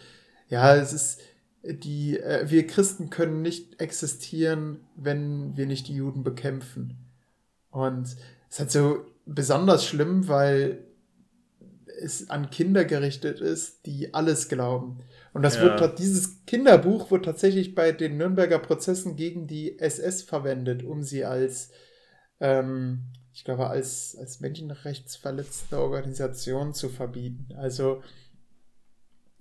[0.49, 1.21] ja, es ist,
[1.63, 6.97] die, äh, wir Christen können nicht existieren, wenn wir nicht die Juden bekämpfen.
[7.69, 8.17] Und es
[8.49, 10.79] ist halt so besonders schlimm, weil
[12.01, 14.99] es an Kinder gerichtet ist, die alles glauben.
[15.33, 15.79] Und das Ja.
[15.79, 21.23] wird, dieses Kinderbuch wird tatsächlich bei den Nürnberger Prozessen gegen die SS verwendet, um sie
[21.23, 21.69] als,
[22.39, 27.47] ähm, ich glaube, als, als menschenrechtsverletzende Organisation zu verbieten.
[27.55, 28.03] Also,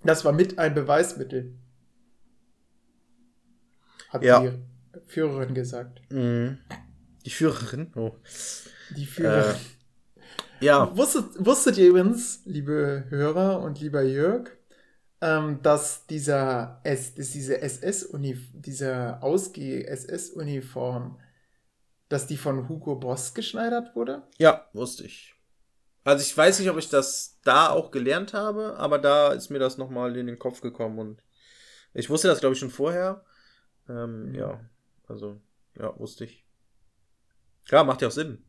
[0.03, 1.55] das war mit ein Beweismittel.
[4.09, 4.39] Hat Ja.
[4.41, 4.51] die
[5.07, 6.01] Führerin gesagt.
[6.11, 6.57] Mhm.
[7.25, 7.91] Die Führerin.
[7.95, 8.11] Oh.
[8.95, 9.55] Die Führerin.
[9.55, 9.59] Äh,
[10.61, 10.95] ja.
[10.95, 14.49] Wusstet, wusstet ihr übrigens, liebe Hörer und lieber Jörg,
[15.21, 21.19] ähm, dass dieser S, dass diese SS-Uni, diese Ausgeh-SS-Uniform,
[22.09, 24.23] dass die von Hugo Boss geschneidert wurde?
[24.37, 25.35] Ja, wusste ich.
[26.03, 29.59] Also ich weiß nicht, ob ich das da auch gelernt habe, aber da ist mir
[29.59, 31.23] das nochmal in den Kopf gekommen und
[31.93, 33.23] ich wusste das, glaube ich, schon vorher.
[33.87, 34.35] Ähm, Mhm.
[34.35, 34.59] Ja,
[35.07, 35.41] also,
[35.77, 36.45] ja, wusste ich.
[37.67, 38.43] Klar, macht ja auch Sinn.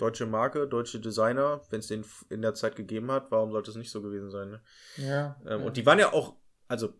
[0.00, 3.76] Deutsche Marke, deutsche Designer, wenn es den in der Zeit gegeben hat, warum sollte es
[3.76, 4.50] nicht so gewesen sein?
[4.50, 4.60] Ne?
[4.96, 5.36] Ja.
[5.42, 5.66] Ähm, ja.
[5.66, 6.34] Und die waren ja auch,
[6.68, 6.94] also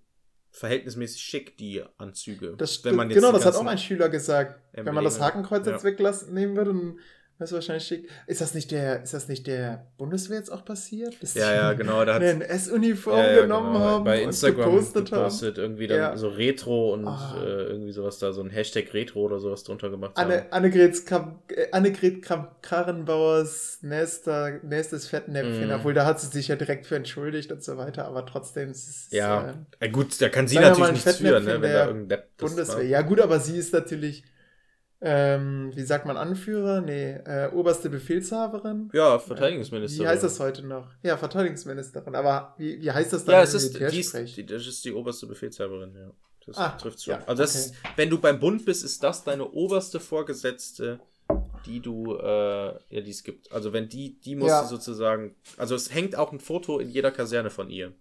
[0.50, 2.54] verhältnismäßig schick, die Anzüge.
[2.56, 4.60] Das wenn man jetzt genau, das hat auch ganzen- ein Schüler gesagt.
[4.72, 5.72] Wenn man das Embleme- Hakenkreuz ja.
[5.72, 6.98] jetzt weglassen nehmen würde, dann
[7.40, 8.08] wäre es wahrscheinlich schick.
[8.26, 11.20] Ist das nicht der, ist das nicht der Bundeswehr jetzt auch passiert?
[11.22, 12.04] Dass Ja, ja, genau.
[12.04, 13.84] Da hat eine S-Uniform Ja, ja, genommen genau.
[13.84, 16.16] haben bei und Instagram gepostet, gepostet, irgendwie dann Ja.
[16.16, 17.34] so Retro und Ah.
[17.42, 20.30] äh, irgendwie sowas da, so ein Hashtag Retro oder sowas drunter gemacht haben.
[20.30, 20.40] haben.
[20.42, 25.74] Anne, Annegret, Kram, äh, Annegret Kram, Karrenbauers nächster, nächstes Fettnäpfchen, Mhm.
[25.74, 28.88] obwohl da hat sie sich ja direkt für entschuldigt und so weiter, aber trotzdem ist
[28.88, 32.08] es Ja, äh, gut, da kann sie natürlich nichts für, Fettnäpfchen ne, wenn da irgendein
[32.08, 32.84] Depp das Bundeswehr.
[32.86, 34.24] Ja, gut, aber sie ist natürlich,
[35.02, 36.80] ähm, wie sagt man, Anführer?
[36.82, 38.90] Nee, äh, oberste Befehlshaberin.
[38.92, 40.04] Ja, Verteidigungsministerin.
[40.04, 40.88] Wie heißt das heute noch?
[41.02, 42.14] Ja, Verteidigungsministerin.
[42.14, 44.84] Aber wie, wie heißt das dann Ja, im es ist, die ist, die, das ist
[44.84, 46.10] die oberste Befehlshaberin, ja.
[46.46, 47.12] Das Ah, trifft schon.
[47.12, 50.98] ja, also das ist, wenn du beim Bund bist, ist das deine oberste Vorgesetzte,
[51.66, 52.24] die du, äh,
[52.88, 53.52] ja, die es gibt.
[53.52, 54.64] Also wenn die, die muss Ja.
[54.64, 57.92] sozusagen, also es hängt auch ein Foto in jeder Kaserne von ihr.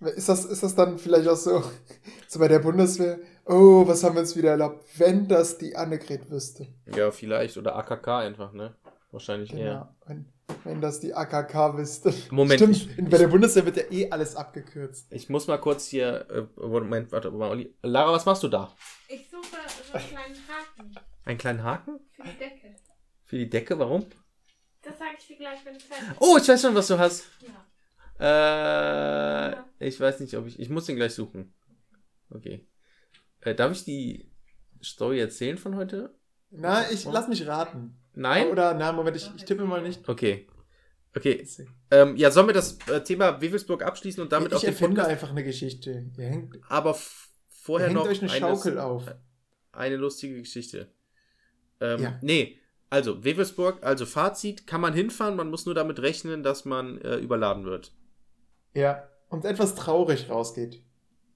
[0.00, 1.62] Ist das, ist das dann vielleicht auch so,
[2.28, 3.18] so bei der Bundeswehr?
[3.44, 4.84] Oh, was haben wir uns wieder erlaubt?
[4.98, 6.68] Wenn das die Annegret wüsste.
[6.94, 7.56] Ja, vielleicht.
[7.56, 8.74] Oder AKK einfach, ne?
[9.10, 9.62] Wahrscheinlich Genau.
[9.62, 9.94] eher.
[10.06, 10.26] Wenn,
[10.64, 12.14] wenn das die AKK wüsste.
[12.30, 15.12] Moment, Stimmt, ich- in- bei der Bundeswehr wird ja eh alles abgekürzt.
[15.12, 17.74] Ich muss mal kurz hier, äh, Moment, warte mal, Olli.
[17.82, 18.72] Lara, was machst du da?
[19.08, 22.00] Ich suche so einen kleinen Haken Einen kleinen Haken?
[22.12, 22.74] für die Decke.
[23.24, 24.06] Für die Decke, warum?
[24.82, 26.16] Das sage ich dir gleich, wenn es fertig ist.
[26.20, 27.24] Oh, ich weiß schon, was du hast.
[28.18, 29.52] Ja.
[29.52, 30.58] Äh, ich weiß nicht, ob ich.
[30.60, 31.52] Ich muss den gleich suchen.
[32.30, 32.66] Okay.
[33.42, 34.30] Äh, darf ich die
[34.82, 36.14] Story erzählen von heute?
[36.50, 37.96] Na, ich lass mich raten.
[38.14, 38.48] Nein?
[38.48, 40.08] Oder, na, Moment, ich, ich tippe mal nicht.
[40.08, 40.46] Okay.
[41.14, 41.46] Okay.
[41.90, 44.94] Ähm, ja, sollen wir das äh, Thema Wewelsburg abschließen und damit ich auch den erfinde
[44.96, 45.10] Podcast?
[45.10, 46.10] einfach eine Geschichte.
[46.16, 46.96] Ihr hängt, Aber
[47.48, 49.14] vorher hängt noch euch eine Schaukel auf.
[49.72, 50.88] eine lustige Geschichte.
[51.80, 52.18] Ähm, Ja.
[52.22, 56.98] Nee, also Wewelsburg, also Fazit, kann man hinfahren, man muss nur damit rechnen, dass man
[57.02, 57.92] äh, überladen wird.
[58.74, 59.08] Ja.
[59.28, 60.82] Und etwas traurig rausgeht.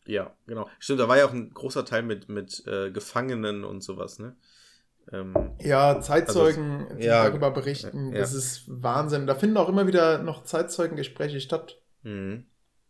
[0.07, 0.68] Ja, genau.
[0.78, 4.36] Stimmt, da war ja auch ein großer Teil mit, mit äh, Gefangenen und sowas, ne?
[5.12, 8.18] Ähm, Ja, Zeitzeugen, die ja, darüber berichten, ja.
[8.20, 9.26] das ist Wahnsinn.
[9.26, 11.80] Da finden auch immer wieder noch Zeitzeugengespräche statt.
[12.02, 12.46] mhm.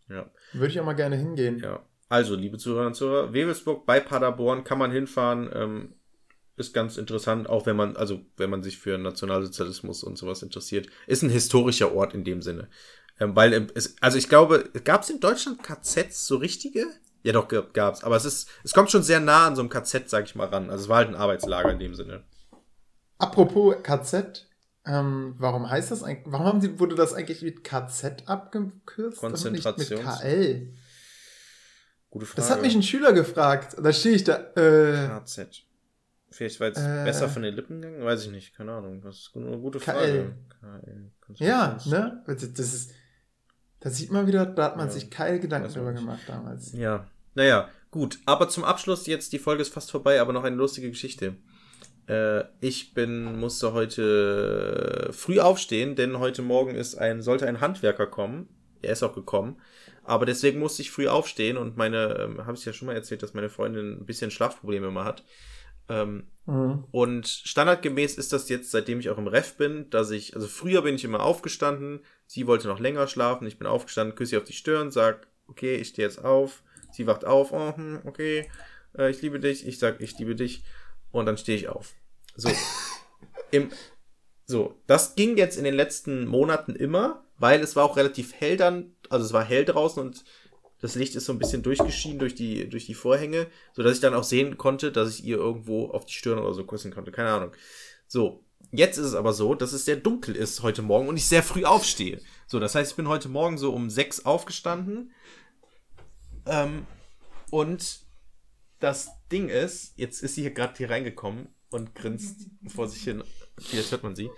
[0.08, 1.58] Ja, Würde ich auch mal gerne hingehen.
[1.58, 1.84] ja.
[2.08, 5.50] Also, liebe Zuhörer und Zuhörer, Wewelsburg bei Paderborn kann man hinfahren.
[5.52, 5.94] Ähm,
[6.56, 10.86] ist ganz interessant, auch wenn man, also wenn man sich für Nationalsozialismus und sowas interessiert.
[11.06, 12.68] Ist ein historischer Ort in dem Sinne.
[13.20, 16.86] Ähm, weil ähm, es, also ich glaube, gab es in Deutschland KZs so richtige?
[17.26, 18.04] Ja, doch, gab- gab's.
[18.04, 20.46] Aber es ist, es kommt schon sehr nah an so einem KZ, sag ich mal,
[20.46, 20.70] ran.
[20.70, 22.22] Also es war halt ein Arbeitslager in dem Sinne.
[23.18, 24.46] Apropos KZ,
[24.86, 29.32] ähm, warum heißt das eigentlich, warum haben sie, wurde das eigentlich mit KZ abgekürzt mit
[29.32, 30.72] Konzentrations- KL?
[32.10, 32.36] Gute Frage.
[32.36, 33.74] Das hat mich ein Schüler gefragt.
[33.82, 35.64] Da stehe ich da, äh, KZ.
[36.30, 37.04] Vielleicht war jetzt Äh.
[37.04, 38.04] besser von den Lippen gegangen?
[38.04, 39.00] Weiß ich nicht, keine Ahnung.
[39.00, 40.32] Das ist eine gute KL.
[40.60, 41.10] Frage.
[41.26, 41.46] KL.
[41.46, 42.24] ja, Konzentrations- ne?
[42.26, 42.92] Das ist,
[43.80, 46.72] da sieht man wieder, da hat man Ja, sich keine Gedanken drüber gemacht damals.
[46.72, 47.06] Ja,
[47.36, 48.18] naja, gut.
[48.26, 51.36] Aber zum Abschluss jetzt, die Folge ist fast vorbei, aber noch eine lustige Geschichte.
[52.08, 58.06] Äh, ich bin, musste heute früh aufstehen, denn heute Morgen ist ein, sollte ein Handwerker
[58.06, 58.48] kommen.
[58.82, 59.60] Er ist auch gekommen.
[60.02, 63.22] Aber deswegen musste ich früh aufstehen und meine, ähm, habe ich ja schon mal erzählt,
[63.22, 65.24] dass meine Freundin ein bisschen Schlafprobleme immer hat.
[65.88, 66.84] Ähm, Mhm.
[66.92, 70.82] Und standardgemäß ist das jetzt, seitdem ich auch im Ref bin, dass ich, also früher
[70.82, 74.44] bin ich immer aufgestanden, sie wollte noch länger schlafen, ich bin aufgestanden, küsse sie auf
[74.44, 78.48] die Stirn, sag, okay, ich stehe jetzt auf, sie wacht auf, oh, hm, okay,
[78.96, 80.62] äh, ich liebe dich, ich sag, ich liebe dich
[81.12, 81.94] und dann stehe ich auf.
[82.36, 82.50] So.
[83.50, 83.70] Im,
[84.44, 88.56] so, das ging jetzt in den letzten Monaten immer, weil es war auch relativ hell
[88.56, 90.24] dann, also es war hell draußen und
[90.80, 94.00] das Licht ist so ein bisschen durchgeschienen durch die, durch die Vorhänge, so dass ich
[94.00, 97.12] dann auch sehen konnte, dass ich ihr irgendwo auf die Stirn oder so küssen konnte.
[97.12, 97.52] Keine Ahnung.
[98.06, 98.42] So.
[98.72, 101.44] Jetzt ist es aber so, dass es sehr dunkel ist heute Morgen und ich sehr
[101.44, 102.20] früh aufstehe.
[102.48, 105.12] So, das heißt, ich bin heute Morgen so um sechs aufgestanden.
[106.46, 106.86] Ähm,
[107.50, 108.00] und
[108.78, 113.22] das Ding ist, jetzt ist sie hier gerade hier reingekommen und grinst vor sich hin.
[113.58, 114.30] Vielleicht hört man sie.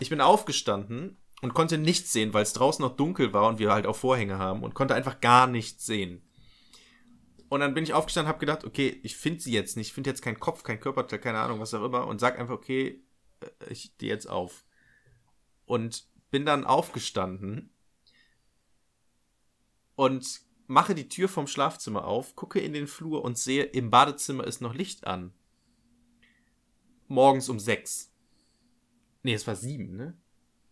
[0.00, 3.72] Ich bin aufgestanden und konnte nichts sehen, weil es draußen noch dunkel war und wir
[3.72, 6.22] halt auch Vorhänge haben und konnte einfach gar nichts sehen.
[7.48, 10.10] Und dann bin ich aufgestanden, habe gedacht, okay, ich finde sie jetzt nicht, ich finde
[10.10, 13.04] jetzt keinen Kopf, kein Körperteil, keine Ahnung, was auch immer und sag einfach, okay,
[13.40, 14.64] äh, ich stehe jetzt auf.
[15.64, 17.70] Und bin dann aufgestanden
[19.94, 24.44] und mache die Tür vom Schlafzimmer auf, gucke in den Flur und sehe, im Badezimmer
[24.44, 25.32] ist noch Licht an.
[27.08, 28.12] Morgens um sechs.
[29.22, 30.16] Nee, es war sieben, ne?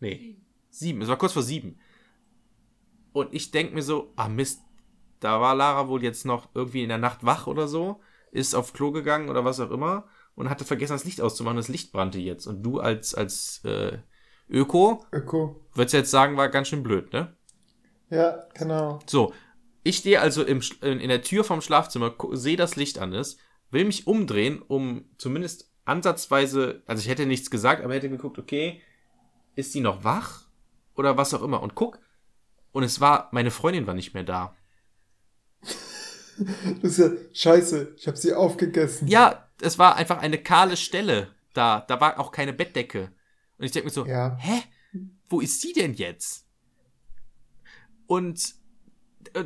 [0.01, 0.37] Nee,
[0.71, 1.03] sieben.
[1.03, 1.79] Es war kurz vor sieben.
[3.13, 4.61] Und ich denke mir so, ah Mist,
[5.21, 8.01] da war Lara wohl jetzt noch irgendwie in der Nacht wach oder so,
[8.33, 11.57] ist auf Klo gegangen oder was auch immer und hatte vergessen, das Licht auszumachen.
[11.57, 12.47] Das Licht brannte jetzt.
[12.47, 13.99] Und du als, als äh,
[14.49, 15.65] Öko, Öko.
[15.75, 17.37] würdest jetzt sagen, war ganz schön blöd, ne?
[18.11, 18.99] Ja, genau.
[19.07, 19.33] So,
[19.85, 23.39] ich stehe also im, in der Tür vom Schlafzimmer, sehe, dass Licht an ist,
[23.71, 28.81] will mich umdrehen, um zumindest ansatzweise, also ich hätte nichts gesagt, aber hätte geguckt, okay,
[29.55, 30.49] ist die noch wach
[30.97, 32.01] oder was auch immer und guck
[32.73, 34.57] und es war, meine Freundin war nicht mehr da.
[36.83, 37.95] Das ist ja scheiße.
[37.97, 39.07] Ich habe sie aufgegessen.
[39.07, 43.13] Ja, es war einfach eine kahle Stelle da, da war auch keine Bettdecke.
[43.57, 44.37] Und ich denke mir so, Ja.
[44.41, 44.63] hä?
[45.29, 46.47] Wo ist sie denn jetzt?
[48.09, 48.55] Und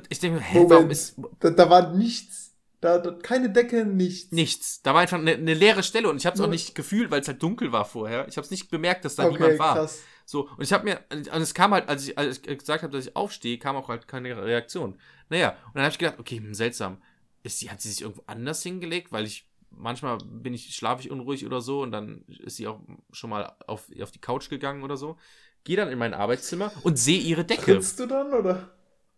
[0.08, 0.92] ich denke mir, hä, warum Moment.
[0.92, 2.54] ist, Da, da war nichts.
[2.80, 4.30] Da, da keine Decke, nichts.
[4.30, 4.82] Nichts.
[4.82, 7.20] Da war einfach eine, eine leere Stelle und ich habe es auch nicht gefühlt, weil
[7.20, 8.28] es halt dunkel war vorher.
[8.28, 9.74] Ich habe es nicht bemerkt, dass da Okay, niemand war.
[9.74, 10.00] krass.
[10.24, 12.92] So und ich habe mir und es kam halt, als ich, als ich gesagt habe,
[12.96, 14.96] dass ich aufstehe, kam auch halt keine Reaktion.
[15.28, 17.02] Naja, und dann habe ich gedacht, okay, hm, seltsam.
[17.42, 21.10] Ist sie hat sie sich irgendwo anders hingelegt, weil ich manchmal bin ich schlafe ich
[21.10, 22.80] unruhig oder so und dann ist sie auch
[23.12, 25.16] schon mal auf, auf die Couch gegangen oder so.
[25.64, 27.72] Gehe dann in mein Arbeitszimmer und sehe ihre Decke.
[27.72, 28.70] Trittst du dann oder?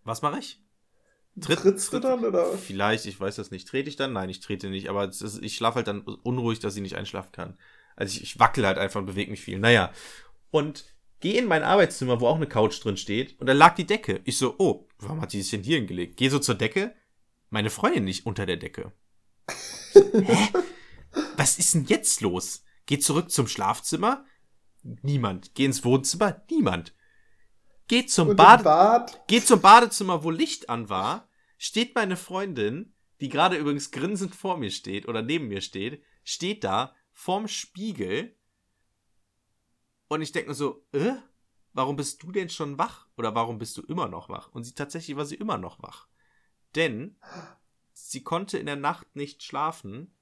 [0.04, 0.62] Was mache ich?
[1.40, 2.52] Tritt- Trittst tritt- du dann oder?
[2.58, 3.68] Vielleicht, ich weiß das nicht.
[3.68, 4.12] Trete ich dann?
[4.12, 4.88] Nein, ich trete nicht.
[4.88, 7.58] Aber ist, ich schlafe halt dann unruhig, dass sie nicht einschlafen kann.
[7.96, 9.58] Also ich, ich wackel halt einfach und bewege mich viel.
[9.58, 9.92] Naja.
[10.50, 10.84] Und
[11.20, 13.38] gehe in mein Arbeitszimmer, wo auch eine Couch drin steht.
[13.40, 14.20] Und da lag die Decke.
[14.24, 16.16] Ich so, oh, warum hat die sich denn hier hingelegt?
[16.16, 16.94] Gehe so zur Decke.
[17.50, 18.92] Meine Freundin nicht unter der Decke.
[19.92, 20.48] Hä?
[21.36, 22.64] Was ist denn jetzt los?
[22.86, 24.24] Geh zurück zum Schlafzimmer.
[24.82, 25.54] Niemand.
[25.54, 26.42] Geh ins Wohnzimmer.
[26.50, 26.94] Niemand.
[27.90, 29.26] Geh zum Und Bad?
[29.26, 34.58] Geht zum Badezimmer, wo Licht an war, steht meine Freundin, die gerade übrigens grinsend vor
[34.58, 38.36] mir steht oder neben mir steht, steht da vorm Spiegel
[40.06, 41.14] und ich denke mir so, äh,
[41.72, 43.08] warum bist du denn schon wach?
[43.16, 44.52] Oder warum bist du immer noch wach?
[44.52, 46.06] Und sie tatsächlich war sie immer noch wach.
[46.76, 47.16] Denn
[47.92, 50.14] sie konnte in der Nacht nicht schlafen,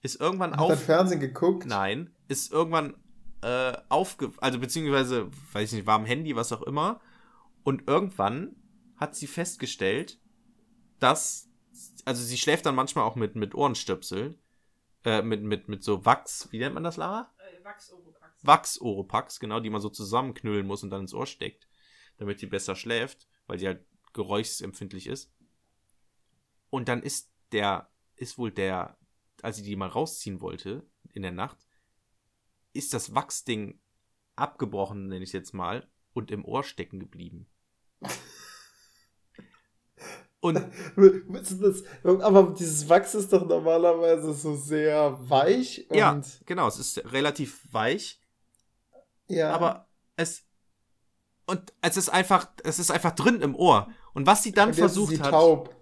[0.00, 0.82] ist irgendwann Hat auf.
[0.82, 1.66] Fernsehen geguckt?
[1.66, 2.94] Nein, ist irgendwann
[3.42, 4.32] äh, aufge...
[4.38, 7.02] Also beziehungsweise, weiß ich nicht, war am Handy, was auch immer.
[7.62, 8.56] Und irgendwann
[8.96, 10.20] hat sie festgestellt,
[10.98, 11.48] dass...
[12.04, 14.38] Also sie schläft dann manchmal auch mit, mit Ohrenstöpseln.
[15.04, 16.48] Äh, mit, mit, mit so Wachs...
[16.50, 17.32] Wie nennt man das, Lara?
[17.38, 18.44] Äh, Wachs-Oropax.
[18.44, 21.68] Wachs-Oropax, genau, die man so zusammenknüllen muss und dann ins Ohr steckt.
[22.18, 25.32] Damit die besser schläft, weil die halt geräuschempfindlich ist.
[26.70, 27.90] Und dann ist der...
[28.16, 28.98] Ist wohl der...
[29.42, 31.66] Als sie die mal rausziehen wollte in der Nacht,
[32.72, 33.80] ist das Wachsding
[34.36, 35.88] abgebrochen, nenne ich es jetzt mal,
[36.20, 37.46] und im Ohr stecken geblieben.
[40.42, 40.56] Und
[41.34, 41.84] ist das?
[42.02, 47.60] Aber dieses Wachs ist doch normalerweise so sehr weich und ja, genau, es ist relativ
[47.70, 48.22] weich,
[49.28, 49.52] ja.
[49.52, 49.86] aber
[50.16, 50.46] es
[51.44, 53.90] und es ist einfach, es ist einfach drin im Ohr.
[54.14, 55.76] Und was sie dann ist versucht sie hat, taub.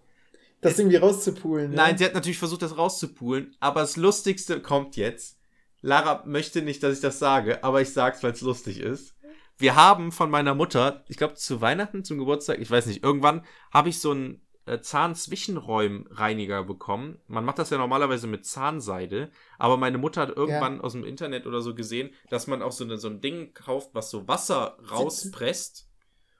[0.60, 1.70] Das irgendwie rauszupulen.
[1.70, 1.98] nein, ja?
[1.98, 5.38] sie hat natürlich versucht, das rauszupulen, aber das Lustigste kommt jetzt.
[5.82, 9.14] Lara möchte nicht, dass ich das sage, aber ich sag's, weil es lustig ist.
[9.58, 13.44] Wir haben von meiner Mutter, ich glaube zu Weihnachten, zum Geburtstag, ich weiß nicht, irgendwann
[13.72, 17.20] habe ich so einen äh, Zahnzwischenräumreiniger bekommen.
[17.26, 21.46] Man macht das ja normalerweise mit Zahnseide, aber meine Mutter hat irgendwann aus dem Internet
[21.46, 24.78] oder so gesehen, dass man auch so, eine, so ein Ding kauft, was so Wasser
[24.90, 25.90] rauspresst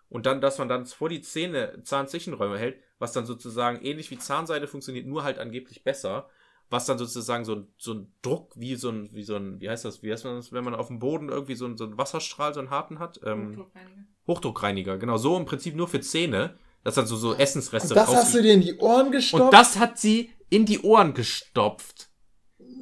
[0.09, 4.19] und dann, dass man dann vor die Zähne Zahnzwischenräume hält, was dann sozusagen ähnlich wie
[4.19, 6.29] Zahnseide funktioniert, nur halt angeblich besser
[6.71, 9.71] was dann sozusagen so ein, so ein Druck, wie so ein, wie so ein, wie
[9.71, 11.85] heißt das, wie heißt man das, wenn man auf dem Boden irgendwie so, ein, so
[11.85, 13.21] einen Wasserstrahl, so einen harten hat?
[13.25, 14.03] Ähm, Hochdruckreiniger.
[14.27, 18.15] Hochdruckreiniger, genau, so im Prinzip nur für Zähne, dass dann so, so Essensreste Und das
[18.15, 19.45] hast du dir in die Ohren gestopft?
[19.45, 22.11] Und das hat sie in die Ohren gestopft,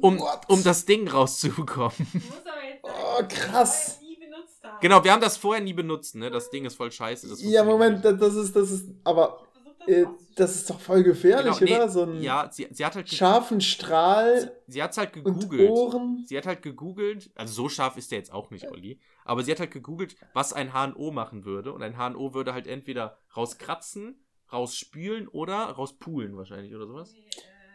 [0.01, 0.41] um, What?
[0.49, 1.93] um das Ding rauszubekommen.
[1.97, 3.99] Du musst aber jetzt sagen, Oh, krass.
[4.81, 7.29] genau, wir haben das vorher nie benutzt, ne, das Ding ist voll scheiße.
[7.29, 8.21] Das ja, Moment, nicht.
[8.21, 9.46] das ist, das ist, aber
[9.87, 10.05] äh,
[10.35, 11.89] das ist doch voll gefährlich, Genau, nee, oder?
[11.89, 15.69] So ein ja, sie, sie hat halt, scharfen Strahl sie hat's halt und gegoogelt.
[15.69, 16.23] Ohren.
[16.27, 19.51] Sie hat halt gegoogelt, also so scharf ist der jetzt auch nicht, Olli, aber sie
[19.51, 21.73] hat halt gegoogelt, was ein HNO machen würde.
[21.73, 27.13] Und ein HNO würde halt entweder rauskratzen, rausspülen oder rauspulen wahrscheinlich oder sowas.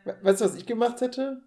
[0.05, 1.43] Äh, Weißt du, was ich gemacht hätte?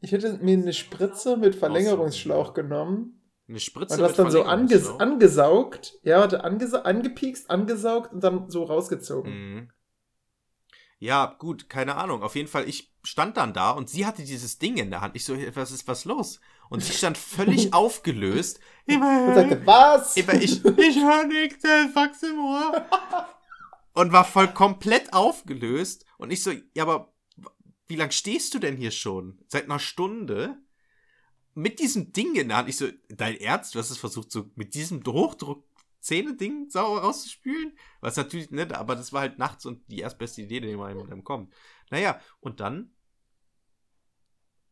[0.00, 4.82] Ich hätte mir eine Spritze mit Verlängerungsschlauch genommen Eine Spritze und das dann so anges
[4.88, 5.00] Verlängerungsschlauch.
[5.00, 5.98] angesaugt.
[6.02, 9.32] Ja, warte, angesa angepiekst, angesaugt und dann so rausgezogen.
[9.32, 9.70] Mhm.
[10.98, 12.22] Ja, gut, keine Ahnung.
[12.22, 15.14] Auf jeden Fall, ich stand dann da und sie hatte dieses Ding in der Hand.
[15.14, 16.40] Ich so, was ist was los?
[16.70, 18.58] Und sie stand völlig aufgelöst.
[18.86, 20.16] Immer, sagte, was?
[20.16, 21.62] immer ich, ich höre nichts,
[21.94, 22.86] Wachs im Ohr.
[23.92, 26.04] Und war voll komplett aufgelöst.
[26.18, 27.12] Und ich so, ja, aber
[27.86, 29.38] wie lange stehst du denn hier schon?
[29.48, 30.58] Seit einer Stunde?
[31.56, 32.68] Mit diesem Ding in der Hand.
[32.68, 33.74] Ich so, dein Ernst?
[33.74, 35.64] Du hast es versucht, so mit diesem Hochdruck
[36.00, 37.78] Zähne-Ding sauber rauszuspülen?
[38.02, 41.10] Was natürlich nett, aber das war halt nachts und die erstbeste Idee, die mal mit
[41.10, 41.54] einem kommt.
[41.90, 42.90] Naja, und dann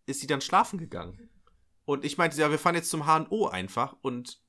[0.05, 1.31] ist sie dann schlafen gegangen.
[1.87, 4.43] Und ich meinte, ja, wir fahren jetzt zum HNO einfach und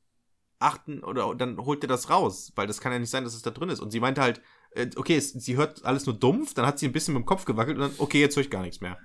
[0.59, 3.43] achten oder dann holt ihr das raus, weil das kann ja nicht sein, dass es
[3.43, 3.79] da drin ist.
[3.79, 4.41] Und sie meinte halt,
[4.71, 7.45] äh, okay, sie hört alles nur dumpf, dann hat sie ein bisschen mit dem Kopf
[7.45, 8.99] gewackelt und dann, okay, jetzt höre ich gar nichts mehr.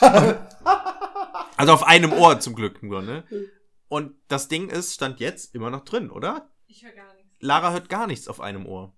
[1.58, 3.24] Also auf einem Ohr zum Glück nur, ne?
[3.88, 6.50] Und das Ding ist, stand jetzt immer noch drin, oder?
[6.66, 7.30] Ich höre gar nichts.
[7.40, 8.94] Lara hört gar nichts auf einem Ohr.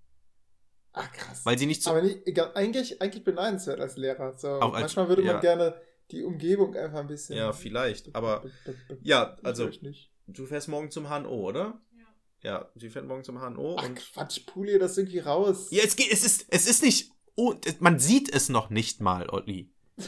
[0.93, 1.45] Ach krass.
[1.45, 1.91] Weil sie nicht so.
[1.91, 4.37] Aber nicht, egal, eigentlich, eigentlich beneidenswert als Lehrer.
[4.37, 5.39] So, Auch als- manchmal würde man ja.
[5.39, 5.81] gerne
[6.11, 7.37] die Umgebung einfach ein bisschen.
[7.37, 8.13] Ja, vielleicht.
[8.13, 8.43] Aber
[9.01, 9.69] ja, also
[10.27, 11.81] du fährst morgen zum HNO, oder?
[11.97, 12.05] Ja.
[12.43, 13.95] Ja, sie fährt morgen zum HNO Ach und.
[13.95, 15.67] Quatsch, polier das irgendwie raus.
[15.71, 17.11] Ja, es geht, es ist, es ist nicht.
[17.35, 19.71] Oh, man sieht es noch nicht mal, Olli.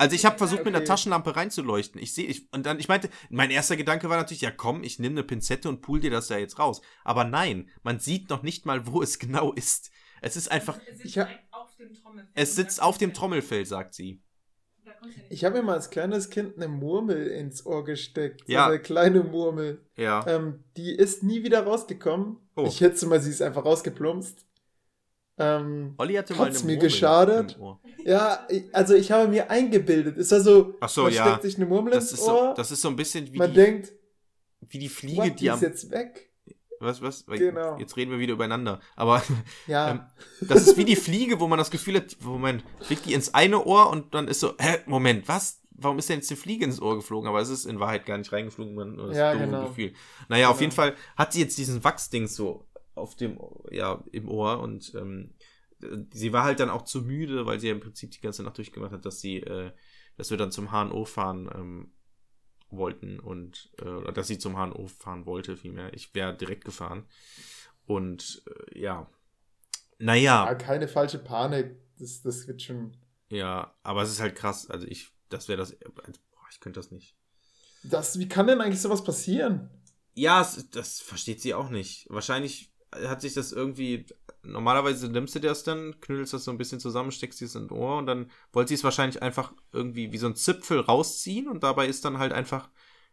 [0.00, 0.86] Also ich habe versucht, mit einer Okay.
[0.86, 2.00] Taschenlampe reinzuleuchten.
[2.00, 4.98] Ich sehe, ich, und dann, ich meinte, mein erster Gedanke war natürlich, ja komm, ich
[4.98, 6.80] nehme eine Pinzette und pool dir das ja jetzt raus.
[7.04, 9.90] Aber nein, man sieht noch nicht mal, wo es genau ist.
[10.22, 12.32] Es ist einfach, Es sitzt Ich hab- auf dem Trommelfell.
[12.34, 14.22] es sitzt auf dem Trommelfell, sagt sie.
[15.30, 18.42] Ich habe mir mal als kleines Kind eine Murmel ins Ohr gesteckt.
[18.46, 18.66] So Ja.
[18.66, 19.86] eine kleine Murmel.
[19.96, 20.26] Ja.
[20.26, 22.36] Ähm, die ist nie wieder rausgekommen.
[22.56, 22.64] Oh.
[22.66, 24.46] Ich schätze mal, sie ist einfach rausgeplumpst.
[25.40, 27.58] Ähm, Olli hatte mal Hat's eine mir Murmel geschadet?
[28.04, 30.16] ja, also ich habe mir eingebildet.
[30.18, 31.26] Ist das so, Ach so, man ja.
[31.26, 33.38] steckt sich eine Murmel Das ins ist, Ohr, so, das ist so ein bisschen wie
[33.38, 33.92] man die, denkt,
[34.68, 35.60] wie die Fliege, what, die die ist am.
[35.62, 36.26] jetzt weg.
[36.82, 37.26] Was, was?
[37.26, 37.76] Genau.
[37.78, 38.80] Jetzt reden wir wieder übereinander.
[38.96, 39.22] Aber
[39.66, 40.00] Ja, Ähm,
[40.48, 43.64] das ist wie die Fliege, wo man das Gefühl hat, Moment, fliegt die ins eine
[43.64, 45.60] Ohr und dann ist so, hä, Moment, was?
[45.82, 47.28] Warum ist denn jetzt eine Fliege ins Ohr geflogen?
[47.28, 49.68] Aber es ist in Wahrheit gar nicht reingeflogen, man das Ja, dumme genau.
[49.68, 49.92] Gefühl.
[50.28, 50.60] Naja, auf Genau.
[50.62, 52.66] jeden Fall hat sie jetzt diesen Wachsding so
[53.00, 53.38] auf dem,
[53.70, 55.34] ja, im Ohr und ähm,
[56.12, 58.58] sie war halt dann auch zu müde, weil sie ja im Prinzip die ganze Nacht
[58.58, 59.72] durchgemacht hat, dass sie, äh,
[60.16, 61.92] dass wir dann zum HNO fahren ähm,
[62.70, 65.92] wollten und äh, oder dass sie zum HNO fahren wollte, vielmehr.
[65.94, 67.06] Ich wäre direkt gefahren.
[67.86, 69.10] Und äh, ja.
[69.98, 70.46] Naja.
[70.46, 71.76] ja, keine falsche Panik.
[71.98, 72.96] Das, das wird schon.
[73.28, 74.70] Ja, aber es ist halt krass.
[74.70, 75.72] Also ich, das wäre das.
[75.72, 77.16] also, Boah, ich könnte das nicht.
[77.82, 79.70] Das, wie kann denn eigentlich sowas passieren?
[80.14, 82.06] Ja, es, das versteht sie auch nicht.
[82.10, 84.06] Wahrscheinlich hat sich das irgendwie.
[84.42, 87.98] Normalerweise nimmst du das dann, knüdelst das so ein bisschen zusammen, steckst es ins Ohr
[87.98, 91.86] und dann wollte sie es wahrscheinlich einfach irgendwie wie so ein Zipfel rausziehen und dabei
[91.86, 92.70] ist dann halt einfach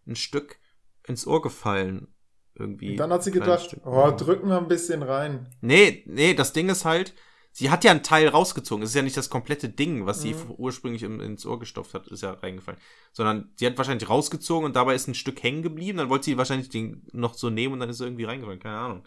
[0.08, 0.58] ein Stück
[1.06, 2.08] ins Ohr gefallen.
[2.56, 2.92] Irgendwie.
[2.92, 5.48] Und dann hat sie gedacht, oh, drücken wir ein bisschen rein.
[5.62, 7.14] Nee, nee, das Ding ist halt,
[7.52, 8.84] sie hat ja einen Teil rausgezogen.
[8.84, 10.52] Es ist ja nicht das komplette Ding, was sie Mhm.
[10.58, 12.80] ursprünglich im, ins Ohr gestopft hat, ist ja reingefallen.
[13.12, 15.98] Sondern sie hat wahrscheinlich rausgezogen und dabei ist ein Stück hängen geblieben.
[15.98, 18.60] Dann wollte sie wahrscheinlich den noch so nehmen und dann ist er irgendwie reingefallen.
[18.62, 19.04] Keine Ahnung.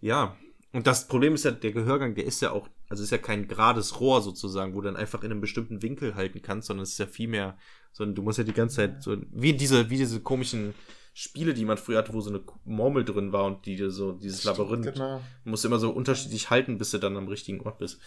[0.00, 0.36] Ja.
[0.72, 3.48] Und das Problem ist ja, der Gehörgang, der ist ja auch, also ist ja kein
[3.48, 6.92] gerades Rohr sozusagen, wo du dann einfach in einem bestimmten Winkel halten kannst, sondern es
[6.92, 7.58] ist ja viel mehr,
[7.92, 10.74] sondern du musst ja die ganze Zeit so, wie diese, wie diese komischen
[11.12, 14.12] Spiele, die man früher hatte, wo so eine Murmel drin war und die dir so,
[14.12, 14.94] dieses Labyrinth.
[14.94, 15.20] Genau.
[15.44, 18.00] Du musst immer so unterschiedlich halten, bis du dann am richtigen Ort bist.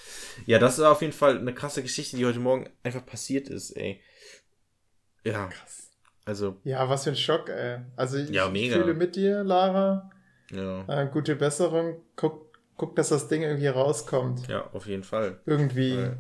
[0.45, 3.71] Ja, das ist auf jeden Fall eine krasse Geschichte, die heute Morgen einfach passiert ist,
[3.71, 4.01] ey.
[5.25, 5.49] Ja.
[6.25, 7.79] Also, Ja, was für ein Schock, ey.
[7.97, 10.09] Also ich, Ja, fühle mit dir, Lara.
[10.53, 10.85] Ja.
[10.88, 12.01] Äh, gute Besserung.
[12.15, 14.47] Guck, guck, dass das Ding irgendwie rauskommt.
[14.47, 15.39] Ja, auf jeden Fall.
[15.45, 16.11] Irgendwie.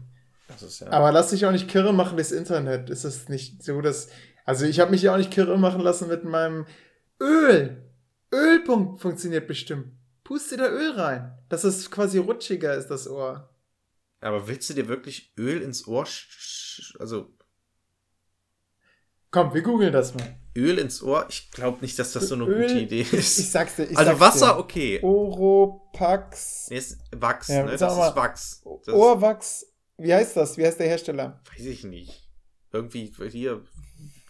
[0.47, 0.87] Das ja.
[0.91, 2.89] Aber lass dich auch nicht kirre machen durchs Internet.
[2.89, 4.09] Ist es nicht so, dass.
[4.45, 6.65] Also ich habe mich ja auch nicht kirre machen lassen mit meinem
[7.21, 7.83] Öl.
[8.33, 9.93] Ölpunkt funktioniert bestimmt.
[10.23, 11.37] Puste da Öl rein.
[11.49, 13.49] Dass es quasi rutschiger ist, das Ohr.
[14.19, 17.29] Aber willst du dir wirklich Öl ins Ohr, sch- also
[19.31, 20.35] Komm, wir googeln das mal.
[20.55, 21.25] Öl ins Ohr?
[21.29, 23.39] Ich glaube nicht, dass das so eine Öl- gute Idee ist.
[23.39, 23.83] ich sag's dir.
[23.89, 24.59] Ich also sag's Wasser, dir.
[24.59, 24.99] okay.
[25.03, 26.67] Oropax.
[26.69, 27.71] Nee, ist Wachs, Ja, ne?
[27.71, 28.63] Das mal, ist Wachs.
[28.85, 29.65] Das Ohrwachs.
[29.97, 30.57] Wie heißt das?
[30.57, 31.41] Wie heißt der Hersteller?
[31.55, 32.29] weiß ich nicht.
[32.71, 33.63] Irgendwie hier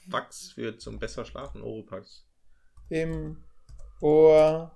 [0.07, 2.25] Wachs für zum besser schlafen, Oropax.
[2.89, 3.37] Im
[4.01, 4.75] Ohr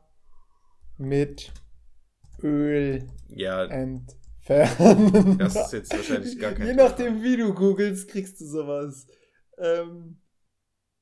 [0.98, 1.52] mit
[2.41, 5.38] Öl Ja, entfernen.
[5.38, 9.06] Das ist jetzt wahrscheinlich gar kein Je nachdem, wie du googelst, kriegst du sowas.
[9.57, 10.22] Ähm,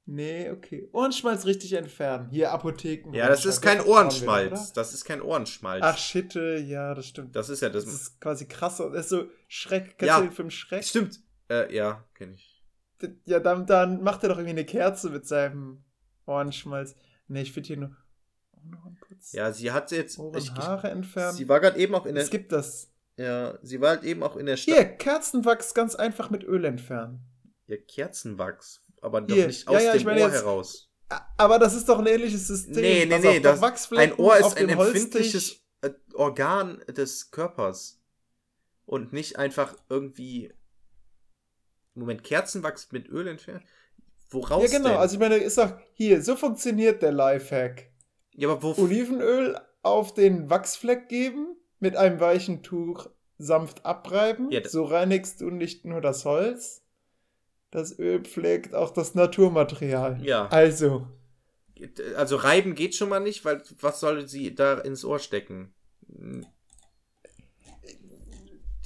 [0.05, 0.87] nee, okay.
[0.91, 2.29] Ohrenschmalz richtig entfernen.
[2.29, 3.13] Hier Apotheken.
[3.13, 4.73] ja, das ist kein Ohrenschmalz.
[4.73, 5.83] Das ist kein Ohrenschmalz.
[5.83, 7.35] Ach, Schitte, ja, das stimmt.
[7.35, 7.85] das ist ja das.
[7.85, 8.89] Das ist quasi krasser.
[8.91, 9.97] Das ist so Schreck.
[9.97, 10.19] Kennst Ja.
[10.19, 10.83] du den Film Schreck?
[10.83, 11.19] Stimmt.
[11.49, 12.63] Äh, ja, kenne ich.
[13.25, 15.83] Ja, dann, dann macht er doch irgendwie eine Kerze mit seinem
[16.25, 16.95] Ohrenschmalz.
[17.27, 17.95] Nee, ich finde hier nur
[18.81, 19.33] Ohrenputz.
[19.33, 20.17] Ja, sie hat jetzt.
[20.17, 21.35] Ohren, Ich, Haare entfernen.
[21.35, 22.23] sie war gerade eben auch in der.
[22.23, 22.91] es gibt das.
[23.17, 24.75] ja, sie war halt eben auch in der Stadt.
[24.75, 27.19] Hier, Kerzenwachs ganz einfach mit Öl entfernen.
[27.67, 28.81] Ja, Kerzenwachs.
[29.05, 29.47] Aber doch Hier.
[29.47, 30.91] nicht Ja, aus ja, dem ich meine Ohr jetzt- heraus.
[31.37, 32.73] Aber das ist doch ein ähnliches System.
[32.81, 33.61] Nee, nee, nee, das,
[33.91, 35.03] ein Ohr ist ein dem Holztisch.
[35.03, 38.01] empfindliches äh, Organ des Körpers.
[38.85, 40.51] Und nicht einfach irgendwie.
[41.93, 43.63] Moment, Kerzenwachs mit Öl entfernt?
[44.29, 44.89] Woraus Ja, genau.
[44.89, 44.97] denn?
[44.97, 47.89] Also ich meine, ist doch hier, so funktioniert der Lifehack.
[48.33, 48.81] ja, aber wo.
[48.83, 53.07] Olivenöl auf den Wachsfleck geben, mit einem weichen Tuch
[53.37, 54.49] sanft abreiben.
[54.51, 56.83] Ja, so reinigst du nicht nur das Holz,
[57.71, 60.19] das Öl pflegt auch das Naturmaterial.
[60.23, 60.47] Ja.
[60.47, 61.07] Also,
[62.15, 65.73] Also reiben geht schon mal nicht, weil was soll sie da ins Ohr stecken?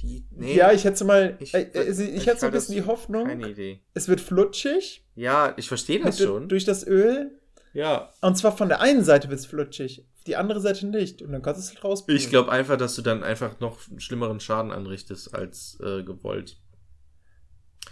[0.01, 2.75] Die, nee, ja, ich hätte mal, Ich- ich, äh, ich, ich hätte so ein bisschen
[2.75, 3.81] die Hoffnung, keine Idee.
[3.93, 6.47] es wird flutschig Ja, ich verstehe das schon.
[6.47, 7.37] durch das Öl.
[7.73, 8.13] Ja.
[8.21, 11.21] Und zwar von der einen Seite wird es flutschig, die andere Seite nicht.
[11.21, 12.19] Und dann kannst du es halt rausbringen.
[12.21, 16.57] Ich glaube einfach, dass du dann einfach noch schlimmeren Schaden anrichtest als äh, gewollt.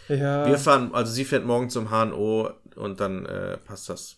[0.08, 4.18] Ja, Wir fahren, also sie fährt morgen zum HNO und dann äh, passt das.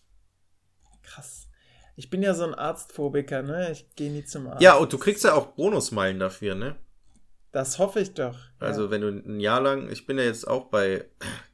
[1.02, 1.48] krass.
[1.96, 3.72] Ich bin ja so ein Arztphobiker, ne?
[3.72, 4.62] Ich gehe nie zum Arzt.
[4.62, 6.78] Ja, und du kriegst ja auch Bonusmeilen dafür, ne?
[7.52, 8.38] Das hoffe ich doch.
[8.60, 8.92] Also ja.
[8.92, 11.06] wenn du ein Jahr lang, ich bin ja jetzt auch bei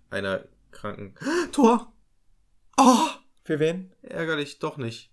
[0.09, 1.15] einer kranken
[1.51, 1.91] Tor.
[2.77, 3.07] Oh,
[3.43, 3.91] Für wen?
[4.01, 5.11] ärgerlich, doch nicht.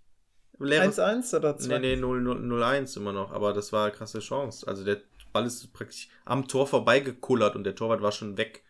[0.58, 1.78] Leeres 1-1 oder 2?
[1.78, 3.32] Nee, nee, 0-1 immer noch.
[3.32, 4.66] Aber das war eine krasse Chance.
[4.68, 4.98] Also der
[5.32, 8.64] Ball ist praktisch am Tor vorbeigekullert und der Torwart war schon weg.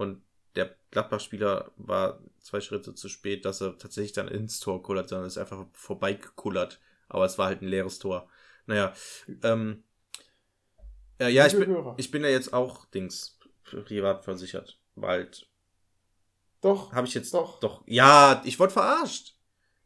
[0.00, 0.22] Und
[0.56, 5.26] der Gladbach-Spieler war zwei Schritte zu spät, dass er tatsächlich dann ins Tor kullert, sondern
[5.26, 6.80] ist einfach vorbeigekullert.
[7.10, 8.26] Aber es war halt ein leeres Tor.
[8.64, 8.94] Naja,
[9.42, 9.84] ähm,
[11.18, 14.78] äh, ja, ich bin, ich bin ja jetzt auch Dings privat versichert.
[14.96, 15.46] Bald.
[16.62, 16.94] Doch.
[16.94, 17.60] Habe ich jetzt Doch.
[17.60, 17.82] doch.
[17.86, 19.36] Ja, ich wurde verarscht.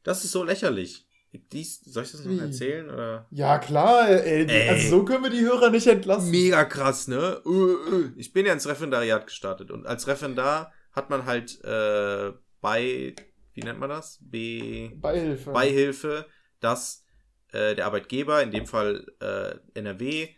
[0.05, 1.09] Das ist so lächerlich.
[1.39, 2.89] Dies, soll ich das noch erzählen?
[2.91, 3.27] Oder?
[3.31, 4.09] Ja, klar.
[4.09, 4.69] Ey, Ey.
[4.69, 6.31] Also so können wir die Hörer nicht entlassen.
[6.31, 7.43] Mega krass, ne?
[7.45, 8.11] Äh, äh.
[8.17, 13.15] Ich bin ja ins Referendariat gestartet und als Referendar hat man halt äh, bei,
[13.53, 14.19] wie nennt man das?
[14.21, 15.51] B Beihilfe.
[15.51, 16.27] Beihilfe,
[16.61, 17.05] dass
[17.53, 20.29] äh, der Arbeitgeber, in dem Fall äh, NRW,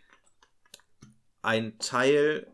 [1.41, 2.47] ein Teil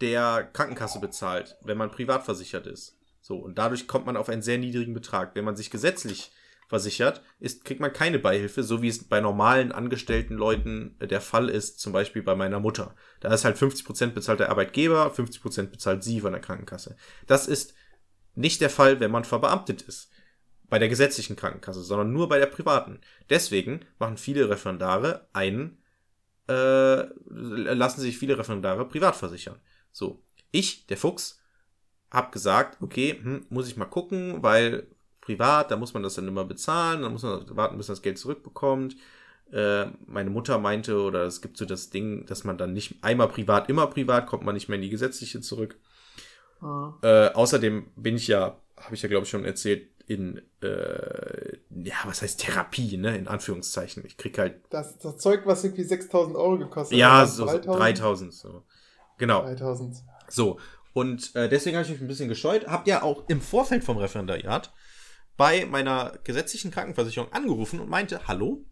[0.00, 2.96] der Krankenkasse bezahlt, wenn man privat versichert ist.
[3.20, 5.34] So, und dadurch kommt man auf einen sehr niedrigen Betrag.
[5.34, 6.30] Wenn man sich gesetzlich
[6.68, 11.20] versichert, ist, kriegt man keine Beihilfe, so wie es bei normalen angestellten Leuten äh, der
[11.20, 12.94] Fall ist, zum Beispiel bei meiner Mutter.
[13.20, 16.96] Da ist halt 50% bezahlt der Arbeitgeber, 50% bezahlt sie von der Krankenkasse.
[17.26, 17.74] Das ist
[18.34, 20.10] nicht der Fall, wenn man verbeamtet ist
[20.68, 23.00] bei der gesetzlichen Krankenkasse, sondern nur bei der privaten.
[23.30, 25.82] Deswegen machen viele Referendare einen,
[26.48, 29.58] äh, lassen sich viele Referendare privat versichern.
[29.92, 31.40] So, ich, der Fuchs,
[32.10, 34.86] hab gesagt, okay, hm, muss ich mal gucken, weil
[35.28, 38.02] privat, da muss man das dann immer bezahlen, dann muss man warten, bis man das
[38.02, 38.96] Geld zurückbekommt.
[39.52, 43.28] Äh, meine Mutter meinte, oder es gibt so das Ding, dass man dann nicht einmal
[43.28, 45.76] privat, immer privat, kommt man nicht mehr in die gesetzliche zurück.
[46.62, 46.94] Ah.
[47.02, 51.96] Äh, außerdem bin ich ja, habe ich ja glaube ich schon erzählt, in, äh, ja,
[52.06, 54.02] was heißt Therapie, ne, in Anführungszeichen.
[54.06, 57.28] Ich krieg halt, Das, das Zeug, was irgendwie 6000 Euro gekostet ja, hat.
[57.28, 58.62] so 3000, so.
[59.18, 59.42] Genau.
[59.42, 59.96] 3000.
[60.28, 60.58] So.
[60.94, 62.66] Und äh, deswegen habe ich mich ein bisschen gescheut.
[62.66, 64.72] Hab ja auch im Vorfeld vom Referendariat
[65.38, 68.66] bei meiner gesetzlichen Krankenversicherung angerufen und meinte, hallo,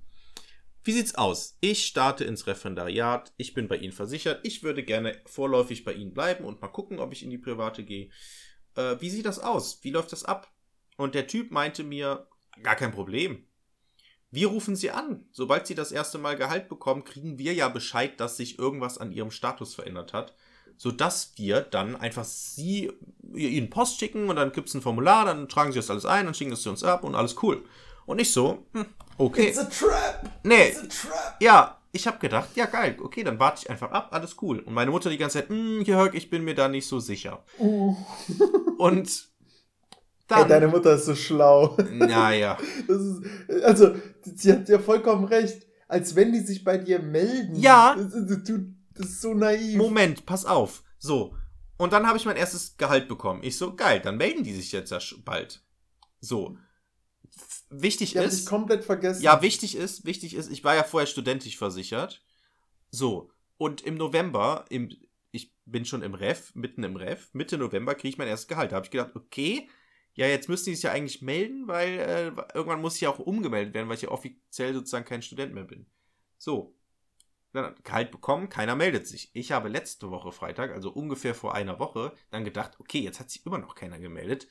[0.82, 1.56] wie sieht's aus?
[1.60, 6.12] Ich starte ins Referendariat, ich bin bei Ihnen versichert, ich würde gerne vorläufig bei Ihnen
[6.12, 8.10] bleiben und mal gucken, ob ich in die private gehe.
[8.74, 9.78] Äh, wie sieht das aus?
[9.84, 10.52] Wie läuft das ab?
[10.97, 12.26] Und der Typ meinte mir,
[12.62, 13.47] gar kein Problem.
[14.32, 15.28] Wir rufen Sie an.
[15.30, 19.12] Sobald Sie das erste Mal Gehalt bekommen, kriegen wir ja Bescheid, dass sich irgendwas an
[19.12, 20.34] Ihrem Status verändert hat
[20.77, 22.93] sodass wir dann einfach sie
[23.35, 26.27] ihnen Post schicken und dann gibt es ein Formular, dann tragen sie das alles ein
[26.27, 27.65] und schicken es zu uns ab und alles cool.
[28.07, 28.86] Und ich so, hm,
[29.19, 29.48] okay.
[29.48, 30.31] It's a trap!
[30.44, 31.36] Nee, It's a trap!
[31.40, 34.61] ja, ich habe gedacht, ja geil, okay, dann warte ich einfach ab, alles cool.
[34.61, 37.43] Und meine Mutter die ganze Zeit, hm, Jörg, ich bin mir da nicht so sicher.
[37.59, 37.97] Uh.
[38.78, 39.28] Und
[40.28, 41.77] dann, deine Mutter ist so schlau.
[41.90, 42.59] naja,
[42.89, 45.66] ist, also, sie hat ja vollkommen recht.
[45.89, 47.55] Als wenn die sich bei dir melden.
[47.55, 47.94] Ja.
[47.97, 48.43] Das,
[48.97, 49.77] das, ist so naiv.
[49.77, 50.82] Moment, pass auf.
[50.98, 51.36] So.
[51.77, 53.43] Und dann habe ich mein erstes Gehalt bekommen.
[53.43, 55.62] Ich so, geil, dann melden die sich jetzt ja bald.
[56.20, 56.56] So.
[57.68, 58.40] Wichtig Die ist.
[58.40, 59.23] dich komplett vergessen.
[59.23, 62.24] Ja, wichtig ist, wichtig ist, ich war ja vorher studentisch versichert.
[62.90, 63.31] So.
[63.59, 64.90] Und im November, im,
[65.32, 68.73] ich bin schon im Ref, mitten im Ref, Mitte November kriege ich mein erstes Gehalt.
[68.73, 69.68] Da habe ich gedacht, okay,
[70.14, 73.18] ja, jetzt müssten die sich ja eigentlich melden, weil äh, irgendwann muss ich ja auch
[73.18, 75.86] umgemeldet werden, weil ich ja offiziell sozusagen kein Student mehr bin.
[76.39, 76.74] So.
[77.57, 79.31] Dann Gehalt bekommen, keiner meldet sich.
[79.33, 83.31] Ich habe letzte Woche Freitag, also ungefähr vor einer Woche, dann gedacht, okay, jetzt hat
[83.31, 84.47] sich immer noch keiner gemeldet.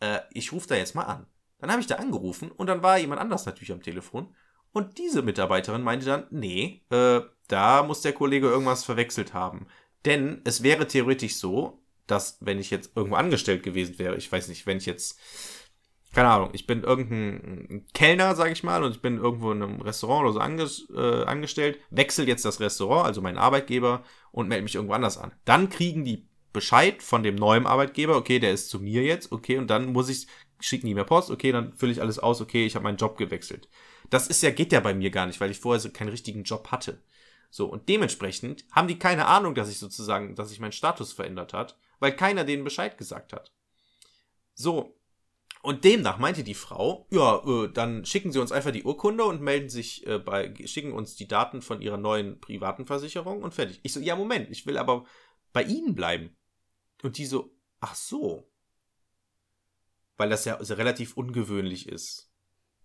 [0.00, 1.26] Äh, ich rufe da jetzt mal an.
[1.58, 4.34] Dann habe ich da angerufen und dann war jemand anders natürlich am Telefon.
[4.72, 9.66] Und diese Mitarbeiterin meinte dann, nee, äh, da muss der Kollege irgendwas verwechselt haben.
[10.04, 14.48] Denn es wäre theoretisch so, dass wenn ich jetzt irgendwo angestellt gewesen wäre, ich weiß
[14.48, 15.20] nicht, wenn ich jetzt,
[16.12, 19.80] keine Ahnung, ich bin irgendein Kellner, sage ich mal, und ich bin irgendwo in einem
[19.80, 24.64] Restaurant oder so anges äh, angestellt, wechsle jetzt das Restaurant, also meinen Arbeitgeber, und melde
[24.64, 25.32] mich irgendwo anders an.
[25.44, 29.56] Dann kriegen die Bescheid von dem neuen Arbeitgeber, okay, der ist zu mir jetzt, okay,
[29.56, 30.26] und dann muss ich,
[30.60, 33.16] schicken die mir Post, okay, dann fülle ich alles aus, okay, ich habe meinen Job
[33.16, 33.68] gewechselt.
[34.10, 36.42] Das ist ja, geht ja bei mir gar nicht, weil ich vorher so keinen richtigen
[36.42, 37.02] Job hatte.
[37.48, 41.52] So, und dementsprechend haben die keine Ahnung, dass ich sozusagen, dass sich mein Status verändert
[41.54, 43.52] hat, weil keiner denen Bescheid gesagt hat.
[44.54, 44.98] So.
[45.62, 49.40] Und demnach meinte die Frau, ja, äh, dann schicken sie uns einfach die Urkunde und
[49.40, 53.78] melden sich äh, bei, schicken uns die Daten von ihrer neuen privaten Versicherung und fertig.
[53.84, 55.04] Ich so, ja, Moment, ich will aber
[55.52, 56.36] bei ihnen bleiben.
[57.04, 58.50] Und die so, ach so.
[60.16, 62.32] Weil das ja relativ ungewöhnlich ist.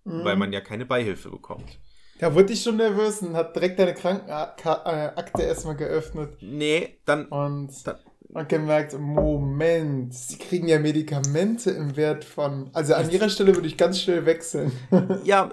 [0.03, 0.23] Mhm.
[0.23, 1.79] Weil man ja keine Beihilfe bekommt.
[2.19, 7.27] Da wurde ich schon nervös und hat direkt deine Krankenakte erstmal geöffnet Nee, dann.
[7.27, 7.99] und, Da-
[8.29, 12.69] und gemerkt, Moment, sie kriegen ja Medikamente im Wert von.
[12.73, 14.71] Also an ihrer Stelle würde ich ganz schnell wechseln.
[15.23, 15.49] Ja,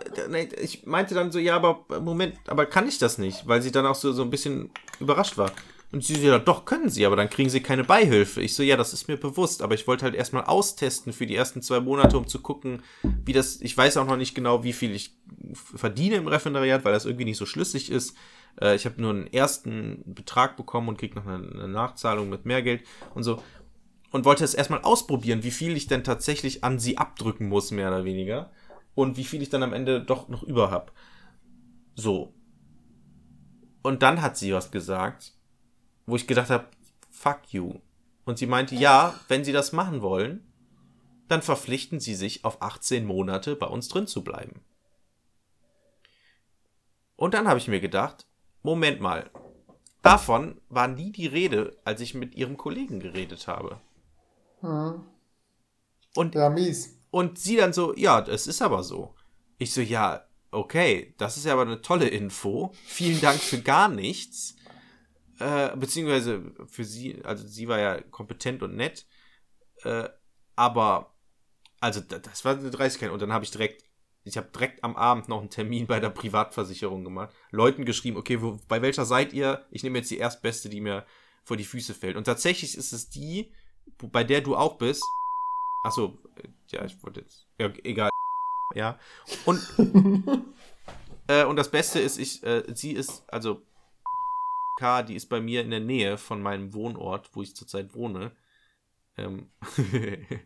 [0.60, 3.46] ich meinte dann so, ja, aber Moment, aber kann ich das nicht?
[3.46, 4.70] Weil sie dann auch so, so ein bisschen
[5.00, 5.52] überrascht war.
[5.92, 8.40] Und sie so, ja, doch, können sie, aber dann kriegen sie keine Beihilfe.
[8.40, 11.36] Ich so, ja, das ist mir bewusst, aber ich wollte halt erstmal austesten für die
[11.36, 12.82] ersten zwei Monate, um zu gucken,
[13.24, 15.16] wie das, ich weiß auch noch nicht genau, wie viel ich
[15.52, 18.16] verdiene im Referendariat, weil das irgendwie nicht so schlüssig ist.
[18.60, 22.44] Äh, ich habe nur einen ersten Betrag bekommen und krieg noch eine, eine Nachzahlung mit
[22.44, 23.42] mehr Geld und so.
[24.10, 27.88] Und wollte es erstmal ausprobieren, wie viel ich denn tatsächlich an sie abdrücken muss, mehr
[27.88, 28.50] oder weniger.
[28.94, 30.92] Und wie viel ich dann am Ende doch noch über hab.
[31.96, 32.32] So.
[33.82, 35.32] Und dann hat sie was gesagt,
[36.06, 36.68] wo ich gedacht habe,
[37.10, 37.80] fuck you.
[38.24, 40.46] Und sie meinte, ja, wenn sie das machen wollen,
[41.28, 44.60] dann verpflichten sie sich auf 18 Monate bei uns drin zu bleiben.
[47.16, 48.26] Und dann habe ich mir gedacht,
[48.64, 49.30] Moment mal,
[50.02, 53.80] davon war nie die Rede, als ich mit ihrem Kollegen geredet habe.
[54.60, 55.04] Hm.
[56.16, 56.98] Und Ja, mies.
[57.10, 59.14] Und sie dann so, ja, es ist aber so.
[59.58, 62.72] Ich so, ja, okay, das ist ja aber eine tolle Info.
[62.86, 64.56] Vielen Dank für gar nichts.
[65.38, 69.06] Äh, beziehungsweise für sie, also sie war ja kompetent und nett.
[69.82, 70.08] Äh,
[70.56, 71.14] aber,
[71.80, 73.10] also da- das war eine Dreistigkeit.
[73.10, 73.84] Und dann habe ich direkt,
[74.24, 77.34] ich habe direkt am Abend noch einen Termin bei der Privatversicherung gemacht.
[77.50, 79.66] Leuten geschrieben, okay, wo, bei welcher seid ihr?
[79.70, 81.04] Ich nehme jetzt die erstbeste, die mir
[81.44, 82.16] vor die Füße fällt.
[82.16, 83.52] Und tatsächlich ist es die,
[83.98, 85.04] bei der du auch bist.
[85.84, 86.18] Achso,
[86.70, 87.46] ja, ich wollte jetzt.
[87.58, 88.08] Ja, egal.
[88.74, 88.98] Ja.
[89.44, 89.60] Und,
[91.28, 93.62] äh, und das Beste ist, ich, äh, sie ist, also
[94.78, 98.32] K, die ist bei mir in der Nähe von meinem Wohnort, wo ich zurzeit wohne.
[99.18, 99.50] Ähm,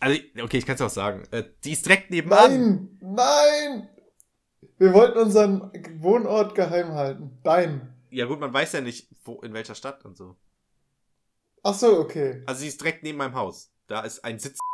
[0.00, 1.22] also, okay, ich kann es auch sagen.
[1.30, 2.98] Äh, die ist direkt nebenan.
[3.00, 3.16] Nein!
[3.16, 3.88] Nein!
[4.78, 7.38] Wir wollten unseren Wohnort geheim halten.
[7.44, 7.94] Dein.
[8.10, 10.36] Ja, gut, man weiß ja nicht, wo, in welcher Stadt und so.
[11.62, 12.42] Ach so, okay.
[12.46, 13.72] Also, sie ist direkt neben meinem Haus.
[13.86, 14.58] Da ist ein Sitz.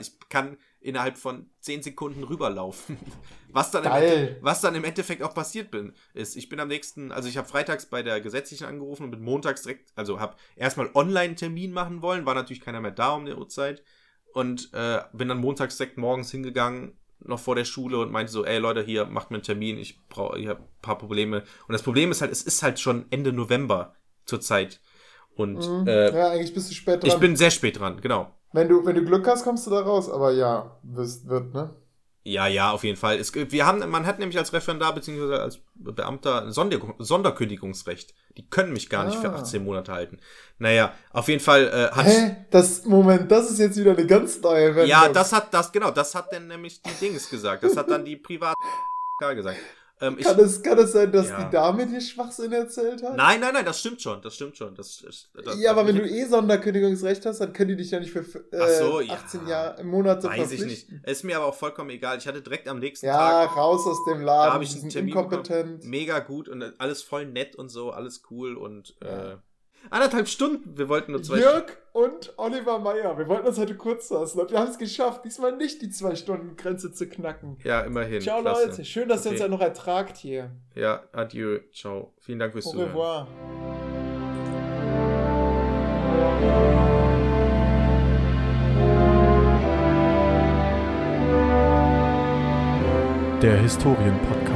[0.00, 2.96] Ich kann innerhalb von 10 Sekunden rüberlaufen.
[3.52, 4.28] Was dann, im Geil.
[4.28, 7.36] Ende, was dann im Endeffekt auch passiert bin, ist, ich bin am nächsten, also ich
[7.36, 12.00] habe freitags bei der gesetzlichen angerufen und bin montags direkt, also habe erstmal Online-Termin machen
[12.00, 13.84] wollen, war natürlich keiner mehr da um die Uhrzeit
[14.34, 18.44] und äh, bin dann montags direkt morgens hingegangen, noch vor der Schule und meinte so,
[18.44, 21.42] ey Leute, hier, macht mir einen Termin, ich brauche, ich habe ein paar Probleme.
[21.66, 23.94] Und das Problem ist halt, es ist halt schon Ende November
[24.26, 24.80] zurzeit.
[25.36, 25.88] Und Mhm.
[25.88, 27.10] äh, ja, eigentlich bist du spät dran.
[27.10, 28.32] ich bin sehr spät dran, genau.
[28.52, 30.10] wenn, du, wenn du Glück hast, kommst du da raus.
[30.10, 31.70] Aber ja, wirst, wird, ne?
[32.26, 33.18] Ja, ja, auf jeden Fall.
[33.18, 35.34] Es, wir haben, man hat nämlich als Referendar bzw.
[35.36, 38.14] als Beamter ein Sonder Sonderkündigungsrecht.
[38.38, 39.40] Die können mich gar nicht für Ah.
[39.40, 40.18] 18 Monate halten.
[40.58, 42.06] Naja, auf jeden Fall äh, hat.
[42.06, 42.36] Hä?
[42.50, 44.88] Das, Moment, das ist jetzt wieder eine ganz neue Wendung.
[44.88, 47.62] Ja, das hat das, genau, das hat dann nämlich die Dings gesagt.
[47.62, 48.54] Das hat dann die Privat
[49.34, 49.58] gesagt.
[50.00, 51.44] Ähm, ich, Kann es, kann es sein, dass Ja.
[51.44, 53.16] die Dame dir Schwachsinn erzählt hat?
[53.16, 54.20] nein, nein, nein, das stimmt schon.
[54.22, 54.74] Das stimmt schon.
[54.74, 58.00] Das, das, das ja, aber wenn du eh Sonderkündigungsrecht hast, dann können die dich ja
[58.00, 59.14] nicht für äh, so, ja.
[59.14, 60.86] 18 Jahre, Monate weiß ich nicht.
[60.88, 61.02] verpflichten.
[61.04, 62.18] Ist mir aber auch vollkommen egal.
[62.18, 63.56] Ich hatte direkt am nächsten Ja, Tag.
[63.56, 65.74] raus aus dem Da Laden, habe ich einen Termin inkompetent.
[65.76, 65.90] bekommen.
[65.90, 69.32] Mega gut und alles voll nett und so, alles cool und Ja.
[69.34, 69.36] äh,
[69.90, 70.76] anderthalb Stunden.
[70.76, 74.50] Wir wollten nur zwei Jörg und Oliver Meyer, wir wollten uns heute kurz lassen und
[74.50, 77.56] wir haben es geschafft, diesmal nicht die Zwei-Stunden-Grenze zu knacken.
[77.64, 78.20] Ja, immerhin.
[78.20, 78.66] Ciao Klasse.
[78.66, 79.50] Leute, schön, dass ihr uns Okay.
[79.50, 80.50] ja noch ertragt hier.
[80.74, 81.60] Ja, adieu.
[81.72, 82.12] Ciao.
[82.20, 82.88] Vielen Dank fürs Au Zuhören.
[82.90, 83.28] revoir.
[93.42, 94.53] Der Historienpodcast.